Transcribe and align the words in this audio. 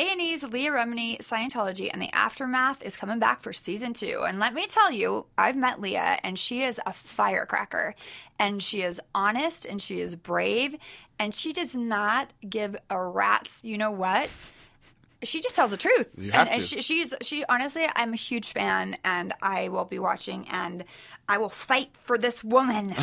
A&E's 0.00 0.42
Leah 0.44 0.70
Remini 0.70 1.18
Scientology 1.18 1.90
and 1.92 2.00
the 2.00 2.08
Aftermath 2.14 2.80
is 2.80 2.96
coming 2.96 3.18
back 3.18 3.42
for 3.42 3.52
season 3.52 3.92
two. 3.92 4.24
And 4.26 4.38
let 4.38 4.54
me 4.54 4.66
tell 4.66 4.90
you, 4.90 5.26
I've 5.36 5.56
met 5.56 5.78
Leah 5.78 6.18
and 6.24 6.38
she 6.38 6.62
is 6.62 6.80
a 6.86 6.94
firecracker. 6.94 7.94
And 8.38 8.62
she 8.62 8.80
is 8.80 8.98
honest 9.14 9.66
and 9.66 9.78
she 9.78 10.00
is 10.00 10.16
brave. 10.16 10.74
And 11.18 11.34
she 11.34 11.52
does 11.52 11.74
not 11.74 12.30
give 12.48 12.76
a 12.88 12.98
rat's, 12.98 13.62
you 13.62 13.76
know 13.76 13.90
what? 13.90 14.30
She 15.22 15.40
just 15.40 15.54
tells 15.54 15.70
the 15.70 15.76
truth. 15.76 16.14
You 16.16 16.30
have 16.32 16.48
and, 16.48 16.56
and 16.56 16.62
to. 16.62 16.66
she, 16.66 16.80
she's 16.80 17.14
she 17.20 17.44
honestly, 17.44 17.86
I'm 17.94 18.12
a 18.12 18.16
huge 18.16 18.52
fan, 18.52 18.96
and 19.04 19.34
I 19.42 19.68
will 19.68 19.84
be 19.84 19.98
watching, 19.98 20.46
and 20.48 20.84
I 21.28 21.38
will 21.38 21.48
fight 21.48 21.90
for 22.00 22.16
this 22.16 22.42
woman. 22.42 22.94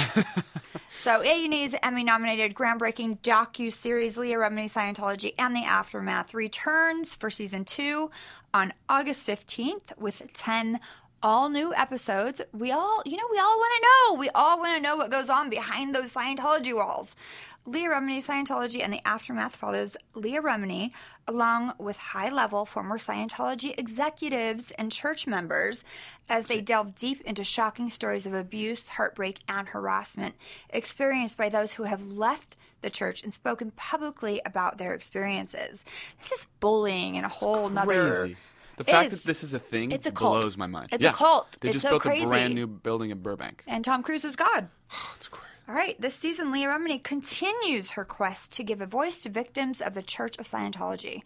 so 0.98 1.22
A&E's 1.22 1.76
Emmy-nominated 1.82 2.54
groundbreaking 2.56 3.20
docu-series 3.20 4.18
Leah 4.18 4.38
Remini 4.38 4.70
Scientology 4.70 5.34
and 5.38 5.56
the 5.56 5.64
Aftermath 5.64 6.34
returns 6.34 7.16
for 7.16 7.30
season 7.30 7.64
two 7.64 8.12
on 8.54 8.74
August 8.90 9.28
15th 9.28 9.98
with 9.98 10.34
10 10.34 10.80
all 11.22 11.50
new 11.50 11.74
episodes. 11.74 12.42
We 12.54 12.72
all, 12.72 13.02
you 13.06 13.18
know, 13.18 13.28
we 13.32 13.40
all 13.40 13.58
want 13.58 13.74
to 13.76 13.88
know. 13.88 14.20
We 14.20 14.30
all 14.30 14.60
want 14.60 14.76
to 14.76 14.82
know 14.82 14.96
what 14.96 15.12
goes 15.12 15.30
on 15.30 15.50
behind 15.50 15.94
those 15.94 16.14
Scientology 16.14 16.74
walls. 16.74 17.16
Leah 17.66 17.90
Remini 17.90 18.26
Scientology 18.26 18.82
and 18.82 18.94
the 18.94 19.06
Aftermath 19.06 19.54
follows 19.54 19.98
Leah 20.16 20.42
Remini 20.42 20.92
along 21.28 21.74
with 21.78 21.98
high 21.98 22.30
level 22.30 22.66
former 22.66 22.98
Scientology 22.98 23.78
executives 23.78 24.72
and 24.72 24.90
church 24.90 25.28
members 25.28 25.84
as 26.30 26.46
they 26.46 26.62
delve 26.62 26.96
deep 26.96 27.20
into 27.22 27.44
shocking 27.44 27.90
stories 27.90 28.26
of 28.26 28.34
abuse, 28.34 28.88
heartbreak, 28.88 29.40
and 29.50 29.68
harassment 29.68 30.36
experienced 30.70 31.38
by 31.38 31.50
those 31.50 31.74
who 31.74 31.84
have 31.84 32.10
left 32.10 32.56
the 32.82 32.90
church 32.90 33.22
and 33.22 33.34
spoken 33.34 33.72
publicly 33.72 34.42
about 34.46 34.78
their 34.78 34.94
experiences. 34.94 35.84
This 36.22 36.32
is 36.32 36.48
bullying 36.62 37.18
and 37.18 37.26
a 37.26 37.30
whole 37.30 37.68
nother. 37.68 38.30
The 38.78 38.84
fact 38.86 39.12
is- 39.12 39.22
that 39.24 39.28
this 39.28 39.44
is 39.44 39.54
a 39.54 39.60
thing 39.60 39.92
it's 39.92 40.06
a 40.06 40.12
cult. 40.12 40.42
blows 40.42 40.56
my 40.58 40.68
mind. 40.68 40.90
It's 40.92 41.04
a 41.04 41.12
cult. 41.12 41.58
They 41.62 41.70
It's 41.70 41.74
just 41.76 41.84
so 41.84 41.90
built 41.92 42.04
crazy. 42.04 42.24
a 42.24 42.28
brand 42.28 42.56
new 42.56 42.66
building 42.68 43.10
in 43.12 43.22
Burbank. 43.22 43.64
And 43.68 43.84
Tom 43.84 44.02
Cruise 44.04 44.24
is 44.26 44.36
God. 44.36 44.70
It's 45.16 45.28
great. 45.28 45.44
All 45.68 45.76
right, 45.76 46.00
this 46.00 46.16
season, 46.16 46.50
Leah 46.52 46.70
Remini 46.70 47.04
continues 47.04 47.92
her 47.92 48.06
quest 48.06 48.54
to 48.54 48.64
give 48.64 48.80
a 48.80 48.86
voice 48.86 49.22
to 49.24 49.30
victims 49.30 49.82
of 49.82 49.94
the 49.96 50.02
Church 50.02 50.38
of 50.38 50.46
Scientology. 50.48 51.24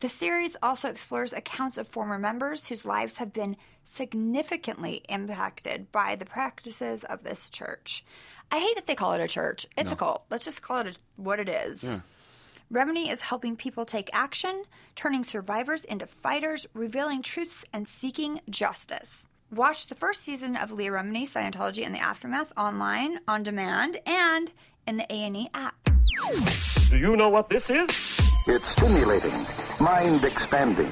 The 0.00 0.08
series 0.08 0.56
also 0.62 0.88
explores 0.88 1.34
accounts 1.34 1.76
of 1.76 1.86
former 1.88 2.18
members 2.18 2.68
whose 2.68 2.86
lives 2.86 3.16
have 3.18 3.32
been 3.32 3.56
significantly 3.84 5.02
impacted 5.08 5.90
by 5.92 6.16
the 6.16 6.24
practices 6.24 7.04
of 7.04 7.24
this 7.24 7.50
church. 7.50 8.04
I 8.50 8.58
hate 8.60 8.74
that 8.76 8.86
they 8.86 8.94
call 8.94 9.12
it 9.12 9.20
a 9.20 9.28
church. 9.28 9.66
It's 9.76 9.92
a 9.92 9.96
cult. 9.96 10.24
Let's 10.30 10.44
just 10.46 10.62
call 10.62 10.78
it 10.78 10.86
a, 10.86 10.94
what 11.16 11.38
it 11.40 11.48
is. 11.48 11.84
Yeah. 11.84 12.00
Remini 12.72 13.10
is 13.10 13.22
helping 13.22 13.56
people 13.56 13.86
take 13.86 14.10
action, 14.12 14.64
turning 14.94 15.24
survivors 15.24 15.84
into 15.84 16.06
fighters, 16.06 16.66
revealing 16.74 17.22
truths, 17.22 17.64
and 17.72 17.88
seeking 17.88 18.42
justice. 18.50 19.26
Watch 19.50 19.86
the 19.86 19.94
first 19.94 20.20
season 20.20 20.54
of 20.54 20.70
Leah 20.70 20.90
Remini, 20.90 21.22
Scientology, 21.22 21.86
and 21.86 21.94
the 21.94 22.00
Aftermath 22.00 22.52
online, 22.58 23.20
on 23.26 23.42
demand, 23.42 23.96
and 24.04 24.52
in 24.86 24.98
the 24.98 25.06
A&E 25.10 25.48
app. 25.54 25.76
Do 26.90 26.98
you 26.98 27.16
know 27.16 27.30
what 27.30 27.48
this 27.48 27.70
is? 27.70 27.88
It's 28.46 28.68
stimulating, 28.72 29.32
mind 29.80 30.24
expanding, 30.24 30.90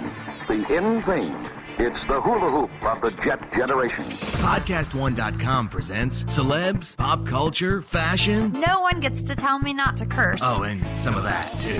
the 0.48 0.64
in 0.74 1.02
thing. 1.02 1.55
It's 1.78 2.00
the 2.06 2.20
hula 2.22 2.50
hoop 2.50 2.70
of 2.84 3.00
the 3.02 3.10
jet 3.22 3.52
generation. 3.52 4.02
Podcast1.com 4.04 5.68
presents 5.68 6.22
celebs, 6.24 6.96
pop 6.96 7.26
culture, 7.26 7.82
fashion. 7.82 8.52
No 8.52 8.80
one 8.80 9.00
gets 9.00 9.22
to 9.24 9.36
tell 9.36 9.58
me 9.58 9.74
not 9.74 9.96
to 9.98 10.06
curse. 10.06 10.40
Oh, 10.42 10.62
and 10.62 10.86
some 11.00 11.14
of 11.16 11.22
that, 11.24 11.50
too. 11.60 11.74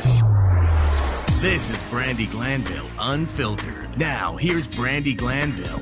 This 1.41 1.69
is 1.71 1.77
Brandi 1.91 2.31
Glanville 2.31 2.89
Unfiltered. 2.99 3.99
Now, 3.99 4.37
here's 4.37 4.67
Brandi 4.67 5.17
Glanville. 5.17 5.79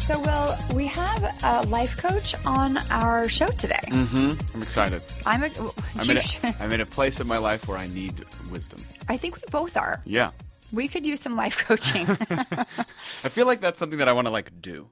So, 0.00 0.18
Will, 0.20 0.56
we 0.74 0.86
have 0.86 1.34
a 1.44 1.66
life 1.66 1.98
coach 1.98 2.34
on 2.46 2.78
our 2.90 3.28
show 3.28 3.48
today. 3.48 3.76
Mm-hmm. 3.88 4.40
I'm 4.56 4.62
excited. 4.62 5.02
I'm 5.26 5.44
a, 5.44 5.50
I'm 5.96 6.08
in, 6.10 6.16
a, 6.16 6.22
should- 6.22 6.54
I'm 6.60 6.72
in 6.72 6.80
a 6.80 6.86
place 6.86 7.20
in 7.20 7.26
my 7.26 7.36
life 7.36 7.68
where 7.68 7.76
I 7.76 7.88
need 7.88 8.24
wisdom. 8.50 8.80
I 9.06 9.18
think 9.18 9.36
we 9.36 9.42
both 9.50 9.76
are. 9.76 10.00
Yeah. 10.06 10.30
We 10.72 10.88
could 10.88 11.06
use 11.06 11.20
some 11.20 11.36
life 11.36 11.58
coaching. 11.66 12.06
I 12.30 13.28
feel 13.28 13.46
like 13.46 13.60
that's 13.60 13.78
something 13.78 13.98
that 13.98 14.08
I 14.08 14.12
want 14.12 14.26
to 14.26 14.30
like 14.30 14.60
do. 14.60 14.88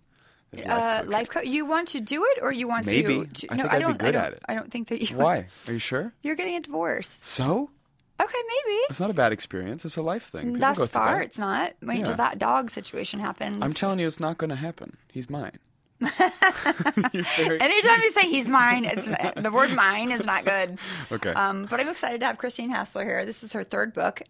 life 0.53 0.67
uh, 0.67 1.03
life 1.07 1.29
coach. 1.29 1.47
You 1.47 1.67
want 1.67 1.89
to 1.89 2.01
do 2.01 2.25
it, 2.25 2.39
or 2.43 2.53
you 2.53 2.69
want 2.69 2.87
Maybe. 2.87 3.27
to? 3.27 3.27
to 3.27 3.53
I 3.53 3.57
no, 3.57 3.67
I 3.69 3.79
don't. 3.79 3.95
I 3.95 3.97
good 3.97 4.13
don't. 4.13 4.25
at 4.25 4.33
it. 4.35 4.43
I 4.49 4.55
don't 4.55 4.71
think 4.71 4.89
that 4.89 5.03
you. 5.03 5.17
Why? 5.17 5.47
Are 5.69 5.73
you 5.73 5.79
sure? 5.79 6.13
You're 6.23 6.37
getting 6.37 6.57
a 6.57 6.61
divorce. 6.61 7.19
So? 7.23 7.71
Okay, 8.19 8.39
maybe. 8.49 8.79
It's 8.89 9.01
not 9.01 9.11
a 9.11 9.15
bad 9.15 9.33
experience. 9.33 9.85
It's 9.85 9.99
a 9.99 10.03
life 10.03 10.29
thing. 10.31 10.47
People 10.55 10.61
Thus 10.61 10.79
go 10.79 10.87
far, 10.87 11.19
that. 11.19 11.25
it's 11.27 11.37
not. 11.39 11.75
Wait 11.83 11.99
until 11.99 12.17
that 12.17 12.39
dog 12.39 12.71
situation 12.71 13.21
happens. 13.21 13.59
I'm 13.61 13.75
telling 13.75 13.99
you, 13.99 14.07
it's 14.07 14.19
not 14.21 14.39
going 14.39 14.49
to 14.49 14.57
happen. 14.57 14.97
He's 15.13 15.29
mine. 15.29 15.59
Very- 16.01 17.61
Anytime 17.61 18.01
you 18.03 18.11
say 18.11 18.23
he's 18.29 18.49
mine, 18.49 18.85
it's 18.85 19.05
the 19.41 19.51
word 19.51 19.71
"mine" 19.75 20.11
is 20.11 20.25
not 20.25 20.45
good. 20.45 20.79
Okay. 21.13 21.31
Um, 21.33 21.67
but 21.71 21.79
I'm 21.81 21.89
excited 21.89 22.21
to 22.21 22.27
have 22.27 22.37
Christine 22.39 22.69
Hassler 22.71 23.05
here. 23.05 23.25
This 23.25 23.43
is 23.45 23.53
her 23.53 23.63
third 23.65 23.93
book, 23.95 24.23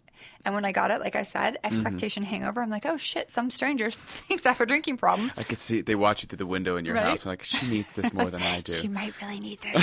and 0.44 0.54
when 0.54 0.64
I 0.64 0.72
got 0.72 0.90
it, 0.90 1.00
like 1.00 1.16
I 1.16 1.22
said, 1.22 1.54
Mm-hmm. 1.64 1.74
expectation 1.74 2.22
hangover. 2.22 2.60
I'm 2.62 2.70
like, 2.70 2.84
oh 2.86 2.96
shit, 2.98 3.30
some 3.30 3.50
stranger 3.50 3.90
thinks 3.90 4.44
I 4.44 4.50
have 4.50 4.60
a 4.60 4.66
drinking 4.66 4.98
problem. 4.98 5.32
I 5.36 5.42
could 5.42 5.58
see 5.58 5.80
they 5.80 5.94
watch 5.94 6.22
you 6.22 6.26
through 6.28 6.38
the 6.38 6.46
window 6.46 6.76
in 6.76 6.84
your 6.84 6.94
Right? 6.94 7.04
house. 7.04 7.24
like 7.26 7.42
she 7.44 7.66
needs 7.66 7.90
this 7.94 8.12
more 8.12 8.30
than 8.30 8.42
I 8.42 8.60
do. 8.60 8.74
She 8.74 8.88
might 8.88 9.14
really 9.22 9.40
need 9.40 9.60
this. 9.62 9.82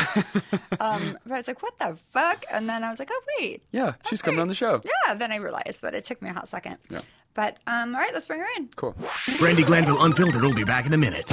um, 0.80 1.18
but 1.26 1.34
I 1.34 1.38
was 1.38 1.48
like, 1.48 1.62
what 1.64 1.78
the 1.80 1.98
fuck? 2.12 2.46
And 2.52 2.70
then 2.70 2.84
I 2.84 2.90
was 2.90 3.00
like, 3.00 3.10
oh 3.12 3.22
wait, 3.40 3.64
yeah, 3.72 3.94
she's 4.10 4.22
Okay. 4.22 4.28
coming 4.28 4.42
on 4.42 4.48
the 4.48 4.54
show. 4.54 4.82
yeah. 5.08 5.14
Then 5.16 5.32
I 5.32 5.38
realized, 5.38 5.82
but 5.82 5.94
it 5.96 6.06
took 6.06 6.22
me 6.22 6.30
a 6.30 6.34
hot 6.34 6.48
second. 6.48 6.78
Yeah. 6.90 7.02
But 7.34 7.58
um, 7.68 7.96
all 7.96 8.02
right, 8.02 8.14
let's 8.14 8.26
bring 8.26 8.40
her 8.40 8.48
in. 8.58 8.70
Cool. 8.76 8.94
Brandi 8.94 9.66
Glanville 9.66 10.04
Unfiltered 10.04 10.42
will 10.42 10.54
be 10.54 10.64
back 10.64 10.86
in 10.86 10.94
a 10.94 10.98
minute. 10.98 11.30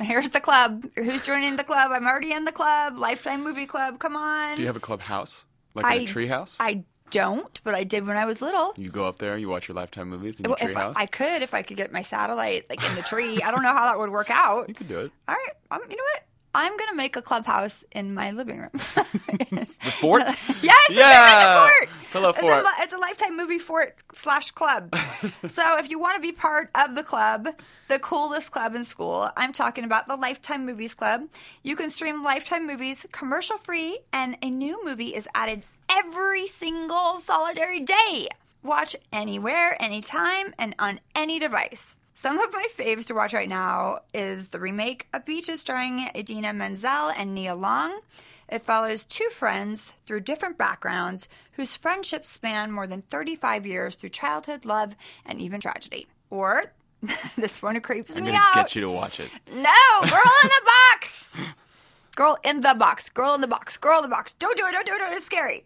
Here's 0.00 0.30
the 0.30 0.40
club. 0.40 0.84
Who's 0.96 1.22
joining 1.22 1.56
the 1.56 1.64
club? 1.64 1.90
I'm 1.92 2.06
already 2.06 2.32
in 2.32 2.44
the 2.44 2.52
club. 2.52 2.98
Lifetime 2.98 3.42
Movie 3.44 3.66
Club. 3.66 3.98
Come 3.98 4.16
on. 4.16 4.56
Do 4.56 4.62
you 4.62 4.66
have 4.68 4.76
a 4.76 4.80
clubhouse? 4.80 5.44
Like 5.74 5.86
I- 5.86 5.94
in 5.94 6.02
a 6.02 6.06
treehouse? 6.06 6.56
I 6.60 6.84
don't, 7.10 7.60
but 7.62 7.74
I 7.74 7.84
did 7.84 8.06
when 8.06 8.16
I 8.16 8.24
was 8.24 8.42
little. 8.42 8.72
You 8.76 8.90
go 8.90 9.04
up 9.04 9.18
there, 9.18 9.36
you 9.38 9.48
watch 9.48 9.68
your 9.68 9.76
lifetime 9.76 10.08
movies 10.08 10.40
in 10.40 10.44
your 10.46 10.56
Well, 10.60 10.68
if 10.70 10.76
I, 10.76 10.80
treehouse. 10.82 10.92
I 10.96 11.06
could, 11.06 11.42
if 11.42 11.54
I 11.54 11.62
could 11.62 11.76
get 11.76 11.92
my 11.92 12.02
satellite 12.02 12.68
like 12.68 12.84
in 12.84 12.94
the 12.96 13.02
tree. 13.02 13.40
I 13.40 13.50
don't 13.52 13.62
know 13.62 13.72
how 13.72 13.84
that 13.86 13.98
would 13.98 14.10
work 14.10 14.30
out. 14.30 14.68
You 14.68 14.74
could 14.74 14.88
do 14.88 14.98
it. 15.00 15.12
All 15.28 15.34
right, 15.34 15.52
um, 15.70 15.80
you 15.88 15.96
know 15.96 16.02
what? 16.14 16.22
I'm 16.54 16.76
gonna 16.76 16.94
make 16.94 17.16
a 17.16 17.22
clubhouse 17.22 17.84
in 17.92 18.14
my 18.14 18.30
living 18.30 18.58
room. 18.60 18.70
The 19.84 19.90
fort? 20.00 20.22
yes, 20.62 20.78
it's 20.88 20.96
Yeah. 20.96 21.56
a 21.56 21.60
fort. 21.60 21.88
Hello, 22.12 22.30
it's 22.30 22.40
fort. 22.40 22.64
A, 22.64 22.82
it's 22.82 22.92
a 22.92 22.98
lifetime 22.98 23.36
movie 23.36 23.58
fort 23.58 23.96
slash 24.12 24.50
club. 24.52 24.94
so 25.48 25.78
if 25.78 25.90
you 25.90 25.98
want 25.98 26.16
to 26.16 26.20
be 26.22 26.32
part 26.32 26.70
of 26.74 26.94
the 26.94 27.02
club, 27.02 27.48
the 27.88 27.98
coolest 27.98 28.50
club 28.50 28.74
in 28.74 28.82
school, 28.84 29.28
I'm 29.36 29.52
talking 29.52 29.84
about 29.84 30.08
the 30.08 30.16
Lifetime 30.16 30.64
Movies 30.64 30.94
Club. 30.94 31.24
You 31.62 31.76
can 31.76 31.90
stream 31.90 32.22
Lifetime 32.24 32.66
movies 32.66 33.06
commercial 33.12 33.58
free, 33.58 33.98
and 34.12 34.36
a 34.42 34.48
new 34.50 34.84
movie 34.84 35.14
is 35.14 35.28
added 35.34 35.62
every 35.90 36.46
single 36.46 37.18
solitary 37.18 37.80
day. 37.80 38.28
Watch 38.62 38.96
anywhere, 39.12 39.76
anytime, 39.82 40.54
and 40.58 40.74
on 40.78 41.00
any 41.14 41.38
device. 41.38 41.96
Some 42.14 42.38
of 42.38 42.52
my 42.52 42.66
faves 42.78 43.06
to 43.06 43.14
watch 43.14 43.34
right 43.34 43.48
now 43.48 44.00
is 44.14 44.48
the 44.48 44.60
remake 44.60 45.08
of 45.12 45.24
Beaches 45.24 45.60
starring 45.60 46.08
Idina 46.16 46.52
Menzel 46.52 47.10
and 47.16 47.34
Nia 47.34 47.54
Long. 47.56 48.00
It 48.48 48.62
follows 48.62 49.04
two 49.04 49.28
friends 49.30 49.92
through 50.06 50.20
different 50.20 50.56
backgrounds 50.56 51.28
whose 51.52 51.76
friendships 51.76 52.28
span 52.28 52.70
more 52.70 52.86
than 52.86 53.02
35 53.02 53.66
years 53.66 53.96
through 53.96 54.10
childhood, 54.10 54.64
love, 54.64 54.94
and 55.26 55.40
even 55.40 55.60
tragedy. 55.60 56.06
Or 56.30 56.72
this 57.36 57.60
one 57.60 57.80
creeps 57.80 58.16
I'm 58.16 58.24
me 58.24 58.34
out. 58.34 58.54
get 58.54 58.74
you 58.76 58.82
to 58.82 58.90
watch 58.90 59.18
it. 59.18 59.30
No, 59.50 59.72
girl 60.02 60.32
in 60.42 60.48
the 60.48 60.70
box. 60.92 61.36
Girl 62.16 62.38
in 62.44 62.60
the 62.60 62.76
box. 62.76 63.08
Girl 63.08 63.34
in 63.34 63.40
the 63.40 63.48
box. 63.48 63.76
Girl 63.76 63.96
in 63.96 64.02
the 64.02 64.08
box. 64.08 64.34
Don't 64.34 64.56
do 64.56 64.64
it. 64.66 64.70
Don't 64.70 64.86
do 64.86 64.92
it. 64.92 64.98
Don't 64.98 65.08
do 65.08 65.14
it. 65.14 65.16
It's 65.16 65.26
scary. 65.26 65.64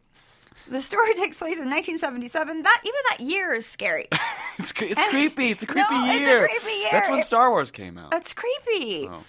The 0.71 0.81
story 0.81 1.15
takes 1.15 1.39
place 1.39 1.59
in 1.59 1.71
1977. 1.71 2.63
That 2.63 2.81
even 2.85 3.01
that 3.11 3.21
year 3.21 3.55
is 3.55 3.67
scary. 3.67 4.09
It's, 4.61 4.73
it's 4.81 5.01
And- 5.01 5.11
creepy. 5.11 5.53
It's 5.53 5.63
a 5.63 5.67
creepy 5.67 5.89
No, 5.95 6.07
it's 6.07 6.17
a 6.17 6.21
year. 6.21 6.49
creepy 6.49 6.77
year. 6.79 6.89
That's 6.91 7.09
when 7.09 7.23
Star 7.23 7.51
Wars 7.51 7.71
came 7.71 7.97
out. 7.97 8.11
That's 8.11 8.35
creepy. 8.35 9.07
Oh. 9.09 9.23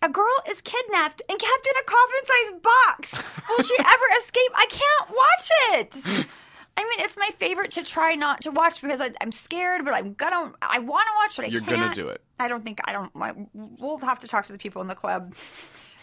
A 0.00 0.08
girl 0.08 0.34
is 0.48 0.62
kidnapped 0.62 1.20
and 1.28 1.38
kept 1.38 1.66
in 1.66 1.72
a 1.76 1.84
coffin-sized 1.84 2.62
box. 2.62 3.24
Will 3.50 3.62
she 3.62 3.76
ever 3.78 4.04
escape? 4.18 4.50
I 4.54 4.66
can't 4.70 5.10
watch 5.10 5.50
it. 5.78 6.26
I 6.74 6.82
mean, 6.84 7.00
it's 7.00 7.18
my 7.18 7.28
favorite 7.38 7.70
to 7.72 7.84
try 7.84 8.14
not 8.14 8.40
to 8.40 8.50
watch 8.50 8.80
because 8.80 9.02
I, 9.02 9.10
I'm 9.20 9.30
scared, 9.30 9.84
but 9.84 9.92
I'm 9.92 10.14
gonna. 10.14 10.52
I 10.62 10.78
want 10.78 11.06
to 11.06 11.12
watch, 11.22 11.36
but 11.36 11.44
I 11.44 11.48
You're 11.48 11.60
can't. 11.60 11.70
gonna 11.82 11.94
do 11.94 12.08
it. 12.08 12.22
I 12.40 12.48
don't 12.48 12.64
think 12.64 12.80
I 12.84 12.92
don't. 12.92 13.12
I- 13.14 13.34
We'll 13.52 13.98
have 13.98 14.20
to 14.20 14.26
talk 14.26 14.46
to 14.46 14.52
the 14.52 14.58
people 14.58 14.80
in 14.80 14.88
the 14.88 14.94
club. 14.94 15.34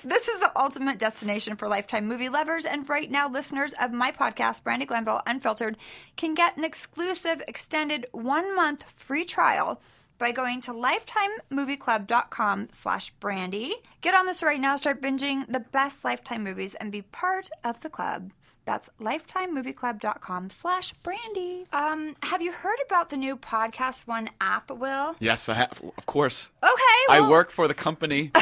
This 0.04 0.30
is 0.30 0.40
the 0.40 0.58
ultimate 0.58 0.98
destination 0.98 1.58
for 1.58 1.68
lifetime 1.68 2.08
movie 2.08 2.30
lovers, 2.30 2.66
and 2.66 2.88
right 2.88 3.12
now, 3.12 3.28
listeners 3.28 3.74
of 3.82 3.92
my 3.92 4.14
podcast, 4.14 4.64
Brandi 4.64 4.88
Glanville 4.88 5.22
Unfiltered, 5.28 5.76
can 6.16 6.34
get 6.34 6.56
an 6.56 6.64
exclusive 6.64 7.42
extended 7.50 8.08
one 8.14 8.56
month 8.56 8.86
free 8.96 9.26
trial 9.26 9.82
by 10.18 10.32
going 10.32 10.62
to 10.62 10.72
lifetimemovieclub.com 10.72 12.70
slash 12.72 13.10
brandy. 13.10 13.76
Get 14.00 14.16
on 14.16 14.26
this 14.26 14.42
right 14.42 14.62
now, 14.62 14.78
start 14.78 15.02
binging 15.02 15.46
the 15.52 15.60
best 15.60 16.06
lifetime 16.06 16.46
movies, 16.46 16.76
and 16.76 16.94
be 16.94 17.02
part 17.02 17.50
of 17.66 17.82
the 17.82 17.90
club. 17.90 18.32
That's 18.66 18.90
lifetimemovieclub.com 19.02 20.50
slash 20.52 20.94
brandy. 21.04 21.66
Um, 21.74 22.16
have 22.24 22.42
you 22.42 22.52
heard 22.52 22.78
about 22.86 23.10
the 23.10 23.18
new 23.18 23.36
Podcast 23.36 24.06
One 24.08 24.30
app, 24.40 24.70
Will? 24.70 25.16
Yes, 25.20 25.50
I 25.50 25.56
have. 25.56 25.82
Of 25.98 26.06
course. 26.06 26.52
Okay, 26.64 27.00
I 27.10 27.28
work 27.28 27.52
for 27.52 27.68
the 27.68 27.74
company. 27.74 28.32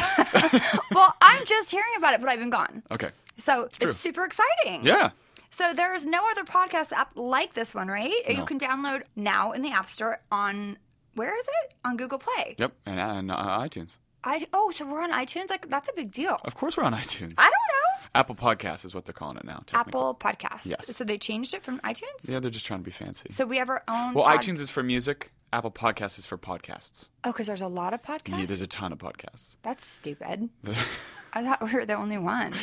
Well, 0.90 1.14
I'm 1.22 1.44
just 1.44 1.70
hearing 1.70 1.92
about 1.96 2.14
it, 2.14 2.20
but 2.20 2.28
I've 2.28 2.40
been 2.40 2.50
gone. 2.50 2.82
okay. 2.90 3.10
So 3.36 3.68
true. 3.72 3.90
it's 3.90 4.00
super 4.00 4.24
exciting. 4.24 4.84
Yeah. 4.84 5.10
So 5.50 5.72
there 5.72 5.94
is 5.94 6.04
no 6.04 6.22
other 6.30 6.44
podcast 6.44 6.92
app 6.92 7.12
like 7.14 7.54
this 7.54 7.72
one, 7.72 7.88
right? 7.88 8.12
No. 8.28 8.34
You 8.34 8.44
can 8.44 8.58
download 8.58 9.02
now 9.14 9.52
in 9.52 9.62
the 9.62 9.70
App 9.70 9.88
Store 9.90 10.20
on 10.32 10.76
where 11.14 11.36
is 11.38 11.46
it? 11.46 11.74
On 11.84 11.96
Google 11.96 12.18
Play. 12.18 12.56
Yep. 12.58 12.72
And, 12.84 12.98
and 12.98 13.30
uh, 13.30 13.58
iTunes. 13.60 13.98
I 14.24 14.46
oh, 14.52 14.72
so 14.72 14.86
we're 14.86 15.02
on 15.02 15.12
iTunes. 15.12 15.50
Like 15.50 15.68
that's 15.70 15.88
a 15.88 15.92
big 15.92 16.10
deal. 16.10 16.38
Of 16.44 16.54
course, 16.56 16.76
we're 16.76 16.82
on 16.84 16.94
iTunes. 16.94 17.34
I 17.38 17.44
don't 17.44 17.52
know. 17.52 17.88
Apple 18.18 18.34
Podcasts 18.34 18.84
is 18.84 18.96
what 18.96 19.04
they're 19.04 19.12
calling 19.12 19.36
it 19.36 19.44
now. 19.44 19.62
Apple 19.72 20.12
Podcast. 20.18 20.66
Yes. 20.66 20.96
So 20.96 21.04
they 21.04 21.18
changed 21.18 21.54
it 21.54 21.62
from 21.62 21.78
iTunes. 21.80 22.28
Yeah, 22.28 22.40
they're 22.40 22.50
just 22.50 22.66
trying 22.66 22.80
to 22.80 22.84
be 22.84 22.90
fancy. 22.90 23.28
So 23.32 23.44
we 23.46 23.58
have 23.58 23.70
our 23.70 23.84
own. 23.86 24.12
well, 24.12 24.24
pod- 24.24 24.40
iTunes 24.40 24.58
is 24.58 24.70
for 24.70 24.82
music. 24.82 25.30
Apple 25.52 25.70
Podcasts 25.70 26.18
is 26.18 26.26
for 26.26 26.36
podcasts. 26.36 27.10
Oh, 27.22 27.30
because 27.30 27.46
there's 27.46 27.60
a 27.60 27.68
lot 27.68 27.94
of 27.94 28.02
podcasts. 28.02 28.40
Yeah, 28.40 28.46
there's 28.46 28.60
a 28.60 28.66
ton 28.66 28.92
of 28.92 28.98
podcasts. 28.98 29.56
That's 29.62 29.86
stupid. 29.86 30.48
I 31.32 31.44
thought 31.44 31.62
we 31.64 31.72
were 31.72 31.86
the 31.86 31.94
only 31.94 32.18
one. 32.18 32.54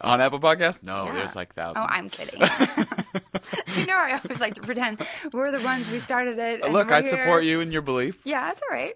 on 0.00 0.20
Apple 0.20 0.40
Podcasts? 0.40 0.82
No, 0.82 1.06
Yeah. 1.06 1.12
there's 1.14 1.36
like 1.36 1.54
thousands. 1.54 1.86
Oh, 1.88 1.92
I'm 1.94 2.10
kidding. 2.10 2.40
you 3.76 3.86
know, 3.86 3.96
I 3.96 4.20
always 4.22 4.40
like 4.40 4.54
to 4.54 4.62
pretend 4.62 5.06
we're 5.32 5.52
the 5.52 5.60
ones 5.60 5.90
we 5.90 6.00
started 6.00 6.38
it. 6.38 6.70
Look, 6.70 6.90
I 6.90 7.02
here. 7.02 7.10
support 7.10 7.44
you 7.44 7.60
in 7.60 7.70
your 7.70 7.82
belief. 7.82 8.18
Yeah, 8.24 8.46
that's 8.46 8.60
all 8.68 8.76
right. 8.76 8.94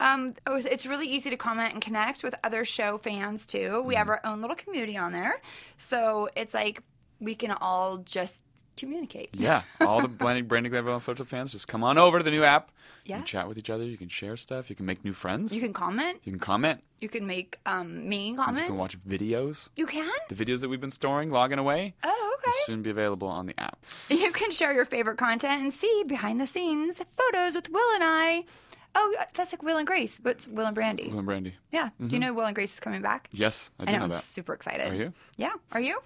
Um, 0.00 0.34
it's 0.46 0.86
really 0.86 1.08
easy 1.08 1.30
to 1.30 1.36
comment 1.36 1.72
and 1.72 1.82
connect 1.82 2.22
with 2.22 2.34
other 2.44 2.64
show 2.64 2.98
fans 2.98 3.46
too. 3.46 3.82
We 3.84 3.94
have 3.96 4.08
our 4.08 4.20
own 4.24 4.40
little 4.40 4.56
community 4.56 4.96
on 4.96 5.12
there, 5.12 5.40
so 5.76 6.28
it's 6.36 6.54
like 6.54 6.82
we 7.20 7.34
can 7.34 7.50
all 7.50 7.98
just 7.98 8.42
communicate. 8.76 9.30
Yeah, 9.32 9.62
all 9.80 10.00
the 10.00 10.08
Brandi 10.08 10.46
Brandi 10.46 10.70
Glanville 10.70 10.94
and 10.94 11.02
Photo 11.02 11.24
fans, 11.24 11.50
just 11.50 11.66
come 11.66 11.82
on 11.82 11.98
over 11.98 12.18
to 12.18 12.24
the 12.24 12.30
new 12.30 12.44
app. 12.44 12.70
You 13.04 13.10
Yeah. 13.12 13.16
can 13.18 13.26
chat 13.26 13.48
with 13.48 13.58
each 13.58 13.70
other. 13.70 13.84
You 13.84 13.96
can 13.96 14.08
share 14.08 14.36
stuff. 14.36 14.70
You 14.70 14.76
can 14.76 14.86
make 14.86 15.04
new 15.04 15.12
friends. 15.14 15.52
You 15.54 15.60
can 15.60 15.72
comment. 15.72 16.20
You 16.24 16.30
can 16.32 16.38
comment. 16.38 16.84
You 17.00 17.08
can 17.08 17.26
make 17.26 17.58
um, 17.66 18.08
mean 18.08 18.34
You 18.36 18.44
can 18.66 18.76
watch 18.76 18.96
videos. 19.04 19.68
You 19.76 19.86
can? 19.86 20.10
The 20.28 20.34
videos 20.36 20.60
that 20.60 20.68
we've 20.68 20.80
been 20.80 20.90
storing, 20.92 21.30
logging 21.30 21.58
away, 21.58 21.94
Oh, 22.04 22.08
will 22.44 22.50
okay. 22.50 22.56
soon 22.66 22.82
be 22.82 22.90
available 22.90 23.26
on 23.28 23.46
the 23.46 23.58
app. 23.58 23.84
You 24.10 24.30
can 24.30 24.50
share 24.52 24.72
your 24.72 24.84
favorite 24.84 25.16
content 25.18 25.60
and 25.62 25.72
see 25.72 26.04
behind 26.06 26.40
the 26.40 26.46
scenes 26.46 26.96
photos 27.16 27.54
with 27.56 27.70
Will 27.70 27.94
and 27.94 28.04
I. 28.04 28.44
Oh, 28.94 29.14
uh, 29.18 29.24
that's 29.34 29.52
like 29.52 29.62
Will 29.62 29.76
and 29.76 29.86
Grace, 29.86 30.18
but 30.18 30.36
it's 30.36 30.48
Will 30.48 30.66
and 30.66 30.76
Brandi. 30.76 31.10
Will 31.10 31.20
and 31.20 31.28
Brandi. 31.28 31.52
Yeah. 31.70 31.90
Do 31.98 32.04
you 32.04 32.10
mm-hmm. 32.10 32.18
know 32.20 32.32
Will 32.32 32.46
and 32.46 32.54
Grace 32.54 32.74
is 32.74 32.80
coming 32.80 33.02
back? 33.02 33.28
Yes, 33.32 33.70
I 33.78 33.84
do 33.84 33.92
know. 33.92 33.98
know 33.98 34.04
I'm 34.04 34.10
that. 34.10 34.22
super 34.22 34.54
excited. 34.54 34.90
Are 34.90 34.94
you? 34.94 35.12
Yeah. 35.36 35.52
Are 35.72 35.80
you? 35.80 36.00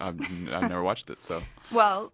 I've, 0.00 0.20
I've 0.20 0.68
never 0.68 0.82
watched 0.82 1.10
it, 1.10 1.22
so 1.22 1.42
Well, 1.72 2.12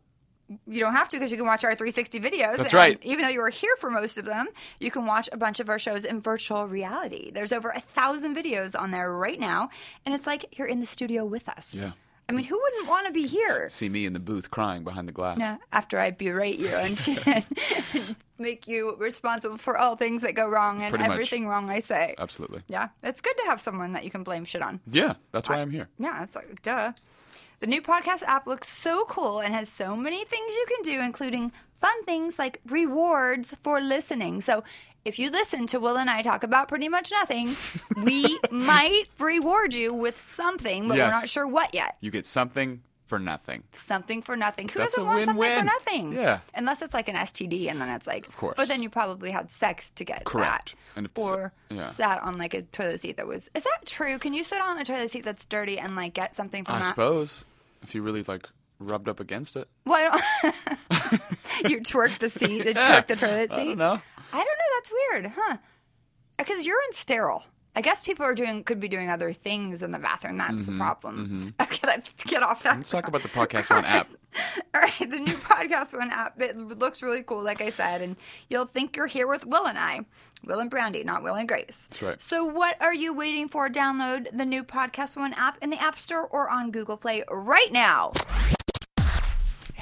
you 0.67 0.81
don't 0.81 0.93
have 0.93 1.09
to 1.11 1.17
because 1.17 1.31
you 1.31 1.37
can 1.37 1.47
watch 1.47 1.65
our 1.65 1.75
360 1.75 2.21
videos. 2.21 2.57
That's 2.57 2.73
and 2.73 2.75
right. 2.75 2.99
Even 3.03 3.25
though 3.25 3.31
you 3.31 3.41
were 3.41 3.51
here 3.51 3.75
for 3.79 3.91
most 3.91 4.19
of 4.19 4.25
them, 4.25 4.49
you 4.81 4.91
can 4.91 5.07
watch 5.07 5.29
a 5.33 5.37
bunch 5.37 5.61
of 5.61 5.69
our 5.69 5.79
shows 5.79 6.05
in 6.05 6.21
virtual 6.21 6.67
reality. 6.67 7.31
There's 7.31 7.53
over 7.53 7.71
a 7.71 7.81
thousand 7.81 8.37
videos 8.37 8.79
on 8.79 8.91
there 8.91 9.13
right 9.15 9.39
now, 9.39 9.71
and 10.05 10.15
it's 10.15 10.27
like 10.27 10.59
you're 10.59 10.67
in 10.67 10.81
the 10.81 10.87
studio 10.87 11.25
with 11.25 11.49
us. 11.49 11.75
Yeah. 11.75 11.93
I 12.29 12.33
mean, 12.33 12.45
who 12.45 12.59
wouldn't 12.61 12.89
want 12.89 13.07
to 13.09 13.13
be 13.13 13.27
here? 13.27 13.69
see 13.69 13.89
me 13.89 14.07
in 14.07 14.13
the 14.15 14.21
booth 14.21 14.51
crying 14.51 14.85
behind 14.85 15.07
the 15.09 15.13
glass. 15.13 15.39
Yeah, 15.39 15.57
after 15.73 15.99
I 15.99 16.11
berate 16.13 16.59
you 16.59 16.69
and 16.77 18.17
make 18.39 18.67
you 18.67 18.97
responsible 18.99 19.57
for 19.59 19.77
all 19.77 19.97
things 19.97 20.23
that 20.23 20.35
go 20.35 20.49
wrong 20.49 20.83
and 20.83 20.91
Pretty 20.91 21.05
much. 21.05 21.13
everything 21.13 21.47
wrong 21.49 21.69
I 21.71 21.81
say. 21.81 22.15
Absolutely. 22.19 22.63
Yeah, 22.69 22.89
it's 23.03 23.21
good 23.21 23.37
to 23.39 23.45
have 23.45 23.61
someone 23.61 23.93
that 23.93 24.05
you 24.05 24.11
can 24.11 24.23
blame 24.23 24.45
shit 24.45 24.63
on. 24.63 24.81
Yeah, 24.91 25.15
that's 25.33 25.49
why 25.49 25.57
I'm 25.57 25.71
here. 25.71 25.89
Yeah, 25.99 26.23
it's 26.23 26.37
like, 26.37 26.63
duh. 26.63 26.93
The 27.61 27.67
new 27.69 27.81
podcast 27.83 28.23
app 28.25 28.47
looks 28.47 28.69
so 28.69 29.05
cool 29.05 29.41
and 29.41 29.55
has 29.55 29.69
so 29.69 29.95
many 29.97 30.25
things 30.25 30.53
you 30.53 30.67
can 30.69 30.83
do, 30.83 31.01
including 31.01 31.53
fun 31.81 32.05
things 32.05 32.39
like 32.39 32.61
rewards 32.67 33.55
for 33.63 33.81
listening. 33.81 34.41
So 34.41 34.65
if 35.05 35.19
you 35.19 35.31
listen 35.31 35.67
to 35.69 35.81
Will 35.81 35.97
and 35.97 36.09
I 36.11 36.23
talk 36.23 36.45
about 36.45 36.69
pretty 36.69 36.89
much 36.89 37.11
nothing, 37.11 37.57
we 38.03 38.39
might 38.51 39.05
reward 39.19 39.75
you 39.75 39.93
with 39.95 40.19
something, 40.19 40.89
but 40.89 40.97
Yes. 40.97 41.07
we're 41.07 41.21
not 41.21 41.29
sure 41.29 41.47
what 41.47 41.75
yet. 41.75 41.97
You 42.01 42.11
get 42.11 42.27
something 42.27 42.83
for 43.07 43.19
nothing. 43.19 43.63
Something 43.75 44.23
for 44.23 44.37
nothing. 44.37 44.69
Who 44.69 44.79
That's 44.79 44.95
doesn't 44.95 45.05
want 45.07 45.25
something 45.25 45.35
for 45.43 45.49
win-win. 45.49 45.67
nothing? 45.67 46.13
Yeah. 46.15 46.39
Unless 46.55 46.81
it's 46.81 46.95
like 46.95 47.09
an 47.09 47.15
STD, 47.17 47.69
and 47.71 47.79
then 47.79 47.91
it's 47.91 48.07
like, 48.07 48.27
of 48.27 48.37
course. 48.39 48.55
But 48.57 48.69
then 48.69 48.83
you 48.83 48.89
probably 48.89 49.31
had 49.31 49.51
sex 49.51 49.91
to 49.97 50.05
get 50.05 50.25
Correct. 50.25 50.71
that, 50.71 50.97
And 50.97 51.07
if 51.07 51.19
or 51.19 51.53
yeah. 51.69 51.85
sat 51.85 52.23
on 52.23 52.39
like 52.39 52.55
a 52.55 52.63
toilet 52.63 53.01
seat 53.01 53.19
that 53.19 53.27
was. 53.27 53.51
Is 53.55 53.65
that 53.65 53.85
true? 53.85 54.19
Can 54.19 54.33
you 54.33 54.45
sit 54.45 54.61
on 54.63 54.79
a 54.79 54.85
toilet 54.85 55.11
seat 55.11 55.25
that's 55.27 55.45
dirty 55.45 55.79
and 55.79 55.95
like 55.95 56.15
get 56.15 56.35
something 56.35 56.65
from 56.65 56.77
I 56.77 56.79
that? 56.79 56.89
suppose 56.89 57.45
if 57.83 57.95
you 57.95 58.01
really 58.03 58.23
like 58.23 58.49
rubbed 58.79 59.09
up 59.09 59.21
against 59.21 59.57
it. 59.57 59.69
Why 59.85 60.03
don't 60.05 60.55
you 61.71 61.81
twerk 61.83 62.19
the 62.19 62.31
seat? 62.31 62.65
You 62.65 62.75
twerk 62.75 63.07
the 63.09 63.17
toilet 63.17 63.51
seat? 63.51 63.57
I 63.57 63.65
don't 63.65 63.79
know. 63.79 64.03
I 64.33 64.37
don't 64.37 64.47
know. 64.47 64.71
That's 64.79 64.93
weird, 64.93 65.33
huh? 65.37 65.57
Because 66.39 66.65
urine 66.65 66.93
sterile. 66.93 67.45
I 67.75 67.81
guess 67.81 68.03
people 68.03 68.27
are 68.27 68.35
doing 68.35 68.65
could 68.65 68.81
be 68.81 68.89
doing 68.89 69.09
other 69.09 69.33
things 69.33 69.81
in 69.81 69.93
the 69.93 69.99
bathroom. 69.99 70.37
That's 70.37 70.55
Mm-hmm, 70.55 70.73
the 70.73 70.79
problem. 70.79 71.55
Okay, 71.63 71.81
let's 71.87 72.13
get 72.25 72.43
off 72.43 72.63
that. 72.65 72.77
Let's 72.77 72.91
talk 72.91 73.09
about 73.09 73.23
the 73.23 73.29
Podcast 73.31 73.71
One 73.75 73.85
app. 73.87 74.09
All 74.75 74.81
right, 74.83 74.93
the 74.99 75.19
new 75.19 75.33
Podcast 75.35 75.97
One 75.99 76.11
app. 76.11 76.39
It 76.41 76.57
looks 76.59 77.03
really 77.03 77.23
cool, 77.23 77.43
like 77.43 77.63
I 77.63 77.71
said, 77.71 78.03
and 78.03 78.17
you'll 78.51 78.67
think 78.67 78.95
you're 78.95 79.07
here 79.07 79.27
with 79.27 79.47
Will 79.47 79.67
and 79.67 79.79
I, 79.79 80.01
Will 80.45 80.61
and 80.61 80.71
Brandi, 80.71 81.03
not 81.03 81.23
Will 81.23 81.35
and 81.35 81.49
Grace. 81.49 81.87
That's 81.91 82.03
right. 82.03 82.23
So, 82.23 82.45
what 82.45 82.77
are 82.83 82.93
you 82.95 83.15
waiting 83.15 83.49
for? 83.49 83.71
Download 83.71 84.27
the 84.37 84.45
new 84.45 84.65
Podcast 84.65 85.17
One 85.17 85.33
app 85.33 85.57
in 85.63 85.71
the 85.71 85.81
App 85.81 85.99
Store 85.99 86.27
or 86.27 86.51
on 86.51 86.73
Google 86.73 86.99
Play 86.99 87.25
right 87.31 87.73
now. 87.73 88.13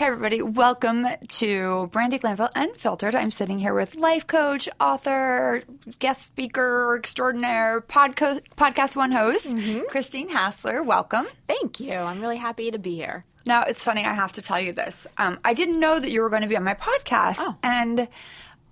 Hey, 0.01 0.07
everybody. 0.07 0.41
Welcome 0.41 1.05
to 1.29 1.91
Brandi 1.93 2.19
Glanville 2.19 2.49
Unfiltered. 2.55 3.15
I'm 3.15 3.31
sitting 3.31 3.59
here 3.59 3.75
with 3.75 3.97
life 3.97 4.27
coach, 4.27 4.67
author, 4.81 5.63
guest 5.99 6.25
speaker 6.25 6.97
extraordinaire, 6.97 7.83
podco- 7.83 8.41
podcast 8.57 8.97
one 8.97 9.13
host, 9.13 9.55
Christine 9.91 10.31
Hassler. 10.31 10.83
Welcome. 10.83 11.27
Thank 11.47 11.81
you. 11.81 11.93
I'm 11.93 12.23
really 12.23 12.39
happy 12.39 12.71
to 12.71 12.79
be 12.79 12.95
here. 12.95 13.27
Now, 13.45 13.65
it's 13.65 13.85
funny, 13.85 14.07
I 14.07 14.15
have 14.15 14.33
to 14.33 14.41
tell 14.41 14.59
you 14.59 14.73
this. 14.73 15.07
Um, 15.19 15.39
I 15.45 15.53
didn't 15.53 15.79
know 15.79 16.01
that 16.01 16.11
you 16.11 16.23
were 16.23 16.31
going 16.31 16.45
to 16.45 16.49
be 16.49 16.57
on 16.57 16.65
my 16.65 16.73
podcast. 16.73 17.55
And 17.63 18.09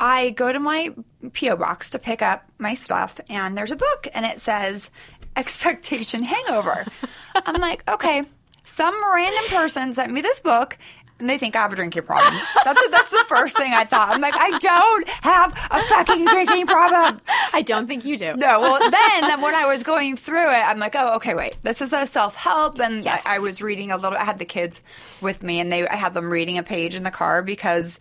I 0.00 0.30
go 0.30 0.50
to 0.50 0.58
my 0.58 0.94
P.O. 1.34 1.56
box 1.56 1.90
to 1.90 1.98
pick 1.98 2.22
up 2.22 2.48
my 2.56 2.72
stuff, 2.72 3.20
and 3.28 3.54
there's 3.54 3.70
a 3.70 3.76
book, 3.76 4.08
and 4.14 4.25
it 4.25 4.40
says 4.40 4.88
Expectation 5.36 6.22
Hangover. 6.22 6.86
I'm 7.34 7.60
like, 7.60 7.86
okay, 7.86 8.25
some 8.69 8.94
random 9.14 9.44
person 9.48 9.94
sent 9.94 10.12
me 10.12 10.20
this 10.20 10.40
book. 10.40 10.76
And 11.20 11.28
they 11.28 11.36
think 11.36 11.56
I 11.56 11.62
have 11.62 11.72
a 11.72 11.76
drinking 11.76 12.04
problem. 12.04 12.32
That's 12.64 12.88
that's 12.90 13.10
the 13.10 13.24
first 13.28 13.56
thing 13.56 13.72
I 13.72 13.84
thought. 13.84 14.10
I'm 14.10 14.20
like, 14.20 14.34
I 14.36 14.56
don't 14.58 15.08
have 15.24 15.52
a 15.70 15.82
fucking 15.88 16.26
drinking 16.26 16.66
problem. 16.66 17.20
I 17.52 17.62
don't 17.62 17.88
think 17.88 18.04
you 18.04 18.16
do. 18.16 18.34
No, 18.37 18.60
well, 18.60 18.78
then 18.90 19.40
when 19.40 19.54
I 19.56 19.66
was 19.66 19.82
going 19.82 20.14
through 20.16 20.48
it, 20.50 20.62
I'm 20.64 20.78
like, 20.78 20.94
oh, 20.96 21.16
okay, 21.16 21.34
wait, 21.34 21.56
this 21.64 21.82
is 21.82 21.92
a 21.92 22.06
self 22.06 22.37
help, 22.37 22.78
and 22.78 23.04
Yes. 23.04 23.20
I, 23.26 23.37
I 23.37 23.38
was 23.40 23.60
reading 23.60 23.90
a 23.90 23.96
little. 23.96 24.16
I 24.16 24.25
had 24.25 24.38
the 24.38 24.44
kids 24.44 24.80
with 25.20 25.42
me, 25.42 25.58
and 25.58 25.72
they 25.72 25.88
I 25.88 25.96
had 25.96 26.14
them 26.14 26.30
reading 26.30 26.56
a 26.56 26.62
page 26.62 26.94
in 26.94 27.02
the 27.02 27.10
car 27.10 27.42
because 27.42 27.98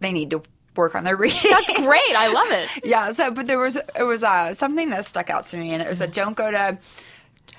they 0.00 0.10
need 0.10 0.30
to 0.30 0.42
work 0.74 0.94
on 0.96 1.04
their 1.04 1.16
reading. 1.16 1.38
That's 1.48 1.70
great. 1.72 2.16
I 2.16 2.32
love 2.32 2.50
it. 2.50 2.68
yeah. 2.84 3.12
So, 3.12 3.30
but 3.30 3.46
there 3.46 3.58
was 3.58 3.76
it 3.76 4.02
was 4.02 4.24
uh, 4.24 4.54
something 4.54 4.90
that 4.90 5.06
stuck 5.06 5.30
out 5.30 5.44
to 5.46 5.56
me, 5.56 5.72
and 5.72 5.80
it 5.82 5.88
was 5.88 6.00
that 6.00 6.12
don't 6.12 6.36
go 6.36 6.50
to 6.50 6.78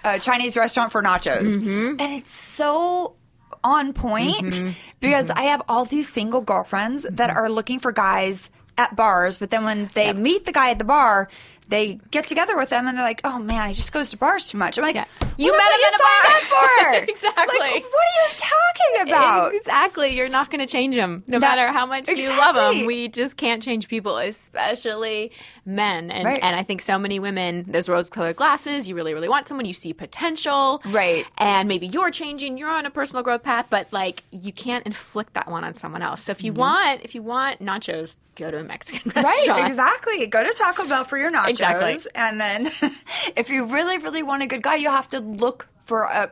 a 0.03 0.19
Chinese 0.19 0.57
restaurant 0.57 0.91
for 0.91 1.01
nachos, 1.01 1.53
and 1.55 2.01
it's 2.01 2.29
so 2.31 3.15
on 3.63 3.93
point 3.93 4.45
mm-hmm. 4.45 4.71
because 4.99 5.27
mm-hmm. 5.27 5.39
I 5.39 5.43
have 5.43 5.61
all 5.67 5.85
these 5.85 6.11
single 6.11 6.41
girlfriends 6.41 7.03
that 7.03 7.29
mm-hmm. 7.29 7.37
are 7.37 7.49
looking 7.49 7.79
for 7.79 7.91
guys 7.91 8.49
at 8.77 8.95
bars, 8.95 9.37
but 9.37 9.49
then 9.49 9.63
when 9.63 9.87
they 9.93 10.13
meet 10.13 10.45
the 10.45 10.51
guy 10.51 10.71
at 10.71 10.77
the 10.79 10.85
bar. 10.85 11.29
They 11.69 11.99
get 12.11 12.27
together 12.27 12.55
with 12.57 12.69
them 12.69 12.87
and 12.87 12.97
they're 12.97 13.03
like, 13.05 13.21
"Oh 13.23 13.39
man, 13.39 13.69
he 13.69 13.73
just 13.75 13.91
goes 13.91 14.11
to 14.11 14.17
bars 14.17 14.45
too 14.45 14.57
much." 14.57 14.77
I'm 14.77 14.83
like, 14.83 14.95
Yeah. 14.95 15.05
"You 15.37 15.51
met 15.51 15.61
him 15.67 15.71
him 15.73 15.79
you 15.79 15.87
in 15.87 15.93
a 15.93 15.97
bar." 15.97 16.23
signed 16.23 16.35
up 16.35 16.43
for 16.43 17.11
Exactly. 17.11 17.59
Like, 17.59 17.83
what 17.83 18.05
are 18.07 18.15
you 18.21 18.37
talking 18.37 19.07
about? 19.09 19.53
Exactly. 19.53 20.15
You're 20.15 20.29
not 20.29 20.49
going 20.49 20.65
to 20.65 20.71
change 20.71 20.95
them, 20.95 21.23
no 21.27 21.39
That- 21.39 21.57
matter 21.57 21.71
how 21.73 21.85
much 21.85 22.07
you 22.07 22.15
love 22.29 22.55
Exactly. 22.55 22.77
them. 22.79 22.87
We 22.87 23.07
just 23.09 23.37
can't 23.37 23.61
change 23.61 23.87
people, 23.87 24.17
especially 24.17 25.31
men. 25.65 26.09
And, 26.11 26.25
Right. 26.25 26.39
and 26.41 26.55
I 26.55 26.63
think 26.63 26.81
so 26.81 26.97
many 26.97 27.19
women, 27.19 27.65
those 27.67 27.89
rose-colored 27.89 28.35
glasses. 28.35 28.87
You 28.87 28.95
really, 28.95 29.13
really 29.13 29.29
want 29.29 29.47
someone. 29.47 29.65
You 29.65 29.73
see 29.73 29.93
potential, 29.93 30.81
Right. 30.85 31.25
And 31.37 31.67
maybe 31.67 31.87
you're 31.87 32.11
changing. 32.11 32.57
You're 32.57 32.69
on 32.69 32.85
a 32.85 32.89
personal 32.89 33.23
growth 33.23 33.43
path, 33.43 33.67
but 33.69 33.91
like 33.91 34.23
you 34.31 34.51
can't 34.51 34.85
inflict 34.85 35.33
that 35.33 35.49
one 35.49 35.63
on 35.63 35.73
someone 35.73 36.01
else. 36.01 36.23
So 36.23 36.31
if 36.31 36.43
you 36.43 36.51
mm-hmm. 36.51 36.61
want, 36.61 37.01
if 37.03 37.13
you 37.15 37.21
want 37.21 37.59
nachos, 37.63 38.17
go 38.35 38.51
to 38.51 38.59
a 38.59 38.63
Mexican 38.63 39.11
restaurant. 39.15 39.61
Right, 39.61 39.69
exactly. 39.69 40.27
Go 40.27 40.43
to 40.43 40.53
Taco 40.53 40.87
Bell 40.87 41.03
for 41.03 41.17
your 41.17 41.31
nachos, 41.31 41.47
Exactly. 41.59 42.11
and 42.15 42.39
then 42.39 42.69
if 43.35 43.49
you 43.49 43.65
really, 43.65 43.97
really 43.97 44.23
want 44.23 44.43
a 44.43 44.47
good 44.47 44.63
guy, 44.63 44.75
you 44.75 44.89
have 44.89 45.09
to 45.09 45.19
look 45.19 45.67
for 45.85 46.03
a. 46.03 46.31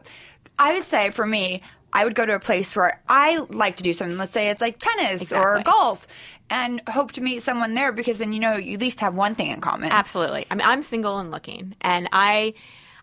I 0.58 0.74
would 0.74 0.84
say 0.84 1.10
for 1.10 1.26
me, 1.26 1.62
I 1.92 2.04
would 2.04 2.16
go 2.16 2.26
to 2.26 2.36
a 2.36 2.40
place 2.40 2.76
where 2.76 3.02
I 3.08 3.46
like 3.50 3.78
to 3.78 3.84
do 3.84 3.94
something. 3.94 4.18
Let's 4.18 4.34
say 4.34 4.50
it's 4.50 4.62
like 4.62 4.78
tennis 4.80 5.32
or 5.32 5.62
golf, 5.64 6.08
and 6.50 6.82
hope 6.90 7.14
to 7.14 7.22
meet 7.22 7.42
someone 7.42 7.74
there 7.74 7.92
because 7.92 8.18
then 8.18 8.34
you 8.34 8.40
know 8.40 8.56
you 8.58 8.74
at 8.76 8.80
least 8.82 9.00
have 9.00 9.16
one 9.16 9.36
thing 9.36 9.50
in 9.50 9.62
common. 9.62 9.92
Absolutely. 9.92 10.46
I 10.50 10.56
mean, 10.56 10.68
I'm 10.68 10.82
single 10.82 11.18
and 11.20 11.32
looking, 11.32 11.76
and 11.82 12.10
I, 12.12 12.54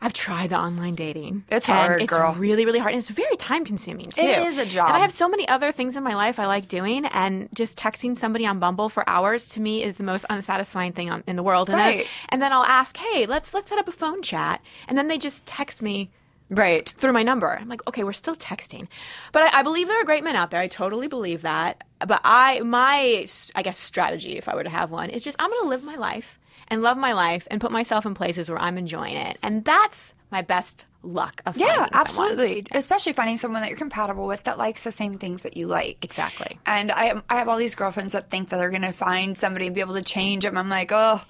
I've 0.05 0.13
tried 0.13 0.51
the 0.51 0.59
online 0.59 0.97
dating. 0.97 1.45
It's 1.49 1.69
and 1.69 1.79
hard, 1.79 2.03
it's 2.03 2.13
girl. 2.13 2.35
really, 2.35 2.65
really 2.67 2.81
hard. 2.81 2.93
And 2.93 2.99
it's 2.99 3.09
very 3.09 3.37
time 3.37 3.65
consuming 3.65 4.11
too. 4.11 4.21
It 4.21 4.43
is 4.43 4.59
a 4.59 4.67
job. 4.67 4.89
And 4.89 4.97
I 4.97 5.01
have 5.01 5.13
so 5.13 5.29
many 5.29 5.47
other 5.49 5.71
things 5.71 5.97
in 5.97 6.03
my 6.03 6.15
life 6.15 6.41
I 6.41 6.47
like 6.47 6.67
doing, 6.67 7.07
and 7.07 7.49
just 7.55 7.79
texting 7.79 8.17
somebody 8.17 8.45
on 8.45 8.59
Bumble 8.59 8.89
for 8.89 9.09
hours 9.09 9.49
to 9.51 9.61
me 9.61 9.83
is 9.83 9.95
the 9.95 10.03
most 10.03 10.27
unsatisfying 10.29 10.93
thing 10.93 11.09
on, 11.11 11.23
in 11.29 11.37
the 11.37 11.43
world. 11.43 11.71
And 11.71 11.79
Right. 11.79 11.99
then, 11.99 12.07
and 12.31 12.43
then 12.43 12.53
I'll 12.53 12.65
ask, 12.65 12.97
"Hey, 12.97 13.27
let's 13.27 13.55
let's 13.55 13.69
set 13.71 13.79
up 13.79 13.87
a 13.87 13.93
phone 13.93 14.23
chat," 14.23 14.61
and 14.89 14.99
then 14.99 15.07
they 15.07 15.19
just 15.19 15.47
text 15.47 15.81
me 15.83 16.11
Right. 16.51 16.87
through 16.87 17.13
my 17.13 17.23
number. 17.23 17.57
I'm 17.59 17.69
like, 17.69 17.87
okay, 17.89 18.05
we're 18.05 18.13
still 18.13 18.35
texting, 18.35 18.89
but 19.33 19.45
I, 19.45 19.61
I 19.61 19.63
believe 19.63 19.87
there 19.89 19.99
are 20.03 20.05
great 20.05 20.23
men 20.25 20.37
out 20.37 20.51
there. 20.51 20.61
I 20.61 20.67
totally 20.69 21.07
believe 21.09 21.43
that. 21.43 21.85
But 22.07 22.21
I, 22.25 22.61
my, 22.61 23.25
I 23.55 23.63
guess, 23.63 23.79
strategy, 23.79 24.37
if 24.37 24.49
I 24.49 24.55
were 24.57 24.65
to 24.65 24.69
have 24.69 24.91
one, 24.91 25.09
is 25.11 25.23
just 25.25 25.37
I'm 25.41 25.49
going 25.49 25.63
to 25.63 25.69
live 25.69 25.85
my 25.85 25.95
life 25.95 26.39
and 26.73 26.83
love 26.83 26.97
my 26.97 27.12
life 27.12 27.47
and 27.50 27.61
put 27.61 27.71
myself 27.71 28.07
in 28.07 28.14
places 28.14 28.49
where 28.49 28.59
I'm 28.59 28.79
enjoying 28.79 29.17
it, 29.17 29.38
and 29.43 29.62
that's 29.64 30.14
my 30.31 30.41
best 30.41 30.87
luck 31.02 31.43
of 31.45 31.57
Yeah, 31.57 31.67
finding 31.67 31.85
someone. 31.85 32.00
absolutely. 32.00 32.67
Especially 32.73 33.12
finding 33.12 33.37
someone 33.37 33.61
that 33.61 33.69
you're 33.69 33.76
compatible 33.76 34.26
with 34.26 34.45
that 34.45 34.57
likes 34.57 34.83
the 34.83 34.93
same 34.93 35.19
things 35.19 35.43
that 35.43 35.57
you 35.57 35.67
like. 35.67 36.05
Exactly. 36.05 36.59
And 36.64 36.91
I, 36.91 37.21
I 37.29 37.37
have 37.37 37.49
all 37.49 37.59
these 37.59 37.75
girlfriends 37.75 38.12
that 38.12 38.31
think 38.31 38.49
that 38.49 38.57
they're 38.57 38.71
going 38.71 38.83
to 38.83 38.93
find 38.93 39.37
somebody 39.37 39.67
and 39.67 39.75
be 39.75 39.83
able 39.83 39.95
to 39.95 40.02
change 40.02 40.45
them. 40.45 40.57
I'm 40.57 40.69
like, 40.69 40.91
oh, 40.93 41.21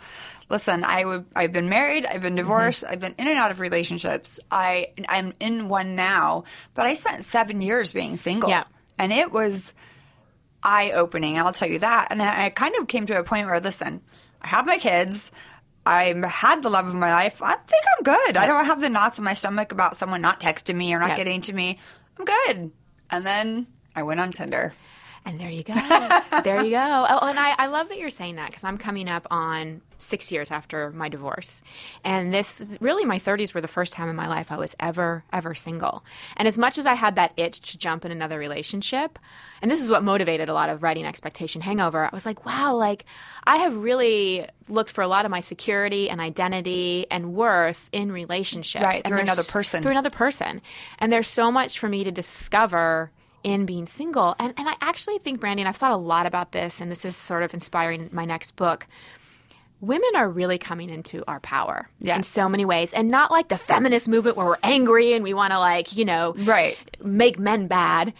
listen, 0.48 0.84
I 0.84 1.04
would, 1.04 1.24
I've 1.34 1.52
been 1.52 1.68
married, 1.68 2.06
I've 2.06 2.22
been 2.22 2.34
mm-hmm. 2.34 2.36
divorced, 2.36 2.84
I've 2.88 3.00
been 3.00 3.14
in 3.18 3.26
and 3.26 3.38
out 3.38 3.50
of 3.50 3.58
relationships. 3.58 4.38
I, 4.50 4.92
I'm 5.08 5.32
in 5.40 5.68
one 5.68 5.96
now, 5.96 6.44
but 6.74 6.86
I 6.86 6.94
spent 6.94 7.24
seven 7.24 7.60
years 7.60 7.92
being 7.92 8.16
single. 8.16 8.50
Yeah. 8.50 8.64
And 8.98 9.12
it 9.12 9.32
was 9.32 9.74
eye 10.62 10.92
opening, 10.92 11.38
I'll 11.38 11.52
tell 11.52 11.68
you 11.68 11.80
that. 11.80 12.08
And 12.10 12.22
I, 12.22 12.44
I 12.44 12.50
kind 12.50 12.76
of 12.76 12.86
came 12.86 13.06
to 13.06 13.18
a 13.18 13.24
point 13.24 13.46
where, 13.46 13.58
listen, 13.58 14.02
I 14.42 14.48
have 14.48 14.66
my 14.66 14.78
kids. 14.78 15.30
I 15.84 16.14
had 16.26 16.62
the 16.62 16.68
love 16.70 16.86
of 16.86 16.94
my 16.94 17.10
life. 17.12 17.42
I 17.42 17.54
think 17.56 17.82
I'm 17.96 18.04
good. 18.04 18.36
I 18.36 18.46
don't 18.46 18.64
have 18.66 18.80
the 18.80 18.88
knots 18.88 19.18
in 19.18 19.24
my 19.24 19.34
stomach 19.34 19.72
about 19.72 19.96
someone 19.96 20.20
not 20.20 20.40
texting 20.40 20.76
me 20.76 20.92
or 20.94 21.00
not 21.00 21.10
Yeah. 21.10 21.16
getting 21.16 21.42
to 21.42 21.52
me. 21.52 21.78
I'm 22.18 22.24
good. 22.24 22.70
And 23.10 23.26
then 23.26 23.66
I 23.96 24.02
went 24.04 24.20
on 24.20 24.30
Tinder. 24.32 24.74
And 25.24 25.38
there 25.38 25.50
you 25.50 25.62
go. 25.62 25.74
there 26.44 26.64
you 26.64 26.70
go. 26.70 27.06
Oh, 27.08 27.28
and 27.28 27.38
I, 27.38 27.54
I 27.56 27.66
love 27.66 27.88
that 27.90 27.98
you're 27.98 28.10
saying 28.10 28.36
that 28.36 28.50
because 28.50 28.64
I'm 28.64 28.78
coming 28.78 29.08
up 29.08 29.26
on 29.30 29.80
six 29.98 30.32
years 30.32 30.50
after 30.50 30.90
my 30.90 31.08
divorce. 31.08 31.62
And 32.04 32.34
this 32.34 32.66
really, 32.80 33.04
my 33.04 33.20
30s 33.20 33.54
were 33.54 33.60
the 33.60 33.68
first 33.68 33.92
time 33.92 34.08
in 34.08 34.16
my 34.16 34.26
life 34.26 34.50
I 34.50 34.56
was 34.56 34.74
ever, 34.80 35.24
ever 35.32 35.54
single. 35.54 36.04
And 36.36 36.48
as 36.48 36.58
much 36.58 36.76
as 36.76 36.86
I 36.86 36.94
had 36.94 37.14
that 37.16 37.32
itch 37.36 37.60
to 37.72 37.78
jump 37.78 38.04
in 38.04 38.10
another 38.10 38.38
relationship, 38.38 39.18
and 39.60 39.70
this 39.70 39.80
is 39.80 39.90
what 39.90 40.02
motivated 40.02 40.48
a 40.48 40.54
lot 40.54 40.70
of 40.70 40.82
writing 40.82 41.06
Expectation 41.06 41.60
Hangover, 41.60 42.04
I 42.04 42.10
was 42.12 42.26
like, 42.26 42.44
wow, 42.44 42.74
like 42.74 43.04
I 43.44 43.58
have 43.58 43.76
really 43.76 44.46
looked 44.68 44.90
for 44.90 45.02
a 45.02 45.08
lot 45.08 45.24
of 45.24 45.30
my 45.30 45.40
security 45.40 46.10
and 46.10 46.20
identity 46.20 47.06
and 47.10 47.32
worth 47.32 47.88
in 47.92 48.10
relationships. 48.10 48.82
Right, 48.82 49.04
through 49.04 49.20
another 49.20 49.44
person. 49.44 49.82
Through 49.82 49.92
another 49.92 50.10
person. 50.10 50.62
And 50.98 51.12
there's 51.12 51.28
so 51.28 51.52
much 51.52 51.78
for 51.78 51.88
me 51.88 52.02
to 52.02 52.10
discover 52.10 53.12
in 53.44 53.66
being 53.66 53.86
single. 53.86 54.34
And 54.38 54.54
and 54.56 54.68
I 54.68 54.74
actually 54.80 55.18
think, 55.18 55.40
Brandi, 55.40 55.60
and 55.60 55.68
I've 55.68 55.76
thought 55.76 55.92
a 55.92 55.96
lot 55.96 56.26
about 56.26 56.52
this, 56.52 56.80
and 56.80 56.90
this 56.90 57.04
is 57.04 57.16
sort 57.16 57.42
of 57.42 57.54
inspiring 57.54 58.08
my 58.12 58.24
next 58.24 58.56
book. 58.56 58.86
Women 59.80 60.10
are 60.14 60.28
really 60.28 60.58
coming 60.58 60.90
into 60.90 61.24
our 61.26 61.40
power 61.40 61.88
in 62.00 62.22
so 62.22 62.48
many 62.48 62.64
ways. 62.64 62.92
And 62.92 63.08
not 63.10 63.32
like 63.32 63.48
the 63.48 63.58
feminist 63.58 64.08
movement 64.08 64.36
where 64.36 64.46
we're 64.46 64.56
angry 64.62 65.12
and 65.12 65.24
we 65.24 65.34
want 65.34 65.52
to 65.52 65.58
like, 65.58 65.96
you 65.96 66.04
know, 66.04 66.34
Right. 66.38 66.78
make 67.02 67.36
men 67.36 67.66
bad. 67.66 68.12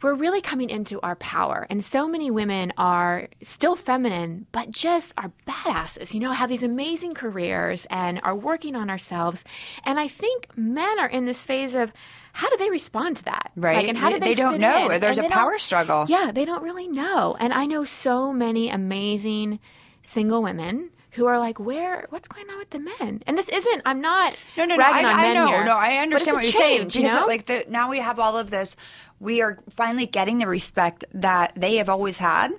We're 0.00 0.14
really 0.14 0.40
coming 0.40 0.70
into 0.70 1.00
our 1.00 1.16
power. 1.16 1.66
And 1.70 1.84
so 1.84 2.06
many 2.06 2.30
women 2.30 2.72
are 2.78 3.28
still 3.42 3.74
feminine, 3.74 4.46
but 4.52 4.70
just 4.70 5.12
are 5.18 5.32
badasses, 5.44 6.14
you 6.14 6.20
know, 6.20 6.30
have 6.30 6.48
these 6.48 6.62
amazing 6.62 7.14
careers 7.14 7.84
and 7.90 8.20
are 8.22 8.34
working 8.36 8.76
on 8.76 8.88
ourselves. 8.88 9.44
And 9.84 9.98
I 9.98 10.06
think 10.06 10.56
men 10.56 11.00
are 11.00 11.08
in 11.08 11.24
this 11.24 11.44
phase 11.44 11.74
of 11.74 11.92
how 12.32 12.48
do 12.50 12.56
they 12.56 12.70
respond 12.70 13.18
to 13.18 13.24
that? 13.24 13.52
Right. 13.56 13.76
Like, 13.76 13.88
and 13.88 13.96
how 13.98 14.08
do 14.10 14.14
They- 14.14 14.20
they, 14.20 14.34
they 14.34 14.42
don't 14.42 14.58
know. 14.60 14.90
in? 14.90 15.00
There's 15.00 15.18
And 15.18 15.26
a 15.26 15.30
power 15.30 15.58
struggle. 15.58 16.06
Yeah, 16.08 16.32
they 16.32 16.44
don't 16.44 16.62
really 16.62 16.88
know. 16.88 17.36
And 17.38 17.52
I 17.52 17.66
know 17.66 17.84
so 17.84 18.32
many 18.32 18.70
amazing 18.70 19.60
single 20.02 20.42
women 20.42 20.90
who 21.12 21.26
are 21.26 21.38
like, 21.38 21.60
where, 21.60 22.06
what's 22.08 22.26
going 22.28 22.48
on 22.48 22.56
with 22.58 22.70
the 22.70 22.78
men? 22.78 23.22
And 23.26 23.36
this 23.36 23.48
isn't, 23.50 23.82
I'm 23.84 24.00
not 24.00 24.34
No, 24.56 24.64
no, 24.64 24.76
no. 24.76 24.84
I, 24.84 25.28
I 25.28 25.34
know. 25.34 25.46
here, 25.48 25.64
No, 25.64 25.76
I 25.76 25.96
understand 25.96 26.36
what 26.36 26.44
you're 26.44 26.50
a 26.50 26.54
saying. 26.54 26.78
Because 26.86 26.94
you 26.96 27.02
know? 27.06 27.26
like 27.26 27.44
the, 27.46 27.66
now 27.68 27.90
we 27.90 27.98
have 27.98 28.18
all 28.18 28.38
of 28.38 28.50
this. 28.50 28.76
We 29.20 29.42
are 29.42 29.58
finally 29.76 30.06
getting 30.06 30.38
the 30.38 30.46
respect 30.48 31.04
that 31.12 31.52
they 31.54 31.76
have 31.76 31.88
always 31.90 32.16
had, 32.18 32.50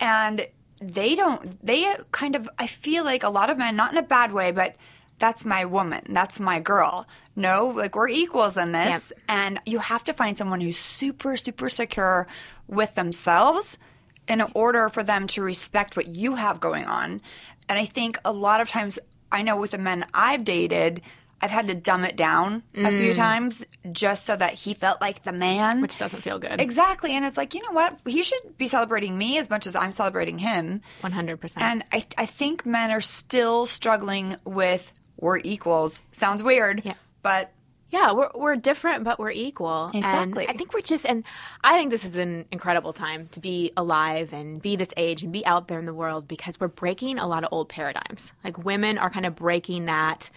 and 0.00 0.46
they 0.80 1.14
don't. 1.14 1.62
They 1.66 1.92
kind 2.12 2.34
of. 2.34 2.48
I 2.58 2.66
feel 2.66 3.04
like 3.04 3.24
a 3.24 3.28
lot 3.28 3.50
of 3.50 3.58
men, 3.58 3.76
not 3.76 3.92
in 3.92 3.98
a 3.98 4.02
bad 4.02 4.32
way, 4.32 4.50
but 4.52 4.76
that's 5.18 5.44
my 5.44 5.64
woman. 5.64 6.02
That's 6.08 6.38
my 6.40 6.60
girl. 6.60 7.06
No, 7.36 7.68
like 7.68 7.94
we're 7.94 8.08
equals 8.08 8.56
in 8.56 8.72
this, 8.72 9.12
Yep. 9.16 9.20
and 9.28 9.60
you 9.66 9.78
have 9.78 10.04
to 10.04 10.12
find 10.12 10.36
someone 10.36 10.60
who's 10.60 10.78
super, 10.78 11.36
super 11.36 11.68
secure 11.68 12.26
with 12.66 12.94
themselves 12.94 13.78
in 14.26 14.42
order 14.54 14.88
for 14.88 15.02
them 15.02 15.26
to 15.28 15.42
respect 15.42 15.96
what 15.96 16.06
you 16.08 16.34
have 16.34 16.60
going 16.60 16.84
on. 16.84 17.20
And 17.68 17.78
I 17.78 17.84
think 17.84 18.18
a 18.24 18.32
lot 18.32 18.60
of 18.60 18.68
times, 18.68 18.98
I 19.30 19.42
know 19.42 19.60
with 19.60 19.70
the 19.72 19.78
men 19.78 20.04
I've 20.12 20.44
dated, 20.44 21.00
I've 21.40 21.50
had 21.52 21.68
to 21.68 21.74
dumb 21.74 22.02
it 22.04 22.16
down 22.16 22.64
a 22.74 22.90
few 22.90 23.14
times 23.14 23.64
just 23.92 24.24
so 24.26 24.34
that 24.34 24.54
he 24.54 24.74
felt 24.74 25.00
like 25.00 25.22
the 25.22 25.32
man. 25.32 25.78
Mm. 25.78 25.82
which 25.82 25.96
doesn't 25.96 26.22
feel 26.22 26.40
good. 26.40 26.60
Exactly. 26.60 27.14
And 27.16 27.24
it's 27.24 27.36
like, 27.36 27.54
you 27.54 27.62
know 27.62 27.70
what? 27.70 27.96
He 28.04 28.24
should 28.24 28.58
be 28.58 28.66
celebrating 28.66 29.16
me 29.16 29.38
as 29.38 29.48
much 29.48 29.66
as 29.68 29.76
I'm 29.76 29.92
celebrating 29.92 30.38
him. 30.38 30.80
100%. 31.02 31.58
And 31.60 31.84
I, 31.92 32.04
I 32.18 32.26
think 32.26 32.66
men 32.66 32.90
are 32.90 33.00
still 33.00 33.66
struggling 33.66 34.34
with 34.44 34.92
we're 35.18 35.38
equals. 35.38 36.02
Sounds 36.12 36.42
weird, 36.42 36.82
Yeah. 36.84 36.94
but 37.22 37.52
Yeah, 37.90 38.12
we're 38.12 38.30
we're 38.34 38.56
different, 38.56 39.04
but 39.04 39.18
we're 39.18 39.30
equal. 39.30 39.90
Exactly. 39.94 40.44
And 40.46 40.54
I 40.54 40.58
think 40.58 40.74
we're 40.74 40.82
just, 40.82 41.06
and 41.06 41.24
I 41.64 41.74
think 41.78 41.90
this 41.90 42.04
is 42.04 42.18
an 42.18 42.44
incredible 42.52 42.92
time 42.92 43.28
to 43.28 43.40
be 43.40 43.72
alive 43.78 44.34
and 44.34 44.60
be 44.60 44.76
this 44.76 44.90
age 44.98 45.22
and 45.22 45.32
be 45.32 45.44
out 45.46 45.68
there 45.68 45.78
in 45.78 45.86
the 45.86 45.94
world 45.94 46.28
because 46.28 46.60
we're 46.60 46.68
breaking 46.68 47.18
a 47.18 47.26
lot 47.26 47.44
of 47.44 47.48
old 47.50 47.70
paradigms. 47.70 48.30
Like 48.44 48.62
women 48.62 48.98
are 48.98 49.08
kind 49.08 49.24
of 49.24 49.34
breaking 49.36 49.86
that. 49.86 50.28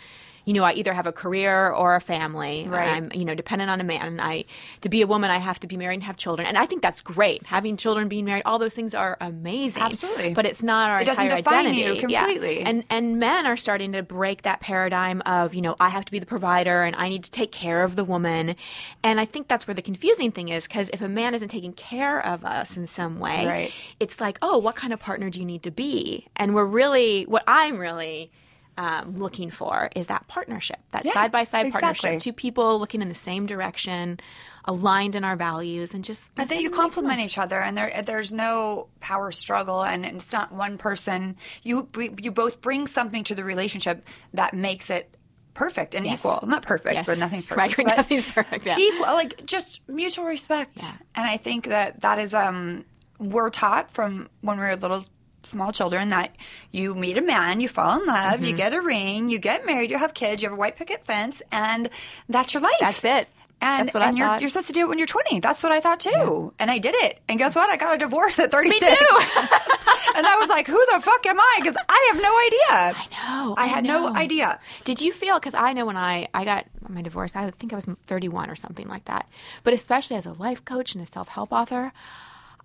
You 0.46 0.54
know, 0.54 0.64
I 0.64 0.74
either 0.74 0.94
have 0.94 1.06
a 1.06 1.12
career 1.12 1.70
or 1.70 1.96
a 1.96 2.02
family. 2.02 2.68
Right. 2.68 2.90
I'm, 2.90 3.12
you 3.14 3.26
know, 3.26 3.36
dependent 3.36 3.70
on 3.70 3.80
a 3.80 3.84
man. 3.84 4.02
And 4.08 4.22
I, 4.22 4.46
to 4.82 4.90
be 4.90 5.02
a 5.02 5.08
woman, 5.08 5.30
I 5.30 5.38
have 5.38 5.60
to 5.62 5.68
be 5.68 5.78
married 5.78 5.96
and 5.96 6.04
have 6.04 6.18
children. 6.18 6.48
And 6.48 6.58
I 6.58 6.66
think 6.66 6.82
that's 6.82 7.02
great. 7.02 7.46
Having 7.46 7.78
children, 7.78 8.08
being 8.08 8.26
married, 8.26 8.44
all 8.46 8.58
those 8.60 8.74
things 8.74 8.94
are 8.94 9.18
amazing. 9.22 9.84
Absolutely. 9.84 10.34
But 10.34 10.46
it's 10.46 10.64
not 10.64 10.90
our 10.90 11.02
It 11.02 11.06
doesn't 11.06 11.24
entire 11.24 11.38
define 11.42 11.66
identity. 11.68 11.82
you 12.02 12.08
Yeah. 12.10 12.22
completely. 12.24 12.62
And 12.62 12.84
and 12.90 13.20
men 13.20 13.46
are 13.46 13.58
starting 13.58 13.92
to 13.94 14.02
break 14.04 14.42
that 14.44 14.60
paradigm 14.62 15.22
of 15.26 15.54
you 15.54 15.62
know 15.62 15.76
I 15.80 15.90
have 15.90 16.06
to 16.06 16.12
be 16.12 16.20
the 16.20 16.26
provider 16.26 16.84
and 16.84 16.96
I 16.96 17.10
need 17.10 17.24
to 17.24 17.32
take 17.32 17.52
care 17.52 17.84
of 17.84 17.96
the 17.96 18.04
woman, 18.04 18.56
and 19.04 19.20
I 19.20 19.26
think 19.26 19.48
that's 19.48 19.68
where 19.68 19.74
the 19.76 19.82
confusing 19.82 20.32
thing 20.32 20.50
is 20.50 20.68
because 20.68 20.90
if 20.94 21.02
a 21.02 21.08
man 21.10 21.34
isn't 21.36 21.50
taking 21.50 21.74
care 21.74 22.26
of 22.26 22.44
us 22.46 22.76
in 22.78 22.88
some 22.88 23.20
way, 23.20 23.46
Right. 23.46 23.72
it's 24.00 24.20
like 24.20 24.38
oh 24.42 24.58
what 24.58 24.76
kind 24.76 24.92
of 24.94 25.00
partner 25.00 25.30
do 25.30 25.40
you 25.40 25.46
need 25.46 25.64
to 25.64 25.72
be? 25.72 26.28
And 26.36 26.56
we're 26.56 26.66
really 26.66 27.24
what 27.24 27.44
I'm 27.48 27.78
really. 27.78 28.32
Um, 28.78 29.18
looking 29.20 29.52
for 29.52 29.90
is 29.96 30.08
that 30.08 30.28
partnership, 30.28 30.78
that 30.92 31.06
Yeah, 31.06 31.12
side 31.14 31.32
by 31.32 31.44
side 31.44 31.72
partnership, 31.74 32.22
two 32.22 32.32
people 32.34 32.80
looking 32.80 33.02
in 33.02 33.10
the 33.10 33.16
same 33.16 33.46
direction, 33.46 34.20
aligned 34.66 35.16
in 35.16 35.24
our 35.26 35.36
values, 35.36 35.94
and 35.94 36.04
just 36.06 36.34
But 36.36 36.48
that 36.50 36.62
you 36.62 36.70
complement 36.72 37.20
each 37.20 37.38
other, 37.38 37.60
and 37.60 37.78
there 37.78 38.02
there's 38.06 38.32
no 38.32 38.88
power 39.02 39.32
struggle, 39.34 39.84
and 39.84 40.06
it's 40.06 40.32
not 40.32 40.52
one 40.54 40.78
person. 40.78 41.36
You 41.64 41.90
you 42.18 42.32
both 42.32 42.62
bring 42.62 42.88
something 42.88 43.24
to 43.26 43.36
the 43.36 43.44
relationship 43.44 44.08
that 44.34 44.54
makes 44.54 44.90
it 44.90 45.16
perfect 45.54 45.94
and 45.94 46.08
equal. 46.08 46.40
Not 46.48 46.64
perfect, 46.64 46.96
Yes. 46.96 47.06
but 47.06 47.18
nothing's 47.18 47.52
Right, 47.52 47.70
perfect. 47.70 47.88
but 47.90 47.98
nothing's 47.98 48.26
perfect, 48.26 48.66
yeah. 48.66 48.78
Equal, 48.80 49.08
like 49.08 49.46
just 49.46 49.82
mutual 49.90 50.26
respect. 50.26 50.82
And 51.14 51.28
I 51.28 51.36
think 51.38 51.66
that 51.68 52.02
that 52.02 52.20
is 52.20 52.34
um 52.34 52.86
we're 53.20 53.50
taught 53.50 53.92
from 53.92 54.30
when 54.40 54.58
we 54.58 54.64
were 54.64 54.76
little 54.78 55.04
small 55.44 55.72
children 55.72 56.10
that 56.10 56.36
you 56.72 56.94
meet 56.96 57.18
a 57.18 57.22
man, 57.22 57.60
you 57.62 57.68
fall 57.68 58.00
in 58.02 58.06
love, 58.08 58.36
Mm-hmm. 58.36 58.44
you 58.44 58.54
get 58.56 58.74
a 58.74 58.82
ring, 58.82 59.30
you 59.30 59.40
get 59.40 59.66
married, 59.66 59.92
you 59.92 59.98
have 59.98 60.14
kids, 60.14 60.42
you 60.44 60.50
have 60.50 60.58
a 60.58 60.60
white 60.60 60.76
picket 60.76 61.06
fence, 61.06 61.42
and 61.52 61.90
that's 62.30 62.54
your 62.54 62.62
life. 62.64 62.74
That's 62.80 63.04
it. 63.04 63.28
And, 63.64 63.86
That's 63.88 63.94
what 63.94 64.02
I 64.02 64.08
and 64.10 64.18
you're, 64.18 64.26
thought. 64.28 64.42
you're 64.42 64.50
supposed 64.50 64.68
to 64.68 64.74
do 64.74 64.80
it 64.80 64.90
when 64.90 64.98
you're 64.98 65.06
20. 65.06 65.40
That's 65.40 65.62
what 65.62 65.72
I 65.72 65.82
thought 65.82 66.00
too. 66.00 66.52
And 66.58 66.72
I 66.72 66.80
did 66.80 66.96
it. 66.96 67.20
And 67.30 67.38
guess 67.38 67.56
what? 67.56 67.70
I 67.70 67.78
got 67.78 67.94
a 67.94 67.98
divorce 68.00 68.40
at 68.40 68.50
36. 68.50 68.80
too. 68.88 68.96
and 70.16 70.26
I 70.26 70.38
was 70.40 70.50
like, 70.50 70.66
who 70.66 70.84
the 70.92 71.00
fuck 71.00 71.24
am 71.28 71.40
I? 71.40 71.56
Because 71.60 71.76
I 71.88 72.10
have 72.12 72.22
no 72.24 72.82
idea. 72.90 72.98
I 72.98 73.46
know. 73.46 73.56
I 73.56 73.68
had 73.68 73.84
no 73.84 74.16
idea. 74.16 74.60
Did 74.84 75.00
you 75.00 75.12
feel? 75.14 75.36
Because 75.40 75.54
I 75.54 75.74
know 75.74 75.86
when 75.86 75.96
I 75.96 76.28
I 76.34 76.44
got 76.44 76.66
my 76.90 77.04
divorce, 77.04 77.36
I 77.36 77.52
think 77.52 77.72
I 77.72 77.76
was 77.76 77.86
31 78.08 78.50
or 78.50 78.56
something 78.56 78.88
like 78.88 79.06
that. 79.06 79.30
But 79.64 79.76
especially 79.76 80.18
as 80.18 80.26
a 80.26 80.34
life 80.34 80.66
coach 80.66 80.96
and 80.96 81.04
a 81.04 81.06
self 81.06 81.28
help 81.28 81.52
author, 81.52 81.94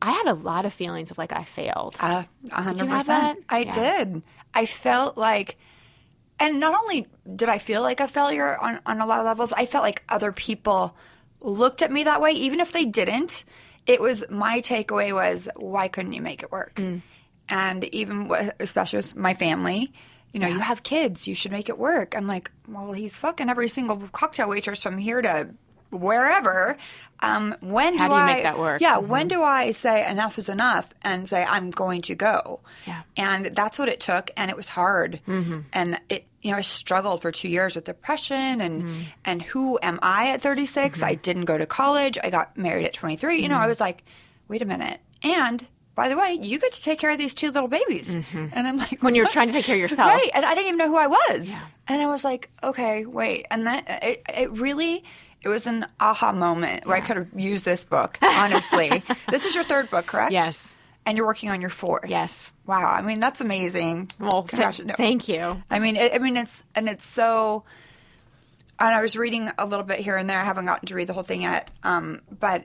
I 0.06 0.10
had 0.12 0.26
a 0.28 0.34
lot 0.34 0.64
of 0.66 0.72
feelings 0.72 1.10
of 1.10 1.18
like 1.18 1.32
I 1.32 1.42
failed. 1.44 1.96
Uh, 1.98 2.22
A 2.52 2.62
hundred 2.62 2.84
you 2.84 2.90
have 2.90 3.06
percent. 3.06 3.38
that? 3.48 3.54
I 3.54 3.58
Yeah. 3.60 3.74
did. 4.04 4.22
I 4.54 4.64
felt 4.66 5.16
like, 5.18 5.58
and 6.38 6.60
not 6.60 6.78
only 6.80 7.08
did 7.34 7.48
I 7.48 7.58
feel 7.58 7.82
like 7.82 8.00
a 8.00 8.06
failure 8.08 8.56
on, 8.58 8.80
on 8.86 9.00
a 9.00 9.06
lot 9.06 9.18
of 9.20 9.24
levels, 9.26 9.52
I 9.52 9.66
felt 9.66 9.82
like 9.82 10.04
other 10.08 10.30
people 10.32 10.96
looked 11.40 11.82
at 11.82 11.90
me 11.90 12.04
that 12.04 12.20
way, 12.20 12.30
even 12.32 12.60
if 12.60 12.70
they 12.72 12.84
didn't. 12.84 13.44
It 13.86 14.00
was 14.00 14.24
my 14.30 14.60
takeaway 14.60 15.12
was, 15.12 15.48
why 15.56 15.88
couldn't 15.88 16.12
you 16.12 16.22
make 16.22 16.42
it 16.42 16.50
work? 16.52 16.76
Mm. 16.76 17.02
And 17.48 17.84
even, 17.94 18.28
with- 18.28 18.52
especially 18.60 18.98
with 18.98 19.16
my 19.16 19.34
family, 19.34 19.92
you 20.32 20.40
know, 20.40 20.48
you 20.48 20.58
have 20.58 20.82
kids, 20.82 21.26
you 21.26 21.34
should 21.34 21.52
make 21.52 21.68
it 21.68 21.78
work. 21.78 22.14
I'm 22.16 22.26
like, 22.26 22.50
well, 22.68 22.92
he's 22.92 23.16
fucking 23.16 23.48
every 23.48 23.68
single 23.68 23.96
cocktail 24.12 24.48
waitress 24.48 24.82
from 24.82 24.98
here 24.98 25.22
to 25.22 25.50
wherever. 25.90 26.76
Um, 27.20 27.54
when 27.60 27.96
How 27.98 28.08
do, 28.08 28.10
do 28.10 28.14
you 28.16 28.20
I 28.22 28.26
make 28.34 28.42
that 28.42 28.58
work? 28.58 28.80
Yeah, 28.82 28.98
when 28.98 29.26
do 29.26 29.42
I 29.42 29.70
say 29.70 30.06
enough 30.08 30.36
is 30.38 30.50
enough 30.50 30.90
and 31.00 31.26
say 31.26 31.44
I'm 31.44 31.70
going 31.70 32.02
to 32.02 32.14
go? 32.14 32.60
Yeah. 32.86 33.02
and 33.16 33.46
that's 33.56 33.78
what 33.78 33.88
it 33.88 34.00
took, 34.00 34.30
and 34.36 34.50
it 34.50 34.56
was 34.56 34.68
hard, 34.68 35.20
Mm-hmm. 35.26 35.60
and 35.72 35.98
it. 36.10 36.26
You 36.42 36.52
know, 36.52 36.58
I 36.58 36.60
struggled 36.60 37.22
for 37.22 37.32
two 37.32 37.48
years 37.48 37.74
with 37.74 37.84
depression 37.86 38.60
and 38.60 38.82
Mm-hmm. 38.82 39.00
and 39.24 39.42
who 39.42 39.78
am 39.82 39.98
I 40.02 40.28
at 40.30 40.40
36? 40.42 41.02
I 41.02 41.14
didn't 41.16 41.46
go 41.46 41.58
to 41.58 41.66
college. 41.66 42.18
I 42.22 42.30
got 42.30 42.56
married 42.56 42.84
at 42.84 42.92
23. 42.92 43.40
You 43.42 43.48
know, 43.48 43.54
Mm-hmm. 43.56 43.64
I 43.64 43.66
was 43.66 43.80
like, 43.80 44.04
wait 44.46 44.62
a 44.62 44.66
minute. 44.66 45.00
And 45.24 45.66
by 45.96 46.08
the 46.10 46.16
way, 46.16 46.38
you 46.40 46.60
get 46.60 46.70
to 46.72 46.82
take 46.82 47.00
care 47.00 47.10
of 47.10 47.18
these 47.18 47.34
two 47.34 47.50
little 47.50 47.68
babies. 47.68 48.10
And 48.10 48.50
I'm 48.54 48.76
like, 48.76 49.02
When 49.02 49.14
you're 49.16 49.24
what? 49.24 49.32
trying 49.32 49.48
to 49.48 49.54
take 49.54 49.64
care 49.64 49.74
of 49.74 49.80
yourself. 49.80 50.08
right? 50.08 50.30
And 50.34 50.44
I 50.44 50.54
didn't 50.54 50.66
even 50.68 50.78
know 50.78 50.88
who 50.88 50.98
I 50.98 51.06
was. 51.08 51.52
And 51.88 52.00
I 52.02 52.06
was 52.06 52.22
like, 52.22 52.48
okay, 52.62 53.06
wait. 53.06 53.46
And 53.50 53.66
that 53.66 53.84
it, 54.04 54.22
it 54.28 54.50
really. 54.58 55.02
It 55.42 55.48
was 55.48 55.66
an 55.66 55.86
aha 56.00 56.32
moment 56.32 56.86
where 56.86 56.96
I 56.96 57.00
could 57.00 57.16
have 57.16 57.28
used 57.36 57.64
this 57.64 57.84
book, 57.84 58.18
honestly. 58.22 59.02
this 59.30 59.44
is 59.44 59.54
your 59.54 59.64
third 59.64 59.90
book, 59.90 60.06
correct? 60.06 60.32
Yes. 60.32 60.74
And 61.04 61.16
you're 61.16 61.26
working 61.26 61.50
on 61.50 61.60
your 61.60 61.70
fourth. 61.70 62.08
Yes. 62.08 62.50
Wow. 62.66 62.90
I 62.90 63.00
mean, 63.02 63.20
that's 63.20 63.40
amazing. 63.40 64.10
Well, 64.18 64.42
th- 64.42 64.50
Congratulations. 64.50 64.96
thank 64.96 65.28
you. 65.28 65.62
I 65.70 65.78
mean, 65.78 65.96
it, 65.96 66.12
I 66.14 66.18
mean, 66.18 66.36
it's 66.36 66.64
and 66.74 66.88
it's 66.88 67.06
so. 67.06 67.64
And 68.78 68.94
I 68.94 69.00
was 69.00 69.16
reading 69.16 69.50
a 69.58 69.64
little 69.66 69.84
bit 69.86 70.00
here 70.00 70.16
and 70.16 70.28
there. 70.28 70.38
I 70.40 70.44
haven't 70.44 70.66
gotten 70.66 70.86
to 70.88 70.94
read 70.94 71.06
the 71.06 71.12
whole 71.14 71.22
thing 71.22 71.42
yet, 71.42 71.70
um, 71.82 72.20
but 72.40 72.64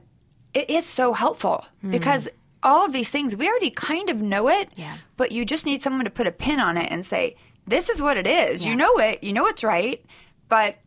it 0.54 0.70
is 0.70 0.86
so 0.86 1.14
helpful 1.14 1.66
Hmm. 1.82 1.92
because 1.92 2.28
all 2.64 2.86
of 2.86 2.94
these 2.94 3.10
things 3.10 3.36
we 3.36 3.48
already 3.48 3.70
kind 3.72 4.10
of 4.10 4.18
know 4.22 4.50
it. 4.50 4.70
Yeah. 4.76 4.98
But 5.18 5.32
you 5.32 5.46
just 5.46 5.66
need 5.66 5.82
someone 5.84 6.06
to 6.06 6.12
put 6.12 6.28
a 6.28 6.32
pin 6.32 6.60
on 6.60 6.78
it 6.78 6.92
and 6.92 7.06
say, 7.06 7.36
"This 7.68 7.90
is 7.90 8.02
what 8.02 8.18
it 8.18 8.26
is." 8.28 8.66
You 8.66 8.76
know 8.76 8.98
it. 8.98 9.24
You 9.24 9.34
know 9.34 9.46
it's 9.48 9.64
right. 9.64 10.04
But 10.50 10.78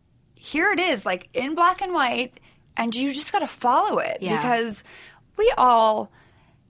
here 0.44 0.70
it 0.72 0.78
is, 0.80 1.04
like 1.06 1.28
in 1.32 1.54
black 1.54 1.80
and 1.82 1.92
white, 1.92 2.38
and 2.76 2.94
you 2.94 3.12
just 3.12 3.32
got 3.32 3.38
to 3.40 3.46
follow 3.46 3.98
it 3.98 4.18
Yeah. 4.20 4.36
because 4.36 4.84
we 5.36 5.52
all 5.56 6.10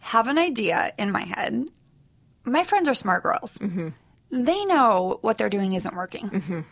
have 0.01 0.27
an 0.29 0.39
idea 0.39 0.93
in 0.99 1.11
my 1.11 1.25
head. 1.25 1.67
My 2.45 2.63
friends 2.65 2.89
are 2.89 2.95
smart 2.95 3.23
girls. 3.23 3.59
Mm-hmm. 3.59 3.89
They 4.31 4.65
know 4.65 5.19
what 5.23 5.39
they're 5.39 5.49
doing 5.49 5.73
isn't 5.73 5.95
working, 5.95 6.65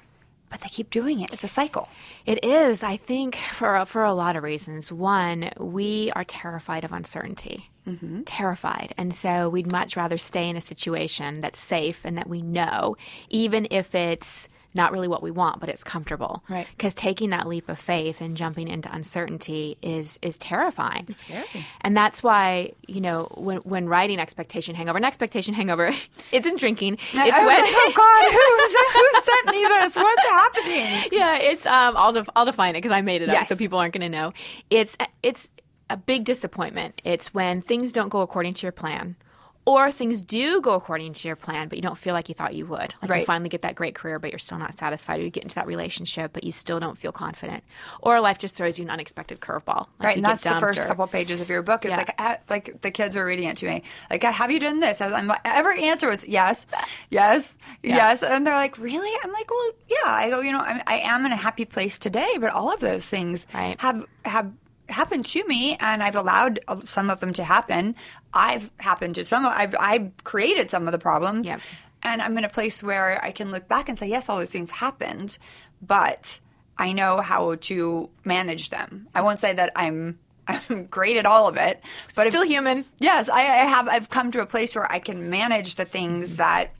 but 0.50 0.60
they 0.60 0.68
keep 0.68 0.90
doing 0.90 1.20
it. 1.20 1.32
It's 1.32 1.44
a 1.44 1.48
cycle. 1.48 1.88
It 2.26 2.44
is, 2.44 2.82
I 2.82 2.96
think, 2.96 3.36
for 3.36 3.84
for 3.86 4.04
a 4.04 4.12
lot 4.14 4.36
of 4.36 4.42
reasons. 4.42 4.92
One, 4.92 5.50
we 5.58 6.10
are 6.14 6.24
terrified 6.24 6.84
of 6.84 6.92
uncertainty, 6.92 7.68
Mm-hmm. 7.86 8.22
terrified, 8.22 8.94
and 8.96 9.12
so 9.14 9.48
we'd 9.48 9.70
much 9.72 9.96
rather 9.96 10.16
stay 10.18 10.48
in 10.48 10.56
a 10.56 10.60
situation 10.60 11.40
that's 11.40 11.58
safe 11.60 12.02
and 12.04 12.16
that 12.18 12.28
we 12.28 12.40
know, 12.42 12.96
even 13.28 13.66
if 13.72 13.94
it's 13.94 14.48
not 14.74 14.92
really 14.92 15.08
what 15.08 15.22
we 15.22 15.30
want, 15.30 15.60
but 15.60 15.68
it's 15.68 15.84
comfortable. 15.84 16.42
Right. 16.48 16.66
Because 16.76 16.94
taking 16.94 17.30
that 17.30 17.46
leap 17.46 17.68
of 17.68 17.78
faith 17.78 18.20
and 18.20 18.36
jumping 18.36 18.68
into 18.68 18.92
uncertainty 18.94 19.76
is 19.82 20.18
is 20.22 20.38
terrifying. 20.38 21.04
It's 21.08 21.18
scary. 21.18 21.66
And 21.82 21.96
that's 21.96 22.22
why 22.22 22.72
you 22.86 23.00
know 23.00 23.28
when 23.36 23.58
when 23.58 23.88
writing 23.88 24.18
expectation 24.18 24.74
hangover, 24.74 24.98
an 24.98 25.04
expectation 25.04 25.54
hangover 25.54 25.92
isn't 26.32 26.58
drinking. 26.58 26.94
It's 26.94 27.14
I 27.14 27.46
when 27.46 27.46
like, 27.46 27.72
oh 27.74 27.92
God, 27.96 28.32
who, 28.32 28.92
who 28.98 29.32
sent 29.32 29.46
me 29.56 29.68
this? 29.68 29.96
What's 29.96 30.22
happening? 30.22 31.08
yeah, 31.12 31.38
it's 31.38 31.66
um. 31.66 31.96
I'll 31.96 32.12
def- 32.12 32.28
I'll 32.34 32.44
define 32.46 32.74
it 32.74 32.78
because 32.78 32.92
I 32.92 33.02
made 33.02 33.22
it 33.22 33.28
up, 33.28 33.46
so 33.46 33.56
people 33.56 33.78
aren't 33.78 33.92
going 33.94 34.10
to 34.10 34.16
know. 34.16 34.32
It's 34.70 34.96
it's 35.22 35.50
a 35.90 35.96
big 35.96 36.24
disappointment. 36.24 37.00
It's 37.04 37.34
when 37.34 37.60
things 37.60 37.92
don't 37.92 38.08
go 38.08 38.20
according 38.22 38.54
to 38.54 38.62
your 38.66 38.72
plan, 38.72 39.16
or 39.64 39.92
things 39.92 40.22
do 40.24 40.60
go 40.60 40.74
according 40.74 41.12
to 41.12 41.28
your 41.28 41.36
plan, 41.36 41.68
but 41.68 41.78
you 41.78 41.82
don't 41.82 41.96
feel 41.98 42.14
like 42.14 42.28
you 42.28 42.34
thought 42.34 42.54
you 42.54 42.66
would. 42.66 42.94
Like 43.00 43.20
you 43.20 43.24
finally 43.26 43.48
get 43.48 43.62
that 43.62 43.74
great 43.76 43.94
career, 43.94 44.18
but 44.18 44.30
you're 44.32 44.38
still 44.40 44.58
not 44.58 44.76
satisfied. 44.76 45.20
Or 45.20 45.22
you 45.22 45.30
get 45.30 45.44
into 45.44 45.54
that 45.54 45.66
relationship, 45.68 46.32
but 46.32 46.42
you 46.42 46.50
still 46.50 46.80
don't 46.80 46.98
feel 46.98 47.12
confident. 47.12 47.62
Or 48.00 48.20
life 48.20 48.38
just 48.38 48.56
throws 48.56 48.78
you 48.78 48.84
an 48.84 48.90
unexpected 48.90 49.40
curveball. 49.40 49.86
Like 49.98 50.00
Right, 50.00 50.16
and 50.16 50.24
that's 50.24 50.42
the 50.42 50.56
first 50.56 50.80
or- 50.80 50.86
couple 50.86 51.06
pages 51.06 51.40
of 51.40 51.48
your 51.48 51.62
book. 51.62 51.84
It's 51.84 51.96
Yeah. 51.96 52.04
like, 52.18 52.50
like 52.50 52.80
the 52.82 52.90
kids 52.90 53.14
were 53.14 53.24
reading 53.24 53.48
it 53.48 53.56
to 53.58 53.66
me. 53.66 53.82
Like, 54.10 54.22
have 54.24 54.50
you 54.50 54.58
done 54.58 54.80
this? 54.80 55.00
I'm 55.00 55.28
like, 55.28 55.40
every 55.44 55.84
answer 55.84 56.08
was 56.10 56.26
yes, 56.26 56.66
yes, 57.10 57.56
yes, 57.82 58.22
and 58.24 58.46
they're 58.46 58.54
like, 58.56 58.78
really? 58.78 59.10
I'm 59.22 59.32
like, 59.32 59.50
well, 59.50 59.70
yeah. 59.88 60.10
I 60.10 60.28
go, 60.30 60.40
you 60.40 60.52
know, 60.52 60.60
I'm, 60.60 60.82
I 60.86 60.98
am 60.98 61.24
in 61.26 61.32
a 61.32 61.36
happy 61.36 61.64
place 61.66 61.98
today, 61.98 62.36
but 62.40 62.50
all 62.50 62.72
of 62.72 62.80
those 62.80 63.08
things 63.08 63.46
Right. 63.54 63.80
have 63.80 64.04
have 64.24 64.50
happened 64.88 65.24
to 65.26 65.46
me, 65.46 65.76
and 65.80 66.02
I've 66.02 66.16
allowed 66.16 66.60
uh, 66.68 66.80
some 66.84 67.10
of 67.10 67.20
them 67.20 67.32
to 67.34 67.44
happen. 67.44 67.94
I've 68.34 68.70
happened 68.78 69.14
to 69.16 69.24
some. 69.24 69.44
I've 69.46 69.74
I've 69.78 70.12
created 70.24 70.70
some 70.70 70.86
of 70.88 70.92
the 70.92 70.98
problems, 70.98 71.46
Yep. 71.48 71.60
and 72.02 72.20
I'm 72.22 72.36
in 72.38 72.44
a 72.44 72.48
place 72.48 72.82
where 72.82 73.22
I 73.24 73.30
can 73.32 73.50
look 73.52 73.68
back 73.68 73.88
and 73.88 73.96
say, 73.98 74.08
yes, 74.08 74.28
all 74.28 74.38
those 74.38 74.50
things 74.50 74.70
happened, 74.70 75.38
but 75.80 76.38
I 76.78 76.92
know 76.92 77.20
how 77.20 77.54
to 77.54 78.10
manage 78.24 78.70
them. 78.70 79.08
I 79.14 79.22
won't 79.22 79.38
say 79.38 79.52
that 79.54 79.72
I'm 79.76 80.18
I'm 80.48 80.86
great 80.86 81.16
at 81.16 81.26
all 81.26 81.46
of 81.48 81.56
it, 81.56 81.80
but 82.16 82.28
Still 82.28 82.42
if- 82.42 82.48
human. 82.48 82.84
Yes, 82.98 83.28
I, 83.28 83.40
I 83.40 83.64
have. 83.66 83.88
I've 83.88 84.10
come 84.10 84.32
to 84.32 84.40
a 84.40 84.46
place 84.46 84.74
where 84.74 84.90
I 84.90 84.98
can 84.98 85.30
manage 85.30 85.76
the 85.76 85.84
things 85.84 86.36
that 86.36 86.72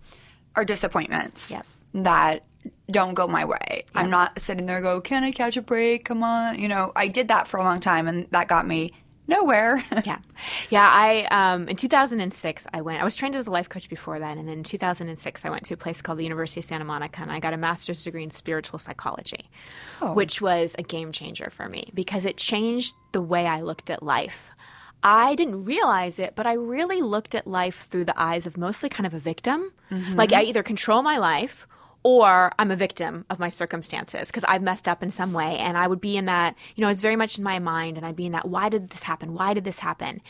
are 0.57 0.65
disappointments 0.65 1.51
Yep. 1.51 1.67
that 1.95 2.45
don't 2.91 3.15
go 3.15 3.27
my 3.27 3.45
way. 3.45 3.85
I'm 3.95 4.11
not 4.11 4.39
sitting 4.39 4.67
there 4.67 4.81
go, 4.81 5.01
can 5.01 5.25
I 5.25 5.33
catch 5.33 5.57
a 5.57 5.63
break? 5.63 6.05
Come 6.05 6.23
on, 6.23 6.59
you 6.59 6.69
know. 6.69 6.93
I 6.95 7.09
did 7.09 7.29
that 7.29 7.49
for 7.49 7.59
a 7.59 7.65
long 7.65 7.81
time, 7.81 8.07
and 8.07 8.27
that 8.31 8.49
got 8.49 8.67
me 8.67 8.93
nowhere. 9.29 9.83
yeah 10.05 10.19
yeah 10.71 10.89
i 10.93 11.25
um, 11.31 11.69
in 11.69 11.77
2006 11.77 12.67
i 12.75 12.81
went 12.81 13.01
i 13.01 13.05
was 13.05 13.15
trained 13.15 13.37
as 13.37 13.47
a 13.47 13.51
life 13.51 13.69
coach 13.69 13.89
before 13.89 14.19
then 14.19 14.37
and 14.37 14.49
then 14.49 14.59
in 14.59 14.65
2006 14.65 15.45
i 15.45 15.51
went 15.51 15.65
to 15.65 15.75
a 15.75 15.77
place 15.77 16.03
called 16.03 16.19
the 16.19 16.25
university 16.25 16.61
of 16.61 16.65
santa 16.65 16.85
monica 16.85 17.23
and 17.23 17.31
i 17.31 17.39
got 17.39 17.55
a 17.55 17.57
master's 17.57 18.03
degree 18.03 18.25
in 18.25 18.31
spiritual 18.31 18.79
psychology 18.79 19.49
which 20.15 20.41
was 20.41 20.75
a 20.79 20.83
game 20.83 21.13
changer 21.13 21.49
for 21.51 21.69
me 21.69 21.91
because 21.95 22.25
it 22.25 22.37
changed 22.37 22.95
the 23.13 23.23
way 23.23 23.47
i 23.47 23.61
looked 23.61 23.91
at 23.91 24.03
life 24.03 24.51
I 25.05 25.35
didn't 25.35 25.65
realize 25.65 26.21
it, 26.21 26.35
but 26.37 26.47
I 26.47 26.53
really 26.53 27.03
looked 27.03 27.35
at 27.35 27.45
life 27.45 27.89
through 27.91 28.05
the 28.05 28.15
eyes 28.17 28.47
of 28.47 28.57
mostly 28.57 28.89
kind 28.89 29.05
of 29.05 29.13
a 29.13 29.19
victim. 29.19 29.73
Like 30.15 30.33
I 30.33 30.45
either 30.45 30.63
control 30.63 31.03
my 31.03 31.19
life 31.19 31.67
or 32.05 32.53
I'm 32.59 32.71
a 32.71 32.77
victim 32.77 33.25
of 33.31 33.39
my 33.39 33.49
circumstances 33.49 34.29
because 34.29 34.45
I've 34.45 34.63
messed 34.63 34.89
up 34.89 35.03
in 35.03 35.11
some 35.11 35.33
way. 35.33 35.57
And 35.59 35.77
I 35.79 35.87
would 35.87 36.01
be 36.01 36.17
in 36.17 36.25
that, 36.27 36.57
you 36.75 36.83
know, 36.83 36.89
I 36.89 36.91
was 36.91 37.01
very 37.01 37.17
much 37.17 37.39
in 37.39 37.45
my 37.45 37.59
mind 37.59 37.97
and 37.97 38.05
I'd 38.05 38.17
be 38.17 38.27
in 38.27 38.33
that, 38.33 38.49
why 38.49 38.69
did 38.69 38.91
this 38.91 39.05
happen? 39.05 39.35
Why 39.35 39.55
did 39.55 39.65
this 39.65 39.79
happen? 39.79 40.21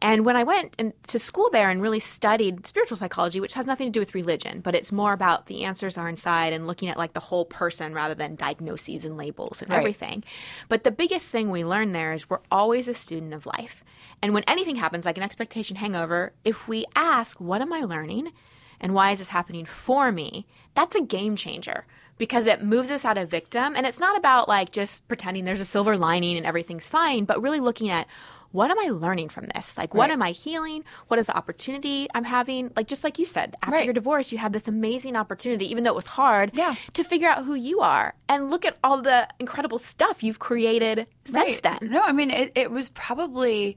And 0.00 0.24
when 0.24 0.36
I 0.36 0.44
went 0.44 0.74
in, 0.78 0.92
to 1.08 1.18
school 1.18 1.50
there 1.50 1.70
and 1.70 1.82
really 1.82 1.98
studied 1.98 2.68
spiritual 2.68 2.96
psychology, 2.96 3.40
which 3.40 3.54
has 3.54 3.66
nothing 3.66 3.88
to 3.88 3.90
do 3.90 3.98
with 3.98 4.14
religion, 4.14 4.60
but 4.60 4.76
it's 4.76 4.92
more 4.92 5.12
about 5.12 5.46
the 5.46 5.64
answers 5.64 5.98
are 5.98 6.08
inside 6.08 6.52
and 6.52 6.68
looking 6.68 6.88
at 6.88 6.96
like 6.96 7.14
the 7.14 7.20
whole 7.20 7.44
person 7.44 7.92
rather 7.92 8.14
than 8.14 8.36
diagnoses 8.36 9.04
and 9.04 9.16
labels 9.16 9.60
and 9.60 9.70
Right. 9.70 9.78
everything. 9.78 10.22
But 10.68 10.84
the 10.84 10.92
biggest 10.92 11.28
thing 11.30 11.50
we 11.50 11.64
learn 11.64 11.90
there 11.90 12.12
is 12.12 12.30
we're 12.30 12.38
always 12.48 12.86
a 12.86 12.94
student 12.94 13.34
of 13.34 13.44
life. 13.44 13.82
And 14.22 14.34
when 14.34 14.44
anything 14.46 14.76
happens, 14.76 15.04
like 15.04 15.16
an 15.16 15.24
expectation 15.24 15.74
hangover, 15.76 16.32
if 16.44 16.68
we 16.68 16.84
ask, 16.94 17.40
what 17.40 17.60
am 17.60 17.72
I 17.72 17.80
learning? 17.80 18.30
And 18.80 18.94
why 18.94 19.10
is 19.12 19.18
this 19.18 19.28
happening 19.28 19.64
for 19.64 20.10
me? 20.12 20.46
That's 20.74 20.96
a 20.96 21.00
game 21.02 21.36
changer 21.36 21.84
because 22.16 22.46
it 22.46 22.62
moves 22.62 22.90
us 22.90 23.04
out 23.04 23.18
of 23.18 23.30
victim. 23.30 23.74
And 23.76 23.86
it's 23.86 24.00
not 24.00 24.16
about 24.16 24.48
like 24.48 24.72
just 24.72 25.06
pretending 25.08 25.44
there's 25.44 25.60
a 25.60 25.64
silver 25.64 25.96
lining 25.96 26.36
and 26.36 26.46
everything's 26.46 26.88
fine, 26.88 27.24
but 27.24 27.40
really 27.42 27.60
looking 27.60 27.90
at 27.90 28.06
what 28.50 28.70
am 28.70 28.78
I 28.78 28.88
learning 28.88 29.28
from 29.28 29.44
this? 29.54 29.76
Like, 29.76 29.92
what 29.92 30.04
Right. 30.04 30.12
am 30.12 30.22
I 30.22 30.30
healing? 30.30 30.82
What 31.08 31.20
is 31.20 31.26
the 31.26 31.36
opportunity 31.36 32.08
I'm 32.14 32.24
having? 32.24 32.70
Like, 32.74 32.86
just 32.88 33.04
like 33.04 33.18
you 33.18 33.26
said, 33.26 33.54
after 33.62 33.76
Right. 33.76 33.84
your 33.84 33.92
divorce, 33.92 34.32
you 34.32 34.38
had 34.38 34.54
this 34.54 34.66
amazing 34.66 35.16
opportunity, 35.16 35.70
even 35.70 35.84
though 35.84 35.90
it 35.90 35.96
was 35.96 36.06
hard, 36.06 36.52
Yeah. 36.54 36.74
to 36.94 37.04
figure 37.04 37.28
out 37.28 37.44
who 37.44 37.54
you 37.54 37.80
are 37.80 38.14
and 38.26 38.50
look 38.50 38.64
at 38.64 38.78
all 38.82 39.02
the 39.02 39.28
incredible 39.38 39.78
stuff 39.78 40.22
you've 40.22 40.38
created 40.38 41.06
since 41.26 41.60
then. 41.60 41.78
No, 41.82 42.02
I 42.02 42.12
mean 42.12 42.30
it, 42.30 42.52
it 42.54 42.70
was 42.70 42.88
probably 42.88 43.76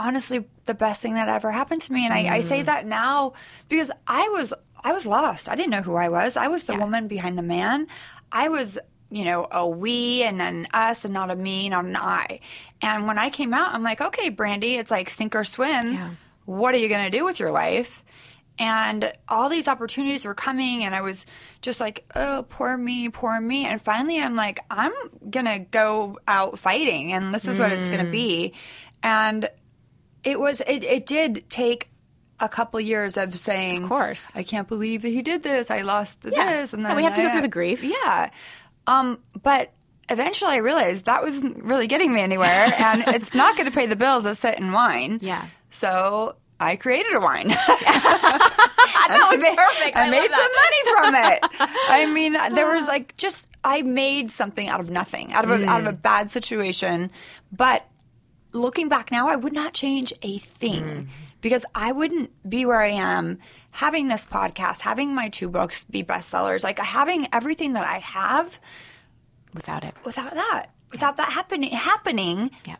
honestly 0.00 0.44
the 0.64 0.74
best 0.74 1.02
thing 1.02 1.14
that 1.14 1.28
ever 1.28 1.52
happened 1.52 1.82
to 1.82 1.92
me, 1.92 2.04
and 2.04 2.12
I, 2.14 2.36
I 2.36 2.38
Mm. 2.40 2.42
say 2.42 2.62
that 2.62 2.86
now 2.86 3.34
because 3.68 3.90
I 4.06 4.28
was 4.30 4.52
I 4.82 4.92
was 4.92 5.06
lost. 5.06 5.48
I 5.48 5.54
didn't 5.56 5.70
know 5.70 5.82
who 5.82 5.94
I 5.96 6.08
was. 6.08 6.36
I 6.36 6.48
was 6.48 6.64
the 6.64 6.74
woman 6.76 7.06
behind 7.06 7.36
the 7.38 7.42
man. 7.42 7.86
I 8.32 8.48
was 8.48 8.78
you 9.10 9.24
know 9.24 9.46
a 9.50 9.68
we 9.68 10.22
and 10.22 10.40
an 10.40 10.66
us 10.72 11.04
and 11.04 11.12
not 11.14 11.30
a 11.30 11.36
me, 11.36 11.68
not 11.68 11.84
an 11.84 11.96
I. 11.96 12.40
And 12.82 13.06
when 13.06 13.18
I 13.18 13.28
came 13.30 13.52
out, 13.52 13.74
I'm 13.74 13.82
like, 13.82 14.00
okay, 14.00 14.30
Brandi, 14.30 14.78
it's 14.80 14.90
like 14.90 15.10
sink 15.10 15.34
or 15.34 15.44
swim. 15.44 15.92
Yeah. 15.92 16.10
What 16.46 16.74
are 16.74 16.78
you 16.78 16.88
going 16.88 17.04
to 17.10 17.16
do 17.18 17.24
with 17.24 17.38
your 17.38 17.52
life? 17.52 18.02
And 18.58 19.10
all 19.28 19.48
these 19.48 19.68
opportunities 19.68 20.24
were 20.26 20.34
coming, 20.34 20.84
and 20.84 20.94
I 20.94 21.00
was 21.00 21.24
just 21.62 21.80
like, 21.80 22.04
oh, 22.14 22.44
poor 22.48 22.76
me, 22.76 23.08
poor 23.08 23.40
me. 23.40 23.64
And 23.64 23.80
finally, 23.80 24.20
I'm 24.20 24.36
like, 24.36 24.60
I'm 24.70 24.92
going 25.30 25.46
to 25.46 25.58
go 25.60 26.18
out 26.28 26.58
fighting, 26.58 27.12
and 27.14 27.32
this 27.34 27.46
is 27.48 27.58
what 27.58 27.72
it's 27.72 27.88
going 27.88 28.04
to 28.04 28.10
be. 28.10 28.52
And 29.02 29.48
it 30.24 30.38
was, 30.38 30.60
it, 30.62 30.84
it 30.84 31.06
did 31.06 31.48
take 31.50 31.88
a 32.38 32.48
couple 32.48 32.80
years 32.80 33.16
of 33.16 33.38
saying, 33.38 33.82
Of 33.84 33.88
course. 33.88 34.30
I 34.34 34.42
can't 34.42 34.66
believe 34.68 35.02
that 35.02 35.08
he 35.10 35.22
did 35.22 35.42
this. 35.42 35.70
I 35.70 35.82
lost 35.82 36.22
the 36.22 36.30
Yeah. 36.30 36.52
this. 36.52 36.72
And 36.72 36.82
Yeah, 36.82 36.88
then 36.88 36.96
we 36.96 37.04
have 37.04 37.14
to 37.16 37.22
go 37.22 37.30
through 37.30 37.42
the 37.42 37.48
grief. 37.48 37.82
Yeah. 37.84 38.30
Um, 38.86 39.18
but 39.42 39.72
eventually 40.08 40.52
I 40.52 40.56
realized 40.58 41.04
that 41.06 41.22
wasn't 41.22 41.62
really 41.62 41.86
getting 41.86 42.12
me 42.12 42.20
anywhere, 42.20 42.72
and 42.78 43.02
it's 43.08 43.34
not 43.34 43.56
going 43.56 43.70
to 43.70 43.74
pay 43.74 43.86
the 43.86 43.96
bills 43.96 44.24
to 44.24 44.34
sit 44.34 44.58
and 44.58 44.72
whine. 44.72 45.18
Yeah. 45.22 45.44
So 45.68 46.36
I 46.58 46.76
created 46.76 47.14
a 47.14 47.20
wine. 47.20 47.48
that 47.48 49.28
was 49.30 49.42
perfect. 49.42 49.96
I, 49.96 50.06
I 50.06 50.10
made 50.10 50.30
some 50.30 50.50
money 50.62 50.82
from 50.94 51.14
it. 51.14 51.68
I 51.88 52.10
mean, 52.12 52.32
there 52.54 52.72
was 52.74 52.86
like 52.86 53.16
just 53.16 53.48
I 53.64 53.82
made 53.82 54.30
something 54.30 54.68
out 54.68 54.80
of 54.80 54.90
nothing, 54.90 55.32
out 55.32 55.44
of 55.44 55.50
a, 55.50 55.66
out 55.66 55.80
of 55.82 55.86
a 55.86 55.92
bad 55.92 56.30
situation. 56.30 57.10
But 57.52 57.84
looking 58.52 58.88
back 58.88 59.10
now, 59.10 59.28
I 59.28 59.36
would 59.36 59.52
not 59.52 59.74
change 59.74 60.12
a 60.22 60.38
thing 60.38 60.82
mm. 60.84 61.08
because 61.40 61.64
I 61.74 61.92
wouldn't 61.92 62.30
be 62.48 62.64
where 62.64 62.80
I 62.80 62.88
am 62.88 63.38
having 63.72 64.08
this 64.08 64.26
podcast, 64.26 64.80
having 64.80 65.14
my 65.14 65.28
two 65.28 65.48
books 65.48 65.84
be 65.84 66.02
bestsellers, 66.02 66.64
like 66.64 66.78
having 66.78 67.28
everything 67.32 67.74
that 67.74 67.86
I 67.86 67.98
have 67.98 68.60
without 69.54 69.84
it. 69.84 69.94
without 70.04 70.34
that, 70.34 70.70
without 70.90 71.16
that 71.16 71.32
happening 71.32 71.70
happening. 71.70 72.50
Yeah. 72.66 72.76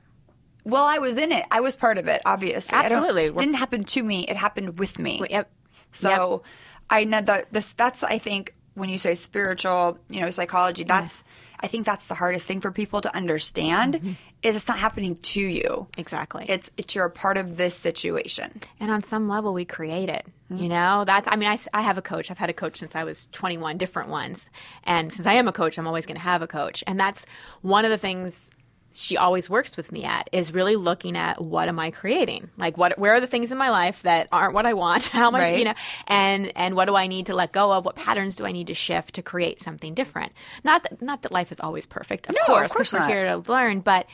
Well, 0.65 0.85
I 0.85 0.99
was 0.99 1.17
in 1.17 1.33
it. 1.33 1.47
I 1.51 1.61
was 1.61 1.77
part 1.77 1.97
of 1.97 2.07
it, 2.07 2.21
obviously. 2.27 2.77
Absolutely. 2.77 3.27
It 3.27 3.37
didn't 3.37 3.55
happen 3.55 3.83
to 3.85 4.03
me. 4.03 4.25
It 4.25 4.37
happened 4.37 4.79
with 4.79 4.99
me. 4.99 5.23
Yep. 5.31 5.51
So 5.93 6.43
I 6.91 7.05
know 7.05 7.21
that 7.23 7.53
this 7.53 7.73
that's 7.73 8.03
I 8.03 8.19
think 8.19 8.55
when 8.75 8.89
you 8.89 8.99
say 8.99 9.15
spiritual, 9.15 9.99
you 10.09 10.21
know, 10.21 10.31
psychology, 10.31 10.85
that's 10.85 11.25
I 11.61 11.67
think 11.67 11.87
that's 11.87 12.09
the 12.09 12.15
hardest 12.15 12.47
thing 12.47 12.61
for 12.61 12.73
people 12.73 13.01
to 13.03 13.15
understand 13.15 13.95
mm-hmm. 13.95 14.13
is 14.43 14.57
it's 14.57 14.69
not 14.69 14.79
happening 14.79 15.15
to 15.17 15.41
you. 15.41 15.89
Exactly. 15.97 16.47
It's 16.49 16.71
it's 16.77 16.95
you're 16.95 17.05
a 17.05 17.11
part 17.11 17.37
of 17.37 17.57
this 17.57 17.75
situation. 17.75 18.61
and 18.81 18.91
on 18.91 19.03
some 19.03 19.29
level 19.29 19.53
we 19.53 19.65
create 19.65 20.09
it 20.09 20.27
you 20.51 20.57
mm-hmm. 20.57 20.69
know 20.69 21.05
that's 21.05 21.29
i 21.31 21.37
mean 21.37 21.49
I, 21.49 21.59
I 21.73 21.83
have 21.83 21.97
a 21.97 22.03
coach 22.03 22.31
i've 22.31 22.39
had 22.39 22.51
a 22.51 22.53
coach 22.53 22.79
since 22.79 22.97
i 22.97 23.05
was 23.05 23.29
21 23.33 23.79
different 23.79 24.09
ones 24.09 24.51
and 24.85 25.13
since 25.13 25.27
i 25.27 25.35
am 25.35 25.47
a 25.47 25.53
coach 25.53 25.79
i'm 25.79 25.87
always 25.87 26.07
going 26.07 26.17
to 26.17 26.23
have 26.23 26.43
a 26.43 26.47
coach 26.47 26.83
and 26.87 26.99
that's 26.99 27.25
one 27.63 27.85
of 27.85 27.91
the 27.91 27.99
things 27.99 28.51
she 28.93 29.17
always 29.17 29.49
works 29.49 29.77
with 29.77 29.93
me 29.93 30.03
at 30.05 30.29
is 30.33 30.53
really 30.53 30.75
looking 30.77 31.17
at 31.17 31.41
what 31.41 31.69
am 31.69 31.79
i 31.79 31.91
creating 31.91 32.51
like 32.57 32.77
what 32.77 32.99
where 32.99 33.15
are 33.15 33.21
the 33.21 33.27
things 33.27 33.53
in 33.53 33.59
my 33.59 33.71
life 33.71 34.03
that 34.03 34.27
aren't 34.33 34.53
what 34.55 34.67
i 34.67 34.73
want 34.75 35.07
how 35.21 35.31
much 35.31 35.43
Right. 35.43 35.59
you 35.59 35.65
know 35.65 35.75
and 36.09 36.51
and 36.57 36.75
what 36.75 36.87
do 36.87 36.97
i 36.97 37.07
need 37.07 37.27
to 37.27 37.35
let 37.35 37.53
go 37.53 37.73
of 37.73 37.85
what 37.85 37.95
patterns 37.97 38.35
do 38.37 38.45
i 38.45 38.53
need 38.53 38.67
to 38.67 38.75
shift 38.75 39.15
to 39.15 39.23
create 39.23 39.61
something 39.61 39.95
different 39.95 40.33
not 40.65 40.83
that 40.83 41.01
not 41.01 41.23
that 41.23 41.31
life 41.33 41.53
is 41.53 41.61
always 41.61 41.87
perfect 41.87 42.29
of 42.29 42.35
No, 42.35 42.41
of 42.41 42.47
course 42.47 42.73
course 42.73 42.91
because 42.91 42.93
we're 42.95 42.99
not. 43.01 43.11
here 43.11 43.27
to 43.43 43.53
learn 43.53 43.81
but 43.81 44.07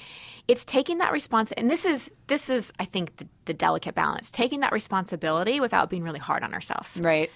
it's 0.49 0.65
taking 0.65 0.99
that 0.99 1.13
response 1.13 1.53
and 1.53 1.71
this 1.71 1.85
is 1.85 2.11
this 2.27 2.51
is 2.51 2.71
i 2.79 2.85
think 2.85 3.17
the, 3.17 3.27
the 3.47 3.55
delicate 3.55 3.95
balance 3.95 4.31
taking 4.31 4.61
that 4.61 4.73
responsibility 4.73 5.59
without 5.61 5.89
being 5.91 6.03
really 6.03 6.21
hard 6.21 6.43
on 6.43 6.53
ourselves 6.53 6.99
Right. 7.01 7.31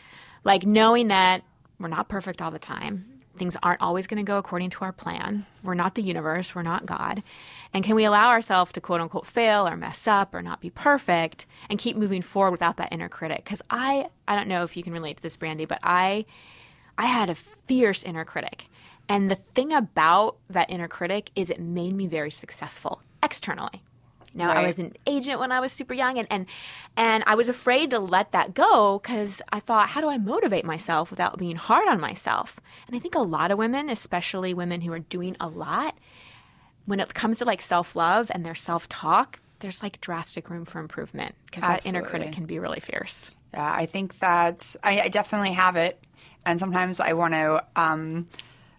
like 0.44 0.64
knowing 0.66 1.08
that 1.08 1.42
we're 1.78 1.88
not 1.88 2.08
perfect 2.08 2.42
all 2.42 2.50
the 2.50 2.58
time 2.58 3.06
things 3.36 3.56
aren't 3.62 3.80
always 3.80 4.06
going 4.06 4.18
to 4.18 4.28
go 4.28 4.38
according 4.38 4.70
to 4.70 4.84
our 4.84 4.92
plan 4.92 5.46
we're 5.62 5.74
not 5.74 5.94
the 5.94 6.02
universe 6.02 6.54
we're 6.54 6.62
not 6.62 6.86
god 6.86 7.22
and 7.72 7.84
can 7.84 7.94
we 7.94 8.04
allow 8.04 8.28
ourselves 8.28 8.72
to 8.72 8.80
quote 8.80 9.00
unquote 9.00 9.26
fail 9.26 9.66
or 9.66 9.76
mess 9.76 10.06
up 10.06 10.34
or 10.34 10.42
not 10.42 10.60
be 10.60 10.70
perfect 10.70 11.46
and 11.68 11.78
keep 11.78 11.96
moving 11.96 12.22
forward 12.22 12.50
without 12.50 12.76
that 12.76 12.92
inner 12.92 13.08
critic 13.08 13.44
because 13.44 13.62
i 13.70 14.06
i 14.28 14.36
don't 14.36 14.48
know 14.48 14.62
if 14.64 14.76
you 14.76 14.82
can 14.82 14.92
relate 14.92 15.16
to 15.16 15.22
this 15.22 15.36
brandi 15.36 15.66
but 15.66 15.78
i 15.82 16.24
I 17.00 17.06
had 17.06 17.30
a 17.30 17.34
fierce 17.34 18.02
inner 18.02 18.26
critic. 18.26 18.66
And 19.08 19.30
the 19.30 19.34
thing 19.34 19.72
about 19.72 20.36
that 20.50 20.70
inner 20.70 20.86
critic 20.86 21.30
is 21.34 21.48
it 21.48 21.58
made 21.58 21.94
me 21.94 22.06
very 22.06 22.30
successful 22.30 23.00
externally. 23.22 23.82
Now 24.34 24.50
I 24.50 24.56
Right. 24.56 24.66
was 24.66 24.78
an 24.78 24.94
agent 25.06 25.40
when 25.40 25.52
I 25.52 25.60
was 25.60 25.72
super 25.72 25.94
young 25.94 26.18
and 26.18 26.28
and, 26.30 26.46
and 26.96 27.24
I 27.26 27.34
was 27.34 27.48
afraid 27.48 27.90
to 27.90 27.98
let 27.98 28.32
that 28.32 28.54
go 28.54 28.98
cuz 29.00 29.42
I 29.52 29.60
thought 29.60 29.90
how 29.90 30.00
do 30.00 30.08
I 30.08 30.18
motivate 30.18 30.64
myself 30.64 31.10
without 31.10 31.38
being 31.38 31.56
hard 31.56 31.88
on 31.88 32.00
myself? 32.00 32.60
And 32.86 32.96
I 32.96 32.98
think 32.98 33.14
a 33.14 33.20
lot 33.20 33.50
of 33.50 33.58
women, 33.58 33.90
especially 33.90 34.54
women 34.54 34.82
who 34.82 34.92
are 34.92 34.98
doing 35.00 35.36
a 35.40 35.48
lot, 35.48 35.96
when 36.86 37.00
it 37.00 37.14
comes 37.14 37.38
to 37.38 37.44
like 37.44 37.60
self-love 37.60 38.30
and 38.34 38.44
their 38.44 38.54
self-talk, 38.54 39.38
there's 39.60 39.82
like 39.82 40.00
drastic 40.00 40.48
room 40.50 40.64
for 40.64 40.78
improvement 40.80 41.34
because 41.46 41.62
that 41.62 41.86
inner 41.86 42.02
critic 42.02 42.32
can 42.32 42.46
be 42.46 42.58
really 42.58 42.80
fierce. 42.80 43.30
Yeah, 43.52 43.72
I 43.72 43.86
think 43.86 44.18
that 44.20 44.74
I, 44.82 45.00
I 45.02 45.08
definitely 45.08 45.52
have 45.52 45.76
it, 45.76 45.98
and 46.46 46.58
sometimes 46.58 47.00
I 47.00 47.12
want 47.14 47.34
to. 47.34 47.64
Um, 47.76 48.26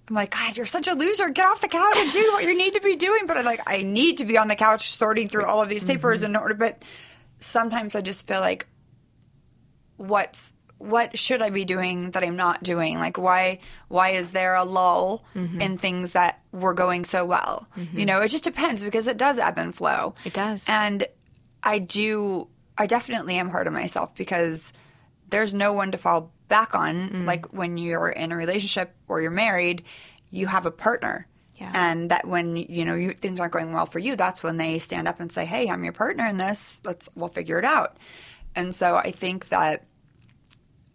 I'm 0.08 0.16
like, 0.16 0.32
God, 0.32 0.58
you're 0.58 0.66
such 0.66 0.88
a 0.88 0.94
loser. 0.94 1.30
Get 1.30 1.46
off 1.46 1.62
the 1.62 1.68
couch 1.68 1.96
and 1.98 2.12
do 2.12 2.32
what 2.34 2.44
you 2.44 2.58
need 2.58 2.74
to 2.74 2.82
be 2.82 2.96
doing. 2.96 3.28
But 3.28 3.38
I'm 3.38 3.46
like, 3.46 3.62
I 3.66 3.84
need 3.84 4.18
to 4.18 4.26
be 4.26 4.38
on 4.38 4.48
the 4.48 4.56
couch 4.56 4.92
sorting 4.92 5.30
through 5.30 5.46
all 5.46 5.62
of 5.62 5.70
these 5.70 5.84
papers 5.84 6.22
mm-hmm. 6.22 6.32
in 6.32 6.36
order. 6.36 6.54
But 6.54 6.84
sometimes 7.38 7.96
I 7.96 8.02
just 8.02 8.28
feel 8.28 8.42
like, 8.42 8.68
what's 9.98 10.54
what 10.80 11.16
should 11.18 11.44
I 11.44 11.52
be 11.52 11.64
doing 11.64 12.12
that 12.12 12.24
I'm 12.24 12.36
not 12.36 12.64
doing? 12.64 12.98
Like, 12.98 13.18
why 13.18 13.60
why 13.88 14.10
is 14.10 14.32
there 14.32 14.56
a 14.56 14.64
lull 14.64 15.24
mm-hmm. 15.36 15.62
in 15.62 15.78
things 15.78 16.14
that 16.14 16.42
were 16.52 16.74
going 16.74 17.06
so 17.06 17.24
well? 17.24 17.68
Mm-hmm. 17.78 18.00
You 18.00 18.06
know, 18.06 18.22
it 18.22 18.30
just 18.30 18.44
depends 18.44 18.84
because 18.84 19.08
it 19.08 19.18
does 19.18 19.40
ebb 19.40 19.58
and 19.58 19.74
flow. 19.74 20.16
It 20.26 20.34
does. 20.34 20.66
And 20.68 21.06
I 21.64 21.80
do, 21.80 22.48
I 22.78 22.88
definitely 22.88 23.36
am 23.36 23.50
hard 23.50 23.68
on 23.68 23.74
myself 23.74 24.16
because 24.16 24.74
there's 25.30 25.54
no 25.54 25.74
one 25.74 25.92
to 25.92 25.98
fall 25.98 26.32
back 26.52 26.76
on. 26.76 27.10
Mm. 27.10 27.26
Like 27.26 27.48
when 27.52 27.78
you're 27.80 28.10
in 28.10 28.32
a 28.32 28.36
relationship 28.36 28.94
or 29.08 29.20
you're 29.22 29.32
married, 29.32 29.84
you 30.30 30.46
have 30.46 30.68
a 30.68 30.72
partner. 30.72 31.26
Yeah. 31.56 31.72
And 31.74 32.12
that 32.12 32.28
when 32.28 32.56
you 32.56 32.86
know 32.86 32.96
you, 32.96 33.14
things 33.14 33.40
aren't 33.40 33.54
going 33.54 33.72
well 33.74 33.86
for 33.88 34.00
you, 34.00 34.16
that's 34.16 34.44
when 34.44 34.58
they 34.58 34.78
stand 34.80 35.08
up 35.08 35.20
and 35.20 35.32
say, 35.32 35.46
"Hey, 35.46 35.68
I'm 35.70 35.84
your 35.84 35.94
partner 35.94 36.28
in 36.28 36.38
this. 36.38 36.82
Let's 36.86 37.10
we'll 37.16 37.30
figure 37.30 37.58
it 37.60 37.66
out." 37.66 37.98
And 38.56 38.74
so 38.76 38.96
I 38.96 39.12
think 39.12 39.50
that 39.50 39.86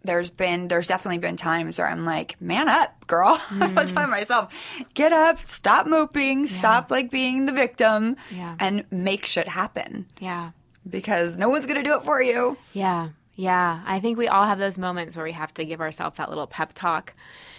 there's 0.03 0.29
been 0.29 0.67
there's 0.67 0.87
definitely 0.87 1.17
been 1.19 1.35
times 1.37 1.77
where 1.77 1.87
I'm 1.87 2.05
like, 2.05 2.39
man 2.41 2.67
up, 2.69 3.07
girl. 3.07 3.37
Mm. 3.47 3.77
I'm 3.77 3.87
telling 3.87 4.09
myself, 4.09 4.53
get 4.93 5.11
up, 5.13 5.39
stop 5.39 5.87
moping, 5.87 6.45
stop 6.47 6.91
like 6.91 7.11
being 7.11 7.45
the 7.45 7.51
victim, 7.53 8.15
Yeah. 8.31 8.55
and 8.59 8.83
make 8.91 9.25
shit 9.25 9.47
happen 9.47 10.05
Yeah. 10.19 10.51
because 10.87 11.35
no 11.37 11.49
one's 11.49 11.65
gonna 11.65 11.83
do 11.83 11.95
it 11.97 12.03
for 12.03 12.21
you. 12.21 12.57
Yeah. 12.73 13.09
Yeah. 13.37 13.81
I 13.85 13.99
think 13.99 14.17
we 14.17 14.27
all 14.27 14.45
have 14.45 14.57
those 14.57 14.79
moments 14.79 15.15
where 15.15 15.23
we 15.23 15.31
have 15.31 15.53
to 15.53 15.63
give 15.63 15.79
ourselves 15.79 16.17
that 16.17 16.29
little 16.29 16.47
pep 16.47 16.73
talk. 16.73 17.13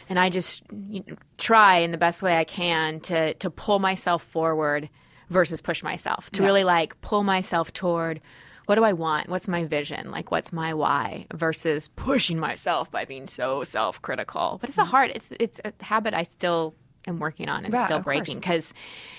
And 0.09 0.19
I 0.19 0.29
just 0.29 0.65
you 0.89 1.05
know, 1.07 1.15
try 1.39 1.77
in 1.79 1.93
the 1.93 1.99
best 1.99 2.21
way 2.21 2.37
I 2.37 2.43
can 2.45 2.99
to, 3.01 3.35
to 3.35 3.49
pull 3.49 3.79
myself 3.79 4.25
forward 4.25 4.91
versus 5.31 5.63
push 5.63 5.85
myself, 5.85 6.31
to 6.31 6.43
really 6.43 6.65
like 6.65 7.01
pull 7.01 7.23
myself 7.23 7.73
toward 7.73 8.21
what 8.67 8.75
do 8.75 8.85
I 8.85 8.93
want? 8.93 9.31
What's 9.31 9.49
my 9.49 9.65
vision? 9.65 10.11
Like, 10.11 10.31
what's 10.31 10.53
my 10.53 10.75
why? 10.75 11.25
Versus 11.33 11.89
pushing 11.97 12.39
myself 12.39 12.91
by 12.91 13.07
being 13.07 13.27
so 13.27 13.65
self 13.65 14.03
critical. 14.03 14.59
But 14.61 14.69
it's 14.69 14.77
a 14.77 14.83
mm-hmm. 14.83 14.91
hard, 14.91 15.13
it's, 15.15 15.33
it's 15.41 15.59
a 15.65 15.73
habit 15.83 16.13
I 16.13 16.25
still 16.25 16.75
am 17.09 17.19
working 17.19 17.49
on 17.49 17.65
and 17.65 17.75
Yeah, 17.75 17.85
still 17.85 18.01
breaking 18.01 18.39
because, 18.39 18.73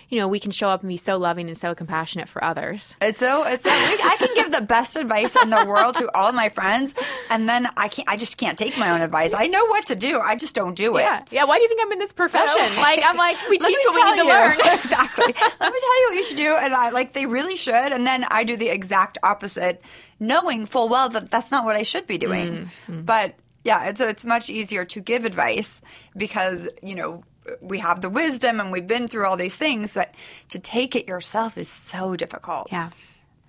you 0.10 0.20
know, 0.20 0.28
we 0.28 0.40
can 0.40 0.52
show 0.52 0.70
up 0.70 0.82
and 0.82 0.90
be 0.90 0.98
so 0.98 1.18
loving 1.18 1.48
and 1.48 1.58
so 1.58 1.76
compassionate 1.76 2.30
for 2.30 2.44
others. 2.44 2.96
It's 3.02 3.20
so 3.20 3.46
it's 3.46 3.64
so, 3.64 3.70
I 3.70 4.16
can 4.18 4.30
give 4.36 4.52
the 4.52 4.66
best 4.66 4.96
advice 4.96 5.36
in 5.36 5.50
the 5.50 5.66
world 5.66 5.96
to 5.96 6.10
all 6.16 6.30
of 6.30 6.36
my 6.36 6.50
friends, 6.50 6.94
and 7.30 7.48
then 7.48 7.68
I 7.78 7.88
can't. 7.90 8.08
I 8.10 8.18
just 8.18 8.38
can't 8.38 8.58
take 8.58 8.78
my 8.78 8.92
own 8.92 9.02
advice. 9.02 9.34
I 9.34 9.48
know 9.48 9.66
what 9.66 9.88
to 9.88 9.96
do. 9.96 10.20
I 10.20 10.36
just 10.36 10.56
don't 10.56 10.76
do 10.76 10.98
it. 10.98 11.02
Yeah, 11.02 11.24
yeah. 11.32 11.44
Why 11.44 11.58
do 11.58 11.64
you 11.64 11.68
think 11.68 11.82
I'm 11.84 11.92
in 11.92 12.00
this 12.00 12.14
profession? 12.14 12.60
Like, 12.80 13.02
I'm 13.04 13.18
like, 13.18 13.38
we 13.50 13.58
teach 13.58 13.78
what 13.86 13.96
we 13.96 14.02
tell 14.02 14.16
need 14.16 14.22
to 14.22 14.28
learn. 14.28 14.58
exactly. 14.80 15.26
Let 15.26 15.36
me 15.36 15.80
tell 15.80 16.00
you 16.00 16.08
what 16.10 16.16
you 16.16 16.24
should 16.24 16.38
do, 16.38 16.56
and 16.56 16.74
I 16.74 16.90
like 16.90 17.14
they 17.14 17.26
really 17.26 17.56
should, 17.56 17.74
and 17.92 18.08
then 18.08 18.24
I 18.30 18.44
do 18.44 18.56
the 18.56 18.70
exact 18.70 19.18
opposite, 19.22 19.82
knowing 20.20 20.66
full 20.66 20.88
well 20.88 21.10
that 21.10 21.30
that's 21.30 21.52
not 21.52 21.66
what 21.66 21.76
I 21.76 21.84
should 21.84 22.08
be 22.08 22.18
doing. 22.18 22.70
Mm-hmm. 22.88 23.02
But 23.02 23.36
yeah, 23.64 23.90
it's 23.90 24.00
it's 24.00 24.26
much 24.26 24.50
easier 24.50 24.86
to 24.86 25.02
give 25.02 25.26
advice 25.26 25.82
because 26.16 26.68
you 26.82 26.96
know 26.96 27.24
we 27.62 27.80
have 27.80 28.02
the 28.02 28.10
wisdom 28.10 28.60
and 28.60 28.72
we've 28.72 28.88
been 28.88 29.08
through 29.08 29.26
all 29.26 29.38
these 29.38 29.56
things, 29.56 29.94
but 29.94 30.14
to 30.50 30.60
take 30.60 30.96
it 30.96 31.08
yourself 31.08 31.58
is 31.58 31.70
so 31.70 32.16
difficult. 32.16 32.68
Yeah. 32.72 32.90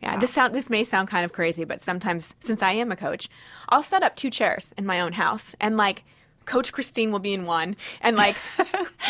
Yeah, 0.03 0.17
this 0.17 0.33
sound 0.33 0.55
this 0.55 0.71
may 0.71 0.83
sound 0.83 1.09
kind 1.09 1.27
of 1.27 1.33
crazy, 1.35 1.65
but 1.65 1.83
sometimes 1.83 2.35
since 2.41 2.63
I 2.63 2.73
am 2.73 2.91
a 2.91 2.97
coach, 2.97 3.29
I'll 3.69 3.83
set 3.83 4.03
up 4.03 4.17
two 4.17 4.31
chairs 4.31 4.73
in 4.79 4.87
my 4.87 5.01
own 5.01 5.13
house 5.13 5.55
and 5.61 5.77
like 5.77 6.05
Coach 6.51 6.73
Christine 6.73 7.13
will 7.13 7.21
be 7.21 7.33
in 7.33 7.45
one, 7.47 7.77
and 8.01 8.17
like 8.17 8.35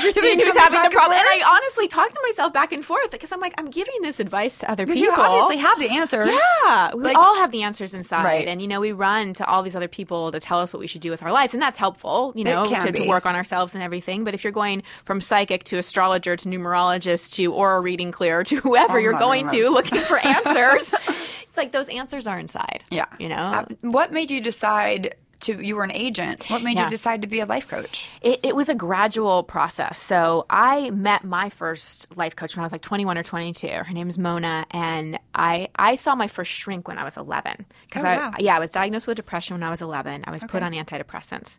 Christine 0.00 0.40
who's 0.40 0.57
having 0.57 0.79
the 0.81 0.85
and 0.87 0.92
problem. 0.92 1.18
And? 1.18 1.26
I 1.29 1.42
honestly 1.57 1.88
talk 1.88 2.11
to 2.11 2.20
myself 2.29 2.53
back 2.53 2.72
and 2.72 2.85
forth 2.85 3.11
because 3.11 3.33
I'm 3.33 3.40
like, 3.40 3.55
I'm 3.59 3.70
giving 3.70 3.94
this 4.03 4.20
advice 4.20 4.59
to 4.61 4.70
other 4.70 4.87
people. 4.87 5.03
you 5.03 5.12
obviously 5.12 5.57
have 5.57 5.79
the 5.81 5.88
answers. 5.90 6.29
Yeah, 6.64 6.94
we 6.94 7.05
Like- 7.05 7.16
all 7.16 7.37
have 7.37 7.50
the 7.50 7.62
answers 7.62 7.94
inside, 7.94 8.24
Right. 8.24 8.46
and 8.46 8.61
you 8.61 8.68
know 8.68 8.81
we 8.81 8.92
run 8.92 9.33
to 9.35 9.46
all 9.46 9.62
these 9.62 9.74
other 9.76 9.88
people 9.88 10.31
to 10.33 10.38
tell 10.40 10.61
us 10.61 10.72
what 10.74 10.81
we 10.81 10.87
should 10.87 11.00
do 11.00 11.11
with 11.11 11.22
our 11.22 11.33
lives, 11.33 11.55
and 11.55 11.62
that's 11.62 11.79
helpful, 11.79 12.33
you 12.37 12.44
know, 12.44 12.64
to, 12.64 12.92
to 12.92 13.09
work 13.09 13.24
on 13.26 13.35
ourselves 13.35 13.74
and 13.74 13.83
everything. 13.83 14.22
But 14.24 14.35
if 14.35 14.44
you're 14.44 14.53
going 14.53 14.83
from 15.05 15.20
psychic 15.20 15.64
to 15.64 15.79
astrologer 15.79 16.37
to 16.37 16.48
numerologist 16.48 17.35
to 17.37 17.53
aura 17.53 17.81
reading 17.81 18.12
clear 18.12 18.44
to 18.44 18.57
whoever 18.57 18.98
I'm 18.98 19.03
you're 19.05 19.18
going 19.18 19.48
to 19.48 19.70
looking 19.70 20.00
for 20.00 20.18
answers, 20.24 20.92
it's 20.92 21.57
like 21.57 21.72
those 21.72 21.88
answers 21.88 22.26
are 22.26 22.38
inside. 22.38 22.85
Yeah. 22.90 23.07
you 23.18 23.29
know, 23.29 23.37
Uh, 23.37 23.64
what 23.81 24.12
made 24.12 24.31
you 24.31 24.40
decide 24.40 25.14
to 25.40 25.64
you 25.64 25.76
were 25.76 25.85
an 25.85 25.92
agent. 25.92 26.44
What 26.50 26.62
made 26.62 26.76
Yeah. 26.76 26.85
you 26.85 26.90
decide 26.90 27.22
to 27.22 27.29
be 27.29 27.40
a 27.40 27.46
life 27.46 27.66
coach? 27.68 28.07
It, 28.20 28.40
it 28.42 28.57
was 28.57 28.68
a 28.68 28.74
gradual 28.74 29.42
process. 29.42 29.98
So 30.00 30.46
I 30.50 30.90
met 30.90 31.24
my 31.24 31.48
first 31.50 32.09
life 32.16 32.37
coach 32.37 32.57
when 32.57 32.62
I 32.62 32.66
was 32.66 32.72
like 32.72 32.83
21 32.83 33.16
or 33.18 33.22
22. 33.22 33.66
Her 33.68 33.92
name 33.92 34.09
is 34.09 34.18
Mona, 34.18 34.66
and 34.70 35.18
I 35.35 35.68
I 35.76 35.96
saw 35.96 36.14
my 36.14 36.29
first 36.29 36.50
shrink 36.50 36.88
when 36.88 36.98
I 36.98 37.05
was 37.05 37.16
11 37.16 37.66
because 37.88 38.05
Oh, 38.05 38.09
I 38.09 38.16
wow. 38.16 38.33
yeah 38.38 38.57
I 38.57 38.59
was 38.59 38.70
diagnosed 38.70 39.07
with 39.07 39.16
depression 39.16 39.55
when 39.55 39.62
I 39.62 39.70
was 39.70 39.81
11. 39.83 40.24
I 40.26 40.31
was 40.31 40.42
put 40.44 40.62
on 40.62 40.72
antidepressants, 40.72 41.59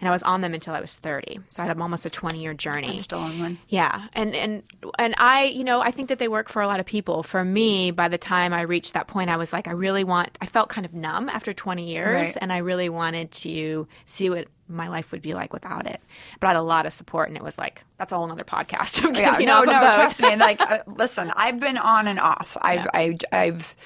and 0.00 0.08
I 0.08 0.10
was 0.12 0.22
on 0.22 0.40
them 0.40 0.54
until 0.54 0.74
I 0.74 0.80
was 0.80 0.96
30. 0.96 1.40
So 1.48 1.62
I 1.62 1.66
had 1.66 1.78
almost 1.80 2.04
a 2.06 2.10
20 2.10 2.40
year 2.40 2.54
journey. 2.54 2.90
I'm 2.94 2.98
still 3.00 3.20
on 3.20 3.38
one. 3.38 3.58
Yeah, 3.68 4.08
and 4.14 4.34
and 4.34 4.62
and 4.98 5.14
I, 5.18 5.44
you 5.44 5.64
know, 5.64 5.80
I 5.80 5.90
think 5.90 6.08
that 6.08 6.18
they 6.18 6.28
work 6.28 6.48
for 6.48 6.62
a 6.62 6.66
lot 6.66 6.80
of 6.80 6.86
people. 6.86 7.22
For 7.22 7.44
me, 7.44 7.90
by 7.90 8.08
the 8.08 8.18
time 8.18 8.52
I 8.52 8.62
reached 8.62 8.94
that 8.94 9.06
point, 9.08 9.30
I 9.30 9.36
was 9.36 9.52
like, 9.52 9.68
I 9.68 9.72
really 9.72 10.04
want. 10.04 10.36
I 10.40 10.46
felt 10.46 10.68
kind 10.68 10.84
of 10.84 10.92
numb 10.94 11.28
after 11.28 11.52
20 11.52 11.86
years, 11.88 12.26
Right. 12.28 12.38
and 12.40 12.52
I 12.52 12.58
really 12.58 12.88
wanted 12.88 13.21
to 13.30 13.86
see 14.06 14.30
what 14.30 14.48
my 14.68 14.88
life 14.88 15.12
would 15.12 15.22
be 15.22 15.34
like 15.34 15.52
without 15.52 15.86
it. 15.86 16.00
But 16.40 16.48
I 16.48 16.50
had 16.50 16.56
a 16.56 16.62
lot 16.62 16.86
of 16.86 16.92
support, 16.92 17.28
and 17.28 17.36
it 17.36 17.42
was 17.42 17.58
like 17.58 17.84
that's 17.98 18.12
a 18.12 18.16
whole 18.16 18.30
other 18.30 18.44
podcast. 18.44 19.02
Yeah, 19.22 19.36
no, 19.38 19.62
no, 19.62 19.72
trust 19.72 20.20
me. 20.20 20.34
Like, 20.36 20.60
uh, 20.60 20.78
listen, 20.86 21.30
I've 21.36 21.60
been 21.60 21.78
on 21.78 22.08
and 22.08 22.18
off. 22.18 22.56
I've, 22.60 22.88
I, 22.92 23.16
I've, 23.30 23.76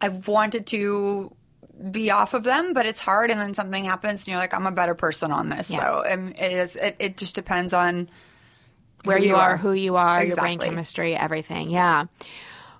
I've 0.00 0.28
wanted 0.28 0.66
to 0.68 1.34
be 1.90 2.10
off 2.10 2.32
of 2.32 2.44
them, 2.44 2.72
but 2.74 2.86
it's 2.86 3.00
hard. 3.00 3.30
And 3.30 3.40
then 3.40 3.54
something 3.54 3.84
happens, 3.84 4.22
and 4.22 4.28
you're 4.28 4.38
like, 4.38 4.54
I'm 4.54 4.66
a 4.66 4.72
better 4.72 4.94
person 4.94 5.32
on 5.32 5.48
this. 5.48 5.70
Yeah. 5.70 5.80
So 5.80 6.04
um, 6.10 6.28
it 6.28 6.52
is. 6.52 6.76
It, 6.76 6.96
it 6.98 7.16
just 7.16 7.34
depends 7.34 7.74
on 7.74 8.08
where 9.04 9.18
who 9.18 9.24
you 9.24 9.36
are, 9.36 9.56
who 9.56 9.72
you 9.72 9.96
are, 9.96 10.24
your 10.24 10.36
brain 10.36 10.58
chemistry, 10.58 11.16
everything. 11.16 11.70
Yeah. 11.70 12.06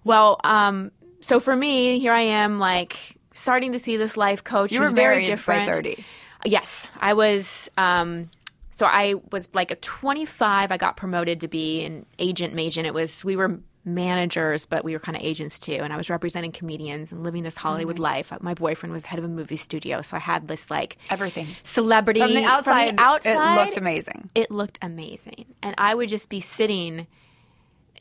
Well, 0.04 0.40
um, 0.44 0.92
so 1.20 1.40
for 1.40 1.54
me, 1.54 1.98
here 1.98 2.12
I 2.12 2.20
am, 2.20 2.58
like 2.58 3.16
starting 3.34 3.72
to 3.72 3.78
see 3.80 3.96
this 3.96 4.16
life 4.16 4.42
coach. 4.44 4.72
You 4.72 4.80
were 4.80 4.88
very 4.90 5.16
married 5.16 5.26
by 5.26 5.30
different. 5.32 5.66
30. 5.70 6.04
Yes, 6.44 6.88
I 7.00 7.14
was. 7.14 7.70
Um, 7.78 8.30
so 8.70 8.86
I 8.86 9.14
was 9.30 9.48
like 9.54 9.70
a 9.70 9.76
25. 9.76 10.72
I 10.72 10.76
got 10.76 10.96
promoted 10.96 11.40
to 11.40 11.48
be 11.48 11.84
an 11.84 12.06
agent, 12.18 12.58
agent. 12.58 12.86
It 12.86 12.94
was 12.94 13.24
we 13.24 13.36
were 13.36 13.60
managers, 13.84 14.64
but 14.64 14.84
we 14.84 14.92
were 14.92 14.98
kind 15.00 15.16
of 15.16 15.22
agents 15.22 15.58
too. 15.58 15.72
And 15.74 15.92
I 15.92 15.96
was 15.96 16.08
representing 16.08 16.52
comedians 16.52 17.12
and 17.12 17.22
living 17.24 17.42
this 17.42 17.56
Hollywood 17.56 17.98
life. 17.98 18.32
My 18.40 18.54
boyfriend 18.54 18.92
was 18.92 19.04
head 19.04 19.18
of 19.18 19.24
a 19.24 19.28
movie 19.28 19.56
studio, 19.56 20.02
so 20.02 20.16
I 20.16 20.20
had 20.20 20.48
this 20.48 20.70
like 20.70 20.98
Everything. 21.10 21.48
celebrity 21.64 22.20
From 22.20 22.34
the 22.34 22.44
outside, 22.44 22.88
From 22.88 22.96
the 22.96 23.02
outside, 23.02 23.54
it 23.58 23.64
looked 23.64 23.76
amazing. 23.76 24.30
it 24.34 24.50
looked 24.50 24.78
amazing. 24.82 25.46
And 25.62 25.74
I 25.78 25.94
would 25.94 26.08
just 26.08 26.28
be 26.30 26.40
sitting, 26.40 27.06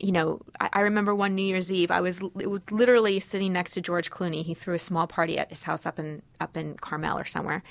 you 0.02 0.12
know, 0.12 0.40
I, 0.60 0.68
I 0.74 0.80
remember 0.80 1.14
one 1.14 1.34
New 1.34 1.42
Year's 1.42 1.72
Eve, 1.72 1.90
I 1.90 2.00
was, 2.00 2.20
was 2.20 2.60
literally 2.70 3.20
sitting 3.20 3.52
next 3.52 3.72
to 3.74 3.80
George 3.80 4.10
Clooney. 4.10 4.44
He 4.44 4.52
threw 4.52 4.74
a 4.74 4.78
small 4.78 5.06
party 5.06 5.38
at 5.38 5.48
his 5.48 5.62
house 5.62 5.86
up 5.86 5.98
in 5.98 6.22
up 6.40 6.56
in 6.56 6.74
Carmel 6.76 7.18
or 7.18 7.24
somewhere, 7.24 7.62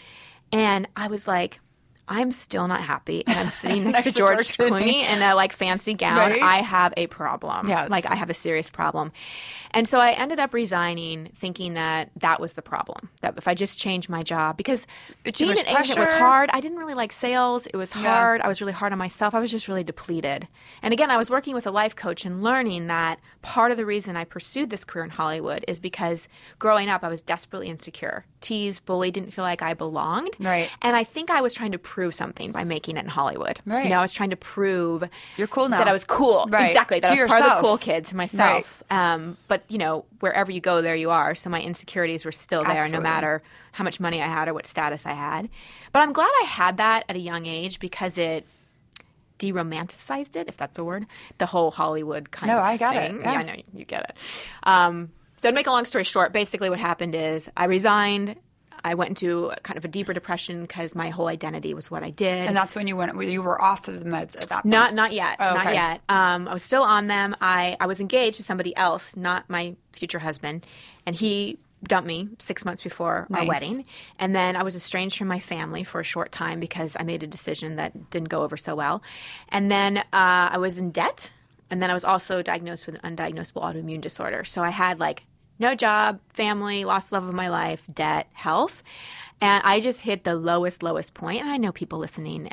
and 0.52 0.88
I 0.96 1.08
was 1.08 1.28
like. 1.28 1.60
I'm 2.12 2.34
still 2.34 2.68
not 2.68 2.82
happy, 2.82 3.24
and 3.26 3.40
I'm 3.40 3.48
sitting 3.48 3.84
next, 3.92 4.04
to 4.04 4.12
to 4.12 4.18
George, 4.18 4.58
George 4.58 4.72
Clooney. 4.72 5.04
In 5.04 5.22
a 5.22 5.34
like 5.34 5.54
fancy 5.54 5.94
gown. 5.94 6.18
Right? 6.18 6.42
I 6.42 6.58
have 6.58 6.94
a 6.98 7.08
problem. 7.08 7.70
Yes. 7.70 7.90
like 7.90 8.06
I 8.06 8.16
have 8.16 8.30
a 8.30 8.34
serious 8.34 8.70
problem, 8.70 9.14
and 9.72 9.88
so 9.88 10.00
I 10.00 10.12
ended 10.12 10.40
up 10.40 10.54
resigning, 10.54 11.30
thinking 11.36 11.76
that 11.76 12.12
that 12.18 12.42
was 12.42 12.54
the 12.54 12.62
problem. 12.62 13.10
That 13.22 13.36
if 13.38 13.48
I 13.48 13.54
just 13.54 13.80
changed 13.80 14.10
my 14.10 14.22
job, 14.22 14.58
because 14.58 14.86
being 15.24 15.52
an 15.52 15.68
agent 15.68 15.98
was 16.00 16.10
hard. 16.10 16.50
I 16.52 16.60
didn't 16.60 16.78
really 16.78 16.96
like 16.96 17.14
sales. 17.14 17.66
It 17.66 17.78
was 17.78 17.94
hard. 17.94 18.42
I 18.42 18.48
was 18.48 18.60
really 18.60 18.74
hard 18.74 18.92
on 18.92 19.00
myself. 19.00 19.34
I 19.34 19.40
was 19.40 19.50
just 19.50 19.68
really 19.68 19.84
depleted. 19.84 20.48
And 20.82 20.94
again, 20.94 21.10
I 21.10 21.18
was 21.18 21.30
working 21.30 21.56
with 21.56 21.66
a 21.66 21.72
life 21.72 21.96
coach 21.96 22.26
and 22.26 22.44
learning 22.44 22.88
that 22.88 23.20
part 23.42 23.72
of 23.72 23.78
the 23.78 23.86
reason 23.86 24.18
I 24.18 24.26
pursued 24.26 24.70
this 24.70 24.84
career 24.84 25.06
in 25.06 25.12
Hollywood 25.12 25.64
is 25.68 25.80
because 25.80 26.28
growing 26.60 26.90
up, 26.90 27.04
I 27.04 27.08
was 27.08 27.22
desperately 27.22 27.70
insecure, 27.70 28.26
teased, 28.42 28.86
bullied, 28.86 29.14
didn't 29.14 29.32
feel 29.32 29.44
like 29.44 29.62
I 29.62 29.74
belonged. 29.74 30.36
Right. 30.40 30.70
And 30.82 30.96
I 30.96 31.04
think 31.04 31.30
I 31.30 31.42
was 31.42 31.54
trying 31.54 31.72
to 31.72 31.80
prove 31.80 32.01
something 32.10 32.52
by 32.52 32.64
making 32.64 32.98
it 32.98 33.02
in 33.02 33.08
Hollywood. 33.10 33.60
Right. 33.66 33.84
You 33.84 33.90
know, 33.92 34.00
I 34.00 34.02
was 34.02 34.14
trying 34.14 34.32
to 34.32 34.36
prove 34.36 35.04
You're 35.38 35.48
cool 35.48 35.70
now. 35.70 35.78
that 35.78 35.88
I 35.88 35.94
was 35.94 36.06
cool. 36.06 36.48
Right. 36.50 36.72
Exactly. 36.72 37.00
That 37.02 37.14
To 37.14 37.20
I 37.20 37.24
was 37.24 37.30
part 37.32 37.44
of 37.44 37.56
the 37.58 37.62
cool 37.62 37.78
kid 37.78 38.06
to 38.06 38.16
myself. 38.16 38.82
Um, 38.90 39.38
but 39.48 39.64
you 39.70 39.78
know, 39.78 40.06
wherever 40.22 40.52
you 40.52 40.62
go, 40.62 40.82
there 40.82 40.96
you 40.96 41.12
are. 41.12 41.36
So 41.36 41.50
my 41.50 41.62
insecurities 41.62 42.26
were 42.26 42.32
still 42.32 42.64
there, 42.64 42.78
Absolutely. 42.78 42.98
no 42.98 43.04
matter 43.04 43.44
how 43.74 43.84
much 43.84 44.00
money 44.00 44.22
I 44.22 44.28
had 44.28 44.48
or 44.48 44.54
what 44.54 44.66
status 44.66 45.06
I 45.06 45.14
had. 45.14 45.50
But 45.92 46.00
I'm 46.00 46.14
glad 46.14 46.30
I 46.42 46.46
had 46.46 46.78
that 46.78 47.04
at 47.08 47.16
a 47.16 47.20
young 47.20 47.46
age 47.46 47.80
because 47.80 48.18
it 48.18 48.46
deromanticized 49.40 50.36
it, 50.36 50.48
if 50.48 50.58
that's 50.58 50.78
a 50.78 50.84
word, 50.84 51.06
the 51.38 51.46
whole 51.46 51.72
Hollywood 51.72 52.32
kind 52.32 52.50
No, 52.52 52.58
of 52.58 52.64
I 52.64 52.78
got 52.78 52.96
it. 52.96 53.12
thing. 53.12 53.22
Yeah. 53.22 53.32
I 53.32 53.44
know 53.44 53.56
you 53.74 53.86
get 53.86 54.04
it. 54.10 54.18
Um, 54.64 55.12
so 55.36 55.50
to 55.50 55.56
make 55.56 55.68
a 55.68 55.72
long 55.72 55.86
story 55.86 56.04
short, 56.04 56.32
basically 56.32 56.70
what 56.70 56.80
happened 56.80 57.16
is 57.16 57.50
I 57.58 57.66
resigned. 57.66 58.36
I 58.84 58.96
went 58.96 59.10
into 59.10 59.52
kind 59.64 59.78
of 59.78 59.86
a 59.86 59.88
deeper 59.88 60.14
depression 60.14 60.62
because 60.62 60.96
my 60.96 61.10
whole 61.10 61.28
identity 61.28 61.74
was 61.74 61.92
what 61.92 62.04
I 62.04 62.10
did. 62.10 62.48
And 62.48 62.56
that's 62.56 62.76
when 62.76 62.88
you 62.88 62.96
went. 62.96 63.20
You 63.24 63.42
were 63.42 63.62
off 63.62 63.88
of 63.88 64.00
the 64.00 64.10
meds 64.10 64.36
at 64.36 64.50
that 64.50 64.64
point. 64.64 64.66
Not 64.66 64.94
not 64.94 65.14
yet. 65.14 65.38
Oh, 65.40 65.54
Not 65.54 65.74
yet. 65.74 66.02
Um, 66.10 66.48
I 66.48 66.54
was 66.54 66.64
still 66.64 66.84
on 66.84 67.08
them. 67.08 67.36
I, 67.42 67.78
I 67.80 67.86
was 67.86 68.00
engaged 68.00 68.38
to 68.38 68.44
somebody 68.44 68.76
else, 68.76 69.16
not 69.16 69.50
my 69.50 69.76
future 69.94 70.20
husband, 70.20 70.66
and 71.06 71.16
he 71.16 71.58
dumped 71.84 72.08
me 72.08 72.30
six 72.38 72.64
months 72.64 72.82
before 72.82 73.28
our 73.34 73.46
wedding. 73.46 73.86
And 74.20 74.36
then 74.36 74.56
I 74.56 74.64
was 74.64 74.76
estranged 74.76 75.18
from 75.18 75.28
my 75.28 75.40
family 75.40 75.84
for 75.84 76.00
a 76.00 76.04
short 76.04 76.32
time 76.32 76.60
because 76.60 76.96
I 77.00 77.04
made 77.04 77.24
a 77.24 77.28
decision 77.28 77.78
that 77.78 78.12
didn't 78.12 78.30
go 78.30 78.44
over 78.44 78.56
so 78.56 78.76
well. 78.76 79.02
And 79.50 79.72
then 79.72 79.98
uh, 79.98 80.04
I 80.12 80.58
was 80.58 80.80
in 80.80 80.92
debt. 80.92 81.32
And 81.72 81.82
then 81.82 81.90
I 81.90 81.94
was 81.94 82.04
also 82.04 82.42
diagnosed 82.42 82.86
with 82.86 82.98
an 83.02 83.16
undiagnosable 83.16 83.64
autoimmune 83.64 84.02
disorder. 84.02 84.44
So 84.44 84.62
I 84.62 84.72
had 84.72 85.00
like 85.00 85.24
no 85.62 85.76
job, 85.76 86.20
family, 86.34 86.84
lost 86.84 87.12
love 87.14 87.26
of 87.28 87.34
my 87.34 87.48
life, 87.50 87.84
debt, 87.94 88.28
health. 88.34 88.84
And 89.44 89.64
I 89.66 89.80
just 89.80 90.02
hit 90.02 90.24
the 90.24 90.36
lowest, 90.36 90.84
lowest 90.84 91.14
point. 91.16 91.42
And 91.42 91.50
I 91.50 91.58
know 91.58 91.72
people 91.72 91.98
listening, 92.00 92.50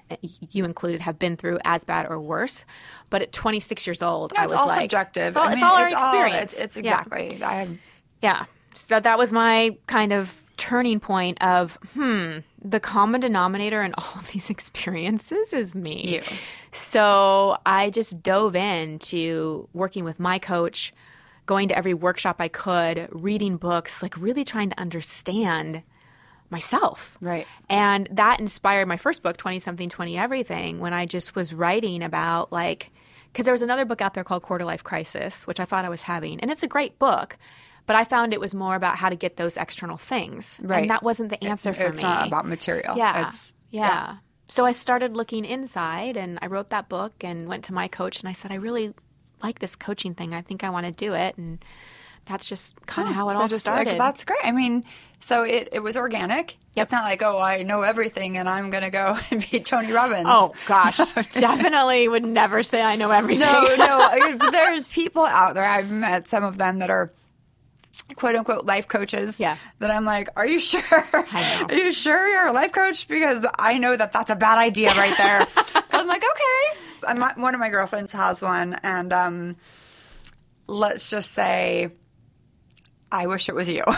you 0.52 0.64
included, 0.64 1.00
have 1.02 1.18
been 1.18 1.36
through 1.36 1.58
as 1.64 1.84
bad 1.84 2.06
or 2.08 2.18
worse. 2.20 2.64
But 3.10 3.20
at 3.22 3.32
26 3.32 3.86
years 3.86 4.00
old, 4.00 4.32
Yeah, 4.34 4.42
I 4.42 4.44
was 4.44 4.52
all 4.52 4.66
like, 4.68 4.80
subjective. 4.82 5.26
It's 5.28 5.36
all, 5.36 5.42
I 5.48 5.52
it's 5.52 5.56
mean, 5.56 5.64
all 5.64 5.74
our 5.76 5.86
all- 5.94 6.14
experience. 6.14 6.52
it's, 6.54 6.76
it's 6.76 6.86
Yeah. 6.86 7.00
exactly. 7.02 7.42
I 7.42 7.54
had 7.54 7.78
Yeah. 8.22 8.44
So 8.74 9.00
that 9.00 9.18
was 9.18 9.32
my 9.32 9.76
kind 9.86 10.12
of 10.12 10.40
turning 10.56 10.98
point 10.98 11.42
of, 11.42 11.76
hmm, 11.94 12.38
the 12.62 12.80
common 12.80 13.20
denominator 13.20 13.82
in 13.82 13.92
all 13.98 14.12
of 14.16 14.28
these 14.32 14.48
experiences 14.48 15.52
is 15.52 15.74
me. 15.74 16.14
You. 16.16 16.22
So 16.72 17.58
I 17.66 17.90
just 17.90 18.22
dove 18.22 18.56
into 18.56 19.68
working 19.74 20.04
with 20.04 20.18
my 20.18 20.38
coach, 20.38 20.94
going 21.48 21.68
to 21.68 21.76
every 21.76 21.94
workshop 21.94 22.36
I 22.38 22.46
could, 22.46 23.08
reading 23.10 23.56
books, 23.56 24.02
like 24.02 24.16
really 24.16 24.44
trying 24.44 24.68
to 24.70 24.78
understand 24.78 25.82
myself. 26.50 27.16
Right. 27.20 27.46
And 27.68 28.06
that 28.12 28.38
inspired 28.38 28.86
my 28.86 28.98
first 28.98 29.22
book, 29.22 29.36
20 29.38 29.58
something, 29.58 29.88
20 29.88 30.16
everything, 30.16 30.78
when 30.78 30.92
I 30.92 31.06
just 31.06 31.34
was 31.34 31.52
writing 31.52 32.02
about 32.02 32.52
like, 32.52 32.92
because 33.32 33.46
there 33.46 33.52
was 33.52 33.62
another 33.62 33.84
book 33.84 34.00
out 34.00 34.14
there 34.14 34.24
called 34.24 34.42
Quarter 34.42 34.64
Life 34.64 34.84
Crisis, 34.84 35.46
which 35.46 35.58
I 35.58 35.64
thought 35.64 35.84
I 35.84 35.88
was 35.88 36.02
having. 36.02 36.38
And 36.40 36.50
it's 36.50 36.62
a 36.62 36.68
great 36.68 36.98
book, 36.98 37.36
but 37.86 37.96
I 37.96 38.04
found 38.04 38.32
it 38.34 38.40
was 38.40 38.54
more 38.54 38.74
about 38.74 38.96
how 38.96 39.08
to 39.08 39.16
get 39.16 39.38
those 39.38 39.56
external 39.56 39.96
things. 39.96 40.60
Right. 40.62 40.82
And 40.82 40.90
that 40.90 41.02
wasn't 41.02 41.30
the 41.30 41.42
answer 41.42 41.72
for 41.72 41.84
it's 41.84 41.92
me. 41.92 41.94
It's 41.96 42.02
not 42.02 42.28
about 42.28 42.46
material. 42.46 42.96
Yeah. 42.96 43.26
It's, 43.26 43.54
yeah. 43.70 44.16
So 44.46 44.64
I 44.64 44.72
started 44.72 45.16
looking 45.16 45.44
inside 45.44 46.16
and 46.16 46.38
I 46.40 46.46
wrote 46.46 46.70
that 46.70 46.88
book 46.88 47.12
and 47.22 47.48
went 47.48 47.64
to 47.64 47.74
my 47.74 47.88
coach 47.88 48.20
and 48.20 48.28
I 48.28 48.32
said, 48.32 48.52
I 48.52 48.56
really 48.56 48.94
like 49.42 49.58
this 49.58 49.76
coaching 49.76 50.14
thing. 50.14 50.34
I 50.34 50.42
think 50.42 50.64
I 50.64 50.70
want 50.70 50.86
to 50.86 50.92
do 50.92 51.14
it. 51.14 51.36
And 51.38 51.58
that's 52.26 52.48
just 52.48 52.74
kind 52.86 53.08
of 53.08 53.14
how 53.14 53.28
it 53.30 53.34
So 53.34 53.40
all 53.40 53.48
just, 53.48 53.60
started. 53.60 53.88
like, 53.90 53.98
that's 53.98 54.24
great. 54.24 54.40
I 54.44 54.52
mean, 54.52 54.84
so 55.20 55.44
it, 55.44 55.70
it 55.72 55.80
was 55.80 55.96
organic. 55.96 56.56
It's 56.76 56.92
not 56.92 57.02
like, 57.04 57.22
oh, 57.22 57.40
I 57.40 57.62
know 57.62 57.82
everything 57.82 58.36
and 58.36 58.48
I'm 58.48 58.70
going 58.70 58.84
to 58.84 58.90
go 58.90 59.18
and 59.30 59.44
be 59.50 59.60
Tony 59.60 59.90
Robbins. 59.92 60.26
Oh 60.28 60.52
gosh, 60.66 60.98
definitely 61.32 62.06
would 62.08 62.24
never 62.24 62.62
say 62.62 62.82
I 62.82 62.96
know 62.96 63.10
everything. 63.10 63.40
no, 63.46 63.74
no. 63.76 64.36
There's 64.50 64.86
people 64.86 65.24
out 65.24 65.54
there. 65.54 65.64
I've 65.64 65.90
met 65.90 66.28
some 66.28 66.44
of 66.44 66.56
them 66.58 66.78
that 66.80 66.90
are 66.90 67.10
quote 68.14 68.36
unquote 68.36 68.64
life 68.64 68.86
coaches. 68.86 69.40
Yeah. 69.40 69.56
That 69.80 69.90
I'm 69.90 70.04
like, 70.04 70.28
are 70.36 70.46
you 70.46 70.60
sure? 70.60 70.82
I 70.92 71.60
know. 71.62 71.66
Are 71.74 71.78
you 71.78 71.92
sure 71.92 72.28
you're 72.28 72.46
a 72.48 72.52
life 72.52 72.72
coach? 72.72 73.08
Because 73.08 73.44
I 73.58 73.78
know 73.78 73.96
that 73.96 74.12
that's 74.12 74.30
a 74.30 74.36
bad 74.36 74.58
idea 74.58 74.90
right 74.92 75.16
there. 75.16 75.46
I'm 75.98 76.06
like, 76.06 76.22
okay. 76.24 77.18
My, 77.18 77.32
one 77.36 77.54
of 77.54 77.60
my 77.60 77.70
girlfriends 77.70 78.12
has 78.12 78.42
one, 78.42 78.74
and 78.82 79.12
um, 79.12 79.56
let's 80.66 81.08
just 81.08 81.30
say, 81.32 81.90
I 83.10 83.26
wish 83.26 83.48
it 83.48 83.54
was 83.54 83.68
you. 83.68 83.84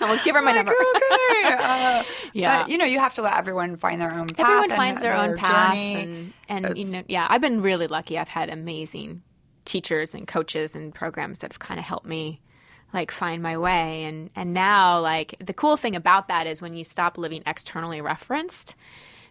We'll 0.00 0.18
give 0.24 0.34
her 0.36 0.42
my 0.42 0.52
like, 0.52 0.64
number. 0.64 0.72
okay. 0.72 1.56
Uh, 1.60 2.02
Yeah. 2.32 2.62
But, 2.62 2.70
you 2.70 2.78
know, 2.78 2.84
you 2.84 2.98
have 3.00 3.14
to 3.14 3.22
let 3.22 3.36
everyone 3.36 3.76
find 3.76 4.00
their 4.00 4.12
own 4.12 4.28
path. 4.28 4.46
Everyone 4.46 4.70
finds 4.70 5.00
their 5.00 5.14
own 5.14 5.36
path, 5.36 5.74
journey. 5.74 6.32
and, 6.48 6.66
and 6.66 6.78
you 6.78 6.84
know, 6.84 7.02
yeah, 7.08 7.26
I've 7.28 7.40
been 7.40 7.62
really 7.62 7.88
lucky. 7.88 8.18
I've 8.18 8.28
had 8.28 8.48
amazing 8.48 9.22
teachers 9.64 10.14
and 10.14 10.26
coaches 10.26 10.76
and 10.76 10.94
programs 10.94 11.40
that 11.40 11.52
have 11.52 11.58
kind 11.58 11.80
of 11.80 11.84
helped 11.84 12.06
me 12.06 12.40
like 12.94 13.10
find 13.10 13.42
my 13.42 13.58
way 13.58 14.04
and 14.04 14.30
and 14.34 14.54
now 14.54 14.98
like 14.98 15.34
the 15.44 15.52
cool 15.52 15.76
thing 15.76 15.94
about 15.94 16.28
that 16.28 16.46
is 16.46 16.62
when 16.62 16.74
you 16.74 16.84
stop 16.84 17.18
living 17.18 17.42
externally 17.44 18.00
referenced 18.00 18.74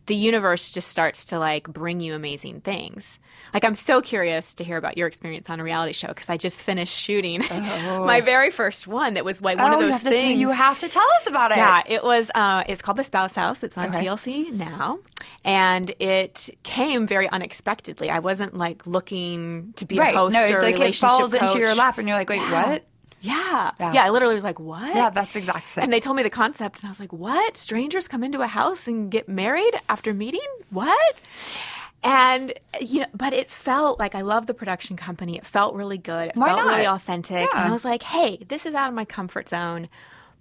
the 0.07 0.15
universe 0.15 0.71
just 0.71 0.87
starts 0.87 1.25
to 1.25 1.39
like 1.39 1.67
bring 1.67 1.99
you 1.99 2.15
amazing 2.15 2.61
things. 2.61 3.19
Like 3.53 3.63
I'm 3.63 3.75
so 3.75 4.01
curious 4.01 4.53
to 4.55 4.63
hear 4.63 4.77
about 4.77 4.97
your 4.97 5.07
experience 5.07 5.49
on 5.49 5.59
a 5.59 5.63
reality 5.63 5.93
show 5.93 6.07
because 6.07 6.29
I 6.29 6.37
just 6.37 6.61
finished 6.61 6.97
shooting 6.97 7.41
my 7.49 8.21
very 8.21 8.49
first 8.49 8.87
one. 8.87 9.13
That 9.13 9.25
was 9.25 9.41
like 9.41 9.57
one 9.57 9.73
oh, 9.73 9.75
of 9.77 9.81
you 9.85 9.91
those 9.91 10.01
t- 10.01 10.09
things. 10.09 10.39
you 10.39 10.49
have 10.49 10.79
to 10.79 10.89
tell 10.89 11.07
us 11.19 11.27
about 11.27 11.51
it. 11.51 11.57
Yeah, 11.57 11.83
it 11.85 12.03
was. 12.03 12.31
Uh, 12.33 12.63
it's 12.67 12.81
called 12.81 12.97
the 12.97 13.03
Spouse 13.03 13.35
House. 13.35 13.63
It's 13.63 13.77
on 13.77 13.87
Okay. 13.87 14.05
TLC 14.05 14.51
now, 14.51 14.99
and 15.43 15.89
it 15.99 16.49
came 16.63 17.05
very 17.05 17.29
unexpectedly. 17.29 18.09
I 18.09 18.19
wasn't 18.19 18.57
like 18.57 18.87
looking 18.87 19.73
to 19.77 19.85
be 19.85 19.97
right. 19.97 20.15
a 20.15 20.17
host 20.17 20.33
no, 20.33 20.39
or 20.39 20.61
like 20.61 20.75
it 20.75 20.79
relationship 20.79 21.09
falls 21.09 21.33
into 21.33 21.59
your 21.59 21.75
lap, 21.75 21.97
and 21.97 22.07
you're 22.07 22.17
like, 22.17 22.29
wait, 22.29 22.41
what? 22.41 22.85
Yeah. 23.21 23.71
Yeah. 23.79 23.93
yeah, 23.93 24.03
I 24.05 24.09
literally 24.09 24.35
was 24.35 24.43
like, 24.43 24.59
"What?" 24.59 24.95
Yeah, 24.95 25.09
that's 25.09 25.35
exact 25.35 25.69
thing. 25.69 25.83
And 25.83 25.93
they 25.93 25.99
told 25.99 26.17
me 26.17 26.23
the 26.23 26.29
concept, 26.29 26.79
and 26.79 26.87
I 26.87 26.89
was 26.91 26.99
like, 26.99 27.13
"What? 27.13 27.57
Strangers 27.57 28.07
come 28.07 28.23
into 28.23 28.41
a 28.41 28.47
house 28.47 28.87
and 28.87 29.09
get 29.09 29.27
married 29.27 29.75
after 29.89 30.13
meeting? 30.13 30.47
What?" 30.69 31.19
And 32.03 32.53
you 32.79 33.01
know, 33.01 33.07
but 33.13 33.33
it 33.33 33.49
felt 33.49 33.99
like 33.99 34.13
I 34.13 34.21
love 34.21 34.45
the 34.45 34.53
production 34.53 34.95
company. 34.97 35.35
It 35.35 35.45
felt 35.45 35.73
really 35.75 35.97
good. 35.97 36.29
It 36.29 36.35
Why 36.35 36.49
felt 36.49 36.61
really 36.61 36.87
authentic. 36.87 37.47
Yeah. 37.51 37.61
And 37.63 37.69
I 37.69 37.73
was 37.73 37.83
like, 37.83 38.03
"Hey, 38.03 38.43
this 38.47 38.65
is 38.65 38.75
out 38.75 38.89
of 38.89 38.93
my 38.93 39.05
comfort 39.05 39.49
zone." 39.49 39.89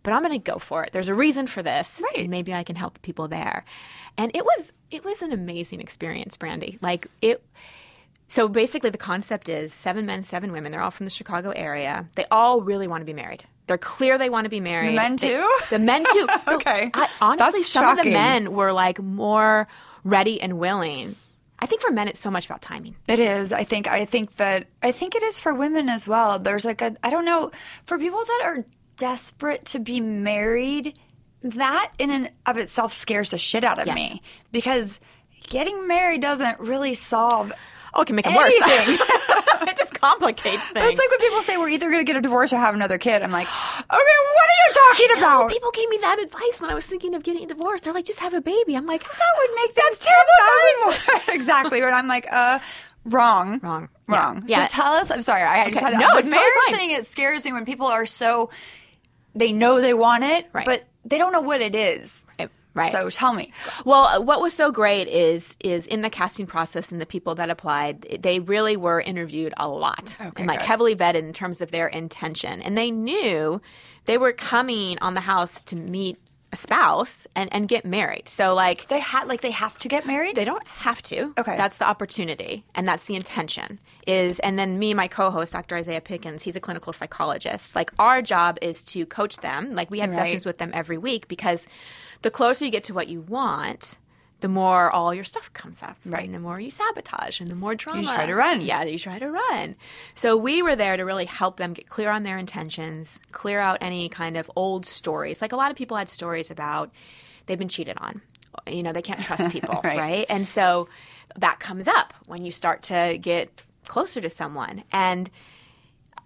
But 0.03 0.13
I'm 0.13 0.23
going 0.23 0.39
to 0.41 0.53
go 0.53 0.61
for 0.61 0.85
it. 0.85 0.93
There's 0.93 1.09
a 1.09 1.15
reason 1.15 1.49
for 1.49 1.65
this. 1.65 2.01
Right. 2.01 2.19
And 2.19 2.29
maybe 2.29 2.55
I 2.55 2.63
can 2.63 2.77
help 2.77 3.03
people 3.03 3.27
there. 3.27 3.65
And 4.17 4.31
it 4.37 4.45
was 4.45 4.73
it 4.91 5.05
was 5.05 5.23
an 5.23 5.33
amazing 5.33 5.81
experience, 5.81 6.37
Brandi. 6.37 6.79
Like 6.81 7.09
it 7.21 7.43
so 8.27 8.49
basically, 8.49 8.91
the 8.91 8.99
concept 8.99 9.49
is 9.49 9.73
seven 9.73 10.07
men, 10.07 10.23
seven 10.23 10.53
women. 10.53 10.73
They're 10.73 10.83
all 10.83 10.91
from 10.91 11.07
the 11.07 11.11
Chicago 11.11 11.51
area. 11.51 12.09
They 12.17 12.25
all 12.31 12.61
really 12.61 12.89
want 12.89 13.01
to 13.03 13.05
be 13.07 13.13
married. 13.13 13.45
They're 13.67 13.79
clear 13.79 14.19
they 14.19 14.31
want 14.31 14.45
to 14.45 14.49
be 14.49 14.61
married. 14.61 14.91
The 14.91 14.97
men 14.97 15.17
They- 15.17 15.29
too? 15.29 15.51
the 15.71 15.79
men 15.79 16.05
too. 16.13 16.27
Okay. 16.49 16.91
I, 16.95 17.09
honestly, 17.21 17.61
That's 17.61 17.73
some 17.73 17.99
of 17.99 18.05
the 18.05 18.11
men 18.11 18.53
were 18.53 18.73
like 18.73 19.01
more 19.03 19.67
ready 20.05 20.41
and 20.41 20.59
willing. 20.59 21.17
I 21.59 21.67
think 21.67 21.81
for 21.83 21.91
men, 21.91 22.07
it's 22.07 22.21
so 22.21 22.31
much 22.31 22.47
about 22.47 22.61
timing. 22.63 22.97
It 23.09 23.19
is. 23.19 23.51
I 23.53 23.65
think. 23.65 23.89
I 23.89 24.05
think 24.05 24.37
that. 24.37 24.67
I 24.83 24.93
think 24.93 25.15
it 25.15 25.23
is 25.23 25.39
for 25.39 25.55
women 25.55 25.89
as 25.89 26.07
well. 26.07 26.39
There's 26.39 26.65
like 26.65 26.83
a. 26.83 26.95
I 27.03 27.11
don't 27.11 27.25
know. 27.25 27.51
For 27.87 27.99
people 27.99 28.23
that 28.25 28.41
are 28.45 28.65
desperate 28.97 29.65
to 29.67 29.79
be 29.79 30.01
married, 30.01 30.99
that 31.43 31.93
in 31.99 32.11
and 32.11 32.31
of 32.47 32.57
itself 32.59 32.93
scares 32.93 33.31
the 33.31 33.39
shit 33.39 33.65
out 33.65 33.79
of 33.79 33.87
Yes. 33.87 33.97
me 33.97 34.23
because 34.53 35.01
getting 35.49 35.87
married 35.89 36.21
doesn't 36.23 36.61
really 36.61 36.95
solve. 36.95 37.53
Oh, 37.97 38.03
it 38.03 38.07
can 38.07 38.15
make 38.17 38.25
them 38.27 38.35
worse. 38.35 38.55
It 39.69 39.77
just 39.77 39.95
complicates 40.01 40.65
things. 40.69 40.87
It's 40.87 40.99
like 40.99 41.11
when 41.11 41.19
people 41.19 41.43
say 41.43 41.57
we're 41.57 41.71
either 41.71 41.91
going 41.91 42.05
to 42.05 42.05
get 42.05 42.15
a 42.17 42.21
divorce 42.21 42.53
or 42.53 42.57
have 42.59 42.75
another 42.75 42.99
kid. 42.99 43.23
I'm 43.23 43.33
like, 43.33 43.47
okay, 43.81 43.85
what 43.89 43.99
are 43.99 43.99
you 43.99 44.73
talking 44.75 45.07
No, 45.09 45.19
about? 45.19 45.51
people 45.51 45.71
gave 45.73 45.89
me 45.89 45.99
that 46.03 46.21
advice 46.21 46.61
when 46.61 46.71
I 46.71 46.75
was 46.75 46.87
thinking 46.87 47.15
of 47.17 47.25
getting 47.25 47.49
divorced. 47.49 47.85
They're 47.85 47.93
like, 47.93 48.05
just 48.05 48.21
have 48.21 48.33
a 48.35 48.41
baby. 48.41 48.77
I'm 48.77 48.87
like, 48.87 49.03
that 49.03 49.33
would 49.39 49.51
make 49.57 49.75
ten 49.75 49.93
thousand 49.93 51.17
more. 51.27 51.35
exactly. 51.35 51.81
But 51.81 51.95
I'm 51.95 52.07
like, 52.07 52.27
uh, 52.31 52.61
wrong, 53.07 53.59
Wrong. 53.63 53.89
wrong. 54.07 54.45
Yeah. 54.47 54.59
Yeah. 54.59 54.67
So 54.69 54.77
tell 54.83 54.93
us. 54.93 55.11
I'm 55.11 55.23
sorry. 55.23 55.43
I 55.43 55.71
just 55.71 55.79
had 55.81 55.95
No, 55.95 56.17
it's 56.17 56.29
totally 56.29 56.31
marriage 56.33 56.55
fine. 56.69 56.77
thing. 56.77 56.91
It 56.93 57.07
scares 57.07 57.45
me 57.45 57.53
when 57.53 57.65
people 57.65 57.87
are 57.89 58.07
so 58.07 58.51
they 59.35 59.53
know 59.53 59.81
they 59.81 59.95
want 59.95 60.23
it, 60.23 60.47
Right. 60.53 60.67
but 60.67 60.85
they 61.05 61.19
don't 61.19 61.33
know 61.33 61.41
what 61.43 61.61
it 61.61 61.75
is. 61.75 62.25
Right. 62.39 62.51
Right. 62.77 62.93
So 62.93 63.11
tell 63.11 63.33
me. 63.33 63.53
Well, 63.85 64.05
uh, 64.05 64.21
what 64.21 64.41
was 64.41 64.55
so 64.55 64.71
great 64.71 65.09
is 65.09 65.57
is 65.61 65.87
in 65.89 66.03
the 66.03 66.11
casting 66.11 66.47
process 66.47 66.93
and 66.93 67.01
the 67.01 67.07
people 67.07 67.35
that 67.37 67.51
applied, 67.51 68.21
they 68.23 68.39
really 68.39 68.77
were 68.77 69.01
interviewed 69.01 69.55
a 69.57 69.67
lot 69.69 70.17
and 70.37 70.47
like 70.47 70.61
good. 70.61 70.67
heavily 70.67 70.95
vetted 70.95 71.17
in 71.17 71.33
terms 71.33 71.61
of 71.63 71.71
their 71.71 71.89
intention, 71.89 72.63
and 72.63 72.77
they 72.79 72.91
knew 72.91 73.61
they 74.05 74.19
were 74.19 74.33
coming 74.33 74.99
on 75.01 75.15
the 75.15 75.21
house 75.23 75.63
to 75.65 75.75
meet 75.75 76.19
a 76.53 76.57
spouse 76.57 77.27
and 77.35 77.53
and 77.53 77.67
get 77.67 77.85
married. 77.85 78.29
So 78.29 78.55
like 78.55 78.87
They 78.87 79.01
had 79.01 79.27
like 79.27 79.41
they 79.41 79.51
have 79.51 79.77
to 79.81 79.89
get 79.89 80.07
married. 80.07 80.37
they 80.37 80.45
don't 80.45 80.65
have 80.69 81.03
to. 81.11 81.33
Okay. 81.37 81.57
That's 81.57 81.79
the 81.79 81.89
opportunity 81.89 82.65
and 82.77 82.87
that's 82.87 83.07
the 83.07 83.17
intention. 83.17 83.81
Is 84.07 84.39
and 84.39 84.57
then 84.57 84.79
me, 84.79 84.95
my 84.95 85.09
co-host, 85.09 85.53
Dr. 85.55 85.75
Isaiah 85.75 86.01
Pickens, 86.01 86.45
he's 86.45 86.55
a 86.55 86.61
clinical 86.61 86.93
psychologist. 86.93 87.75
Like 87.75 87.91
our 87.99 88.23
job 88.23 88.59
is 88.63 88.85
to 88.85 89.05
coach 89.07 89.39
them. 89.39 89.73
Like 89.73 89.91
we 89.91 89.99
have 89.99 90.11
Right. 90.11 90.19
sessions 90.25 90.47
with 90.47 90.59
them 90.59 90.71
every 90.73 90.99
week 90.99 91.27
because 91.27 91.67
the 92.23 92.31
closer 92.31 92.65
you 92.65 92.71
get 92.71 92.85
to 92.85 92.95
what 92.95 93.09
you 93.09 93.21
want, 93.21 93.97
the 94.41 94.49
more 94.49 94.91
all 94.91 95.15
your 95.15 95.25
stuff 95.25 95.51
comes 95.55 95.83
up. 95.83 95.97
Right. 96.05 96.25
And 96.27 96.35
the 96.35 96.39
more 96.39 96.61
you 96.61 96.71
sabotage 96.71 97.41
and 97.41 97.51
the 97.51 97.55
more 97.55 97.75
drama. 97.75 98.03
You 98.03 98.07
try 98.09 98.27
to 98.27 98.35
run. 98.35 98.61
Yeah, 98.61 98.85
you 98.85 98.99
try 98.99 99.19
to 99.19 99.31
run. 99.31 99.77
So 100.15 100.37
we 100.37 100.63
were 100.63 100.77
there 100.77 100.97
to 100.97 101.05
really 101.05 101.25
help 101.25 101.57
them 101.57 101.73
get 101.73 101.89
clear 101.89 102.11
on 102.11 102.23
their 102.23 102.37
intentions, 102.37 103.21
clear 103.33 103.61
out 103.61 103.79
any 103.81 104.09
kind 104.09 104.37
of 104.37 104.51
old 104.55 104.85
stories. 104.85 105.41
Like 105.41 105.53
a 105.53 105.57
lot 105.57 105.71
of 105.71 105.77
people 105.77 105.97
had 105.97 106.09
stories 106.11 106.51
about 106.51 106.91
they've 107.47 107.59
been 107.59 107.69
cheated 107.69 107.97
on. 107.99 108.21
You 108.67 108.83
know, 108.83 108.93
they 108.93 109.03
can't 109.03 109.21
trust 109.23 109.51
people, 109.57 109.81
Right. 109.83 109.99
right? 109.99 110.27
And 110.29 110.47
so 110.47 110.89
that 111.37 111.59
comes 111.59 111.89
up 111.89 112.13
when 112.27 112.45
you 112.45 112.51
start 112.51 112.83
to 112.85 113.19
get 113.21 113.51
closer 113.87 114.21
to 114.21 114.29
someone. 114.31 114.85
And 114.93 115.31